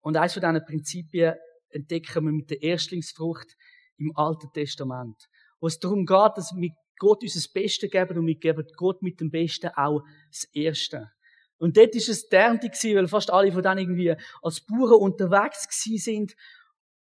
Und 0.00 0.16
eines 0.16 0.34
von 0.34 0.42
diesen 0.42 0.64
Prinzipien 0.64 1.34
entdecken 1.70 2.24
wir 2.24 2.32
mit 2.32 2.50
der 2.50 2.62
Erstlingsfrucht 2.62 3.56
im 3.98 4.16
Alten 4.16 4.50
Testament, 4.52 5.28
wo 5.60 5.66
es 5.66 5.78
darum 5.78 6.06
geht, 6.06 6.32
dass 6.36 6.54
wir 6.54 6.70
Gott 6.98 7.22
unser 7.22 7.48
Bestes 7.52 7.90
geben 7.90 8.18
und 8.18 8.26
wir 8.26 8.36
geben 8.36 8.66
Gott 8.76 9.02
mit 9.02 9.20
dem 9.20 9.30
Besten 9.30 9.70
auch 9.74 10.02
das 10.30 10.44
Erste. 10.52 11.10
Und 11.58 11.76
dort 11.76 11.94
ist 11.94 12.08
es 12.08 12.28
der 12.28 12.42
Ernte 12.42 12.68
weil 12.68 13.08
fast 13.08 13.32
alle 13.32 13.52
von 13.52 13.62
denen 13.62 13.78
irgendwie 13.78 14.14
als 14.42 14.60
Bauern 14.64 15.00
unterwegs 15.00 15.66
gewesen 15.68 15.98
sind 15.98 16.36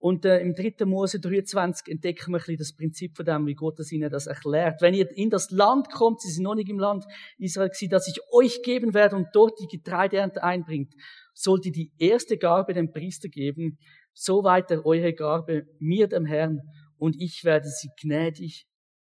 und 0.04 0.26
äh, 0.26 0.42
im 0.42 0.54
3. 0.54 0.84
Mose 0.84 1.22
23 1.22 1.88
entdecken 1.88 2.34
wir 2.34 2.36
ein 2.36 2.39
bisschen 2.39 2.58
das 2.58 2.74
Prinzip 2.74 3.16
von 3.16 3.26
dem, 3.26 3.48
wie 3.48 3.54
Gott 3.56 3.80
das 3.80 3.89
ihnen 3.89 4.10
das 4.10 4.28
erklärt. 4.28 4.82
Wenn 4.82 4.94
ihr 4.94 5.10
in 5.16 5.30
das 5.30 5.50
Land 5.50 5.89
kommt, 5.92 6.20
sie 6.20 6.30
sind 6.30 6.44
noch 6.44 6.56
nicht 6.56 6.68
im 6.68 6.78
Land 6.78 7.06
Israel 7.38 7.70
gewesen, 7.70 7.89
das 7.89 8.10
ich 8.10 8.20
euch 8.34 8.62
geben 8.63 8.94
werde 8.94 9.16
und 9.16 9.28
dort 9.32 9.58
die 9.62 9.78
Getreideernte 9.78 10.44
einbringt, 10.44 10.94
sollt 11.34 11.66
ihr 11.68 11.72
die 11.72 11.94
erste 12.00 12.38
Garbe 12.38 12.74
dem 12.74 12.92
Priester 12.92 13.30
geben, 13.30 13.78
so 14.12 14.44
weiter 14.44 14.86
eure 14.86 15.13
Garbe 15.13 15.68
mir 15.80 16.10
dem 16.10 16.26
Herrn 16.26 16.60
und 16.98 17.16
ich 17.18 17.46
werde 17.46 17.70
sie 17.70 17.88
gnädig 18.02 18.66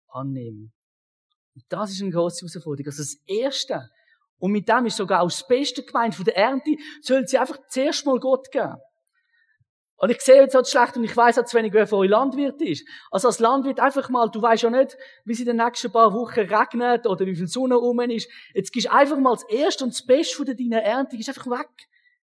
annehmen. 0.08 0.72
Und 1.54 1.64
das 1.68 1.90
ist 1.90 2.00
eine 2.00 2.12
große 2.12 2.46
Herausforderung. 2.46 2.86
Also 2.86 3.02
das 3.02 3.18
Erste, 3.26 3.90
und 4.38 4.52
mit 4.52 4.66
dem 4.70 4.86
ist 4.86 4.96
sogar 4.96 5.20
auch 5.20 5.28
das 5.28 5.46
Beste 5.46 5.82
gemeint 5.82 6.14
von 6.14 6.24
der 6.24 6.38
Ernte, 6.38 6.76
sollen 7.02 7.26
sie 7.26 7.36
einfach 7.36 7.58
zuerst 7.68 8.06
mal 8.06 8.18
Gott 8.18 8.50
geben. 8.50 8.76
Und 10.00 10.10
ich 10.10 10.20
sehe 10.20 10.36
jetzt 10.36 10.54
halt 10.54 10.68
schlecht 10.68 10.96
und 10.96 11.02
ich 11.02 11.16
weiß 11.16 11.38
auch 11.40 11.44
zu 11.44 11.56
wenig, 11.56 11.72
wer 11.72 11.88
von 11.88 11.98
euch 11.98 12.08
Landwirt 12.08 12.62
ist. 12.62 12.88
Also 13.10 13.26
als 13.26 13.40
Landwirt 13.40 13.80
einfach 13.80 14.08
mal, 14.08 14.28
du 14.28 14.40
weißt 14.40 14.62
ja 14.62 14.70
nicht, 14.70 14.96
wie 15.24 15.32
es 15.32 15.40
in 15.40 15.46
den 15.46 15.56
nächsten 15.56 15.90
paar 15.90 16.14
Wochen 16.14 16.38
regnet 16.38 17.04
oder 17.06 17.26
wie 17.26 17.34
viel 17.34 17.48
Sonne 17.48 17.74
rum 17.74 17.98
ist. 18.00 18.30
Jetzt 18.54 18.72
gehst 18.72 18.88
einfach 18.90 19.18
mal 19.18 19.34
das 19.34 19.42
Erste 19.48 19.82
und 19.82 19.92
das 19.92 20.06
Beste 20.06 20.36
von 20.36 20.46
deiner 20.46 20.82
Ernte, 20.82 21.16
gehst 21.16 21.28
einfach 21.28 21.46
weg. 21.46 21.68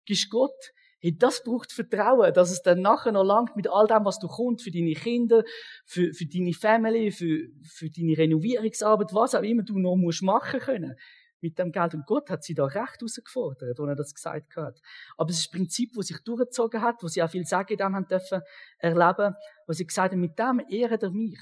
Gehst 0.06 0.30
Gott. 0.30 0.56
Hey, 0.99 1.15
das 1.15 1.43
braucht 1.43 1.73
Vertrauen, 1.73 2.34
dass 2.34 2.51
es 2.51 2.62
dann 2.63 2.82
nachher 2.82 3.12
noch 3.12 3.23
langt 3.23 3.56
mit 3.56 3.67
all 3.69 3.86
dem, 3.86 4.06
was 4.06 4.17
du 4.17 4.27
kommst, 4.27 4.63
für 4.63 4.71
deine 4.71 4.93
Kinder, 4.93 5.43
für, 5.86 6.12
für 6.13 6.25
deine 6.25 6.53
Family, 6.53 7.12
für, 7.12 7.49
für 7.63 7.89
deine 7.89 8.17
Renovierungsarbeit, 8.17 9.13
was 9.13 9.36
auch 9.36 9.43
immer 9.43 9.63
du 9.63 9.77
noch 9.77 9.95
musst 9.97 10.23
machen 10.23 10.60
können 10.60 10.95
mit 11.41 11.58
dem 11.60 11.71
Geld. 11.71 11.93
Und 11.93 12.06
Gott 12.06 12.30
hat 12.30 12.43
sie 12.43 12.54
da 12.54 12.65
recht 12.65 13.00
herausgefordert, 13.00 13.80
als 13.80 13.89
er 13.89 13.95
das 13.95 14.13
gesagt 14.13 14.56
hat. 14.56 14.80
Aber 15.17 15.30
es 15.30 15.39
ist 15.39 15.54
ein 15.54 15.58
Prinzip, 15.58 15.91
das 15.95 16.08
sich 16.08 16.17
durchgezogen 16.23 16.82
hat, 16.82 17.02
wo 17.02 17.08
sie 17.08 17.21
auch 17.21 17.30
viel 17.30 17.45
Sagen 17.45 17.71
in 17.71 17.78
dem 17.78 17.95
haben 17.95 18.08
dürfen 18.08 18.41
erleben, 18.80 19.36
wo 19.65 19.73
sie 19.73 19.86
gesagt 19.86 20.13
haben, 20.13 20.21
mit 20.21 20.38
dem 20.38 20.62
ehrt 20.69 21.04
er 21.04 21.12
mich. 21.12 21.39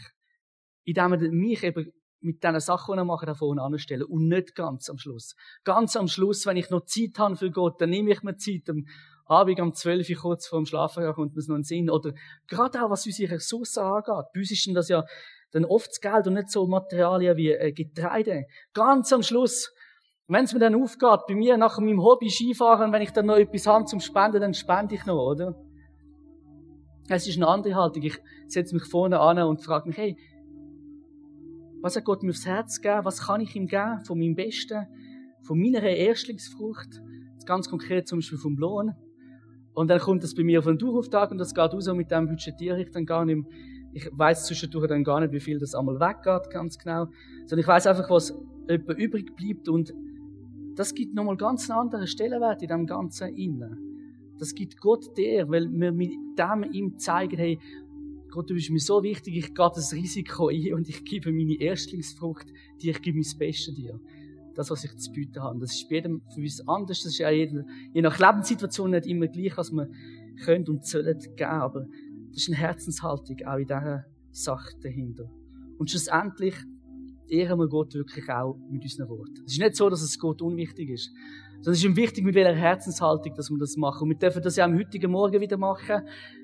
Indem 0.84 1.14
er 1.14 1.32
mich 1.32 1.64
eben 1.64 1.92
mit 2.20 2.44
diesen 2.44 2.60
Sachen, 2.60 2.96
die 2.96 3.00
er 3.00 3.06
macht, 3.06 3.28
da 3.28 3.34
vorne 3.34 3.62
anstellen. 3.62 4.04
Und 4.04 4.28
nicht 4.28 4.56
ganz 4.56 4.90
am 4.90 4.98
Schluss. 4.98 5.36
Ganz 5.64 5.96
am 5.96 6.08
Schluss, 6.08 6.46
wenn 6.46 6.58
ich 6.58 6.70
noch 6.70 6.86
Zeit 6.86 7.18
habe 7.18 7.36
für 7.36 7.52
Gott, 7.52 7.80
dann 7.80 7.90
nehme 7.90 8.12
ich 8.12 8.24
mir 8.24 8.36
Zeit, 8.36 8.70
am 8.70 8.86
Abend 9.28 9.60
um 9.60 9.74
12 9.74 10.10
Uhr 10.10 10.16
kurz 10.18 10.48
vor 10.48 10.60
dem 10.60 10.66
Schlafen 10.66 11.12
kommt 11.14 11.36
mir 11.36 11.42
noch 11.48 11.56
einen 11.56 11.64
Sinn. 11.64 11.90
Oder 11.90 12.14
gerade 12.48 12.84
auch, 12.84 12.90
was 12.90 13.06
unsere 13.06 13.36
Ressourcen 13.36 13.84
angeht. 13.84 14.26
Bei 14.34 14.40
uns 14.40 14.52
ist 14.52 14.70
das 14.76 14.90
ja 14.90 15.04
dann 15.52 15.66
oft 15.66 15.90
das 15.90 16.02
Geld 16.02 16.28
und 16.28 16.34
nicht 16.34 16.50
so 16.50 16.68
Materialien 16.68 17.38
wie 17.38 17.52
äh, 17.52 17.72
Getreide. 17.72 18.46
Ganz 18.74 19.12
am 19.14 19.24
Schluss, 19.24 19.74
wenn 20.28 20.46
es 20.46 20.54
mir 20.54 20.60
dann 20.60 20.76
aufgeht, 20.76 21.28
bei 21.28 21.36
mir 21.36 21.58
nach 21.58 21.80
meinem 21.80 22.02
Hobby 22.02 22.30
Skifahren, 22.30 22.92
wenn 22.92 23.02
ich 23.02 23.12
dann 23.12 23.28
noch 23.28 23.38
etwas 23.38 23.68
habe 23.68 23.86
zum 23.86 24.00
Spenden, 24.00 24.42
dann 24.42 24.54
spende 24.54 24.96
ich 24.96 25.06
noch, 25.06 25.24
oder? 25.24 25.56
Es 27.08 27.28
ist 27.28 27.38
eine 27.38 27.48
andere 27.48 27.76
Haltung. 27.76 28.02
Ich 28.02 28.20
setze 28.48 28.74
mich 28.74 28.86
vorne 28.86 29.20
an 29.20 29.38
und 29.40 29.62
frage 29.62 29.88
mich, 29.88 29.98
hey, 29.98 30.18
was 31.82 31.96
hat 31.96 32.06
Gott 32.06 32.24
mir 32.24 32.32
aufs 32.32 32.48
Herz 32.48 32.82
gegeben? 32.82 33.06
Was 33.06 33.28
kann 33.28 33.42
ich 33.42 33.56
ihm 33.56 33.68
geben? 33.68 34.04
Von 34.06 34.18
meinem 34.18 34.34
Besten? 34.34 34.88
Von 35.44 35.60
meiner 35.60 35.84
Erstlingsfrucht? 35.84 37.00
Ganz 37.46 37.70
konkret 37.70 38.08
zum 38.08 38.20
Beispiel 38.20 38.40
vom 38.40 38.58
Lohn. 38.58 38.96
Und 39.76 39.90
dann 39.90 40.00
kommt 40.00 40.24
das 40.24 40.34
bei 40.34 40.44
mir 40.44 40.60
auf 40.60 40.68
einen 40.68 40.80
Durchauftrag 40.80 41.30
und 41.30 41.38
das 41.38 41.54
geht 41.54 41.74
raus 41.74 41.88
und 41.88 41.98
mit 41.98 42.10
dem 42.10 42.28
budgetiere 42.28 42.82
ich 42.82 42.90
dann 42.90 43.06
gar 43.06 43.26
nicht 43.26 43.36
mehr. 43.36 43.46
Ich 43.94 44.10
weiß 44.12 44.48
zwischendurch 44.48 44.88
dann 44.88 45.04
gar 45.04 45.20
nicht, 45.20 45.32
wie 45.32 45.40
viel 45.40 45.60
das 45.60 45.76
einmal 45.76 46.00
weggeht, 46.00 46.50
ganz 46.52 46.80
genau. 46.80 47.06
Sondern 47.46 47.60
ich 47.60 47.68
weiß 47.68 47.86
einfach, 47.86 48.10
was 48.10 48.34
etwa 48.68 48.94
übrig 48.94 49.36
bleibt 49.36 49.70
und 49.70 49.94
das 50.76 50.94
gibt 50.94 51.14
nochmal 51.14 51.38
ganz 51.38 51.70
einen 51.70 51.80
anderen 51.80 52.08
Stellenwert 52.08 52.62
in 52.62 52.68
dem 52.68 52.86
ganzen 52.86 53.36
Innen. 53.36 54.36
Das 54.38 54.54
gibt 54.54 54.80
Gott 54.82 55.18
der, 55.18 55.50
weil 55.50 55.70
wir 55.72 55.92
mit 55.92 56.12
dem 56.38 56.72
ihm 56.72 56.98
zeigen, 56.98 57.38
hey, 57.38 57.60
Gott, 58.30 58.50
du 58.50 58.54
bist 58.54 58.70
mir 58.70 58.80
so 58.80 59.02
wichtig, 59.02 59.38
ich 59.38 59.54
gehe 59.54 59.72
das 59.74 59.94
Risiko 59.94 60.50
ein 60.50 60.74
und 60.74 60.90
ich 60.90 61.06
gebe 61.06 61.32
meine 61.32 61.56
Erstlingsfrucht 61.56 62.48
dir, 62.82 62.92
ich 62.92 63.02
gebe 63.02 63.18
mein 63.18 63.38
Bestes 63.40 63.74
dir. 63.74 64.00
Das, 64.56 64.70
was 64.70 64.84
ich 64.84 64.96
zu 64.98 65.12
bieten 65.12 65.42
habe. 65.42 65.60
Das 65.60 65.74
ist 65.74 65.88
bei 65.90 65.96
jedem 65.96 66.22
für 66.34 66.42
uns 66.42 66.66
anders. 66.68 67.04
Das 67.04 67.14
ist 67.14 67.18
ja 67.18 67.30
jeder, 67.30 67.66
je 67.94 68.02
nach 68.02 68.20
Lebenssituation 68.20 68.92
nicht 68.92 69.06
immer 69.06 69.28
gleich, 69.28 69.58
was 69.58 69.72
wir 69.72 69.90
können 70.44 70.68
und 70.68 70.86
sollen 70.86 71.18
geben. 71.20 71.50
Aber 71.50 71.86
das 72.30 72.38
ist 72.38 72.50
eine 72.50 72.58
Herzenshaltung 72.58 73.38
auch 73.46 73.58
in 73.58 73.68
dieser 73.68 74.06
Sache 74.32 74.78
dahinter. 74.82 75.30
Und 75.78 75.90
schlussendlich 75.90 76.56
ehren 77.28 77.60
wir 77.60 77.68
Gott 77.68 77.94
wirklich 77.94 78.30
auch 78.30 78.58
mit 78.70 78.84
unseren 78.84 79.10
Worten. 79.10 79.44
Es 79.46 79.54
ist 79.54 79.60
nicht 79.60 79.76
so, 79.76 79.90
dass 79.90 80.02
es 80.02 80.20
Gott 80.20 80.42
unwichtig 80.42 80.90
ist. 80.90 81.12
Sondern 81.56 81.74
es 81.74 81.80
ist 81.80 81.86
ihm 81.86 81.96
wichtig, 81.96 82.24
mit 82.24 82.36
welcher 82.36 82.56
Herzenshaltung, 82.56 83.34
dass 83.36 83.50
wir 83.50 83.58
das 83.58 83.76
machen. 83.78 84.04
Und 84.04 84.10
wir 84.10 84.18
dürfen 84.18 84.42
das 84.42 84.56
ja 84.56 84.66
am 84.66 84.78
heutigen 84.78 85.12
Morgen 85.12 85.42
wieder 85.42 85.58
machen, 85.58 86.02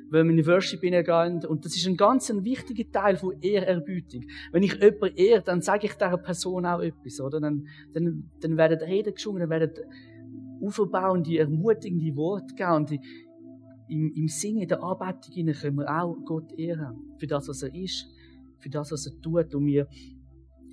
wenn 0.10 0.26
wir 0.26 0.32
in 0.32 0.38
die 0.38 0.48
Worship 0.48 0.82
hineingehen. 0.82 1.46
Und 1.46 1.66
das 1.66 1.76
ist 1.76 1.88
ein 1.88 1.96
ganz 1.96 2.30
ein 2.30 2.44
wichtiger 2.44 2.90
Teil 2.92 3.18
von 3.18 3.40
Ehrerbietung. 3.42 4.26
Wenn 4.52 4.64
ich 4.64 4.74
jemanden 4.74 5.16
ehre, 5.16 5.42
dann 5.42 5.62
sage 5.62 5.88
ich 5.88 5.94
dieser 5.94 6.18
Person 6.18 6.66
auch 6.66 6.82
etwas, 6.82 7.20
oder? 7.22 7.40
Dann, 7.40 7.68
dann, 7.94 8.30
dann 8.40 8.58
werden 8.58 8.80
Reden 8.80 9.14
geschwungen, 9.14 9.42
dann 9.42 9.50
werden 9.50 9.72
aufbauende, 10.62 11.38
ermutigende 11.38 12.16
Worte 12.16 12.54
geben. 12.56 12.74
Und 12.74 12.92
im, 13.90 14.14
im 14.16 14.28
Singen, 14.28 14.62
in 14.62 14.68
der 14.68 14.84
Anbetung 14.84 15.54
können 15.54 15.78
wir 15.78 15.90
auch 15.90 16.16
Gott 16.26 16.52
ehren. 16.58 17.14
Für 17.18 17.28
das, 17.28 17.48
was 17.48 17.64
er 17.64 17.74
ist. 17.76 18.08
Für 18.60 18.70
das, 18.70 18.92
was 18.92 19.06
er 19.06 19.22
tut. 19.22 19.54
Und 19.54 19.66
wir 19.66 19.88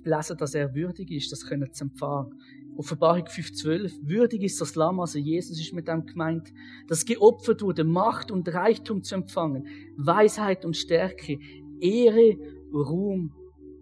lesen, 0.03 0.37
dass 0.37 0.53
er 0.53 0.73
würdig 0.73 1.11
ist, 1.11 1.31
das 1.31 1.45
können 1.45 1.71
zu 1.71 1.85
empfangen. 1.85 2.39
Offenbarung 2.77 3.25
5,12. 3.25 4.07
Würdig 4.07 4.43
ist 4.43 4.61
das 4.61 4.75
Lamm, 4.75 4.99
also 4.99 5.19
Jesus 5.19 5.59
ist 5.59 5.73
mit 5.73 5.87
dem 5.87 6.05
gemeint, 6.05 6.53
das 6.87 7.03
geopfert 7.03 7.61
wurde, 7.61 7.83
Macht 7.83 8.31
und 8.31 8.47
Reichtum 8.53 9.03
zu 9.03 9.15
empfangen, 9.15 9.67
Weisheit 9.97 10.63
und 10.63 10.77
Stärke, 10.77 11.39
Ehre, 11.81 12.37
Ruhm 12.73 13.33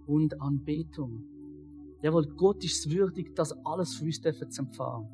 und 0.07 0.41
Anbetung. 0.41 1.23
Jawohl, 2.01 2.27
Gott 2.27 2.63
ist 2.63 2.89
würdig, 2.89 3.35
das 3.35 3.53
alles 3.65 3.95
für 3.95 4.05
uns 4.05 4.21
zu 4.21 4.61
empfangen. 4.61 5.09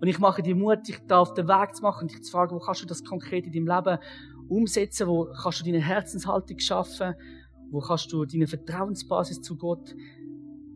Und 0.00 0.08
ich 0.08 0.18
mache 0.18 0.42
dir 0.42 0.54
Mut, 0.54 0.88
dich 0.88 0.98
da 1.06 1.20
auf 1.20 1.34
den 1.34 1.46
Weg 1.46 1.76
zu 1.76 1.82
machen 1.82 2.02
und 2.02 2.10
dich 2.10 2.22
zu 2.22 2.32
fragen, 2.32 2.54
wo 2.54 2.58
kannst 2.58 2.82
du 2.82 2.86
das 2.86 3.04
konkret 3.04 3.46
in 3.46 3.52
deinem 3.52 3.66
Leben 3.66 3.98
umsetzen, 4.48 5.06
wo 5.06 5.26
kannst 5.26 5.60
du 5.60 5.64
deine 5.64 5.80
Herzenshaltung 5.80 6.58
schaffen, 6.58 7.14
wo 7.70 7.80
kannst 7.80 8.12
du 8.12 8.24
deine 8.24 8.46
Vertrauensbasis 8.46 9.40
zu 9.40 9.56
Gott 9.56 9.94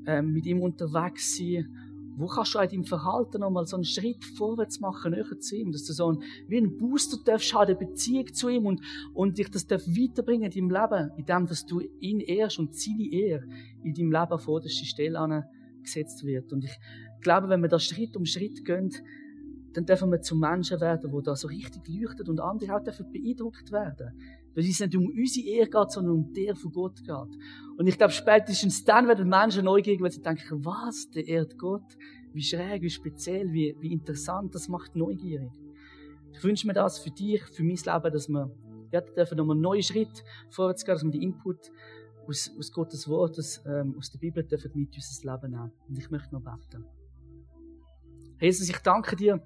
ähm, 0.07 0.33
mit 0.33 0.46
ihm 0.46 0.62
unterwegs 0.62 1.37
sein? 1.37 1.68
Wo 2.16 2.26
kannst 2.26 2.54
du 2.54 2.61
in 2.61 2.68
deinem 2.68 2.85
Verhalten 2.85 3.40
nochmal 3.40 3.66
so 3.66 3.76
einen 3.76 3.85
Schritt 3.85 4.24
vorwärts 4.24 4.78
machen, 4.78 5.12
näher 5.12 5.38
zu 5.40 5.57
ihm, 5.57 5.72
dass 5.72 5.85
du 5.85 5.92
so 5.92 6.12
ein, 6.12 6.22
wie 6.46 6.59
ein 6.59 6.78
Booster 6.78 7.16
darfst 7.24 7.52
haben, 7.52 7.66
eine 7.66 7.74
Beziehung 7.74 8.33
zu 8.33 8.48
ihm 8.48 8.66
und, 8.66 8.80
und 9.14 9.37
dich 9.37 9.50
das 9.50 9.66
darf 9.66 9.85
weiterbringen 9.87 10.52
in 10.52 10.68
deinem 10.68 10.83
Leben, 10.83 11.11
indem 11.16 11.46
dass 11.46 11.66
du 11.66 11.80
ihn 11.98 12.20
ehrst 12.20 12.61
und 12.61 12.74
seine 12.74 13.11
Ehre 13.11 13.44
in 13.83 13.94
deinem 13.94 14.12
Leben 14.12 14.38
vor 14.38 14.61
der 14.61 14.68
Stelle 14.68 15.44
gesetzt 15.83 16.24
wird. 16.24 16.52
Und 16.52 16.64
ich 16.64 16.78
glaube, 17.20 17.48
wenn 17.48 17.61
wir 17.61 17.68
da 17.68 17.80
Schritt 17.80 18.16
um 18.16 18.24
Schritt 18.24 18.64
gehen, 18.64 18.92
dann 19.76 19.87
dürfen 19.87 20.10
wir 20.10 20.20
zu 20.20 20.37
Menschen 20.37 20.80
werden, 20.80 21.10
die 21.10 21.22
da 21.22 21.37
so 21.37 21.48
richtig 21.48 21.88
leuchten 21.88 22.28
und 22.28 22.40
andere 22.40 22.76
auch 22.76 22.82
dürfen 22.82 23.10
beeindruckt 23.10 23.72
werden. 23.72 24.12
Weil 24.54 24.64
es 24.64 24.80
nicht 24.80 24.96
um 24.96 25.06
unsere 25.06 25.46
Ehre 25.46 25.68
geht, 25.68 25.90
sondern 25.90 26.14
um 26.14 26.32
der 26.32 26.54
von 26.54 26.72
Gott 26.72 26.98
geht. 26.98 27.38
Und 27.76 27.87
ich 27.87 27.98
glaube, 27.98 28.12
spätestens 28.12 28.84
dann 28.84 29.08
werden 29.08 29.28
Menschen 29.28 29.64
neugierig, 29.64 30.00
weil 30.00 30.12
sie 30.12 30.22
denken, 30.22 30.64
was, 30.64 31.10
der 31.10 31.26
ehrt 31.26 31.58
Gott? 31.58 31.96
Wie 32.32 32.42
schräg, 32.42 32.82
wie 32.82 32.90
speziell, 32.90 33.52
wie, 33.52 33.76
wie 33.80 33.92
interessant, 33.92 34.54
das 34.54 34.68
macht 34.68 34.94
neugierig. 34.94 35.52
Ich 36.32 36.42
wünsche 36.42 36.66
mir 36.66 36.72
das 36.72 36.98
für 36.98 37.10
dich, 37.10 37.42
für 37.42 37.62
mein 37.62 37.76
Leben, 37.76 38.12
dass 38.12 38.28
wir, 38.28 38.50
ja, 38.92 39.00
dürfen 39.00 39.38
nochmal 39.38 39.54
einen 39.54 39.62
neuen 39.62 39.82
Schritt 39.82 40.24
vorwärts 40.50 40.84
gehen, 40.84 40.94
dass 40.94 41.04
wir 41.04 41.10
die 41.10 41.22
Input 41.22 41.70
aus, 42.26 42.50
aus 42.58 42.72
Gottes 42.72 43.08
Wort, 43.08 43.38
aus, 43.38 43.60
ähm, 43.66 43.94
aus 43.98 44.10
der 44.10 44.18
Bibel 44.18 44.44
dürfen 44.44 44.70
mit 44.74 44.94
in 44.94 45.02
unser 45.02 45.32
Leben 45.32 45.50
nehmen. 45.50 45.72
Und 45.88 45.98
ich 45.98 46.10
möchte 46.10 46.34
noch 46.34 46.42
beten. 46.42 46.84
Jesus, 48.44 48.68
ich 48.68 48.78
danke 48.78 49.16
dir, 49.16 49.42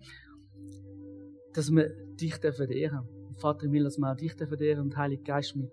dass 1.52 1.70
wir 1.70 1.88
dich 2.20 2.36
dürfen 2.38 2.68
ehren 2.68 3.06
Vater 3.36 3.66
im 3.66 3.72
Himmel, 3.72 3.84
dass 3.84 3.96
wir 3.96 4.10
auch 4.10 4.16
dich 4.16 4.34
ehren 4.60 4.80
und 4.80 4.96
Heilige 4.96 5.22
Geist, 5.22 5.54
wir 5.54 5.70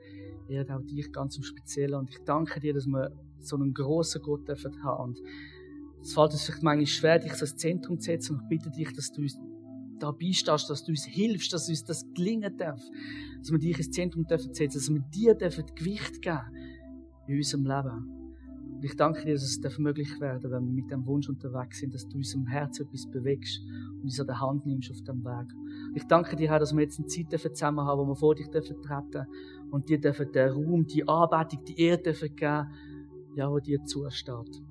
ehren 0.48 0.70
auch 0.70 0.86
dich 0.86 1.12
ganz 1.12 1.36
im 1.36 1.42
Speziellen. 1.42 1.96
Und 1.96 2.12
ich 2.12 2.20
danke 2.24 2.60
dir, 2.60 2.76
dass 2.76 2.86
wir 2.86 3.12
so 3.40 3.56
einen 3.56 3.74
grossen 3.74 4.22
Gott 4.22 4.48
dürfen 4.48 4.84
haben. 4.84 5.06
Und 5.06 5.22
es 6.04 6.14
fällt 6.14 6.34
uns 6.34 6.44
vielleicht 6.44 6.62
manchmal 6.62 6.86
schwer, 6.86 7.18
dich 7.18 7.32
ins 7.32 7.56
Zentrum 7.56 8.00
zu 8.00 8.06
setzen. 8.12 8.36
Und 8.36 8.44
ich 8.44 8.50
bitte 8.50 8.70
dich, 8.70 8.94
dass 8.94 9.12
du 9.12 9.22
uns 9.22 9.40
da 9.98 10.12
beistehst, 10.12 10.70
dass 10.70 10.84
du 10.84 10.92
uns 10.92 11.06
hilfst, 11.06 11.52
dass 11.52 11.68
uns 11.68 11.84
das 11.84 12.06
gelingen 12.14 12.56
darf. 12.58 12.80
Dass 13.40 13.52
wir 13.52 13.58
dich 13.58 13.78
ins 13.80 13.90
Zentrum 13.90 14.28
dürfen 14.28 14.54
setzen, 14.54 14.78
dass 14.78 14.94
wir 14.94 15.02
dir 15.02 15.34
dürfen 15.34 15.66
Gewicht 15.74 16.22
geben 16.22 16.42
in 17.28 17.38
unserem 17.38 17.66
Leben. 17.66 18.25
Ich 18.86 18.96
danke 18.96 19.26
dir, 19.26 19.34
dass 19.34 19.42
es 19.42 19.80
möglich 19.80 20.20
werden 20.22 20.52
wenn 20.52 20.64
wir 20.64 20.84
mit 20.84 20.92
dem 20.92 21.08
Wunsch 21.08 21.28
unterwegs 21.28 21.80
sind, 21.80 21.96
dass 21.96 22.08
du 22.08 22.18
unserem 22.18 22.46
Herz 22.46 22.80
etwas 22.80 23.08
bewegst 23.08 23.64
und 23.96 24.04
uns 24.04 24.20
an 24.20 24.28
der 24.28 24.40
Hand 24.40 24.68
nimmst 24.68 24.92
auf 24.92 25.02
dem 25.02 25.26
Weg. 25.26 25.48
Ich 25.96 26.04
danke 26.04 26.36
dir, 26.36 26.50
Herr, 26.50 26.60
dass 26.60 26.72
wir 26.72 26.84
jetzt 26.84 27.00
eine 27.00 27.08
Zeit 27.08 27.32
zusammen 27.32 27.84
haben, 27.84 28.00
wo 28.00 28.06
wir 28.06 28.16
vor 28.16 28.36
dich 28.36 28.48
treten 28.48 28.80
dürfen 28.84 29.26
und 29.72 29.90
dir 29.90 30.00
dürfen 30.00 30.32
den 30.32 30.50
Raum, 30.52 30.86
die 30.86 31.08
Anbetung, 31.08 31.66
die 31.66 31.82
Ehre 31.82 31.98
dürfen 31.98 32.36
geben, 32.36 32.68
ja, 33.36 33.50
wo 33.50 33.58
dir 33.58 33.84
zusteht. 33.86 34.62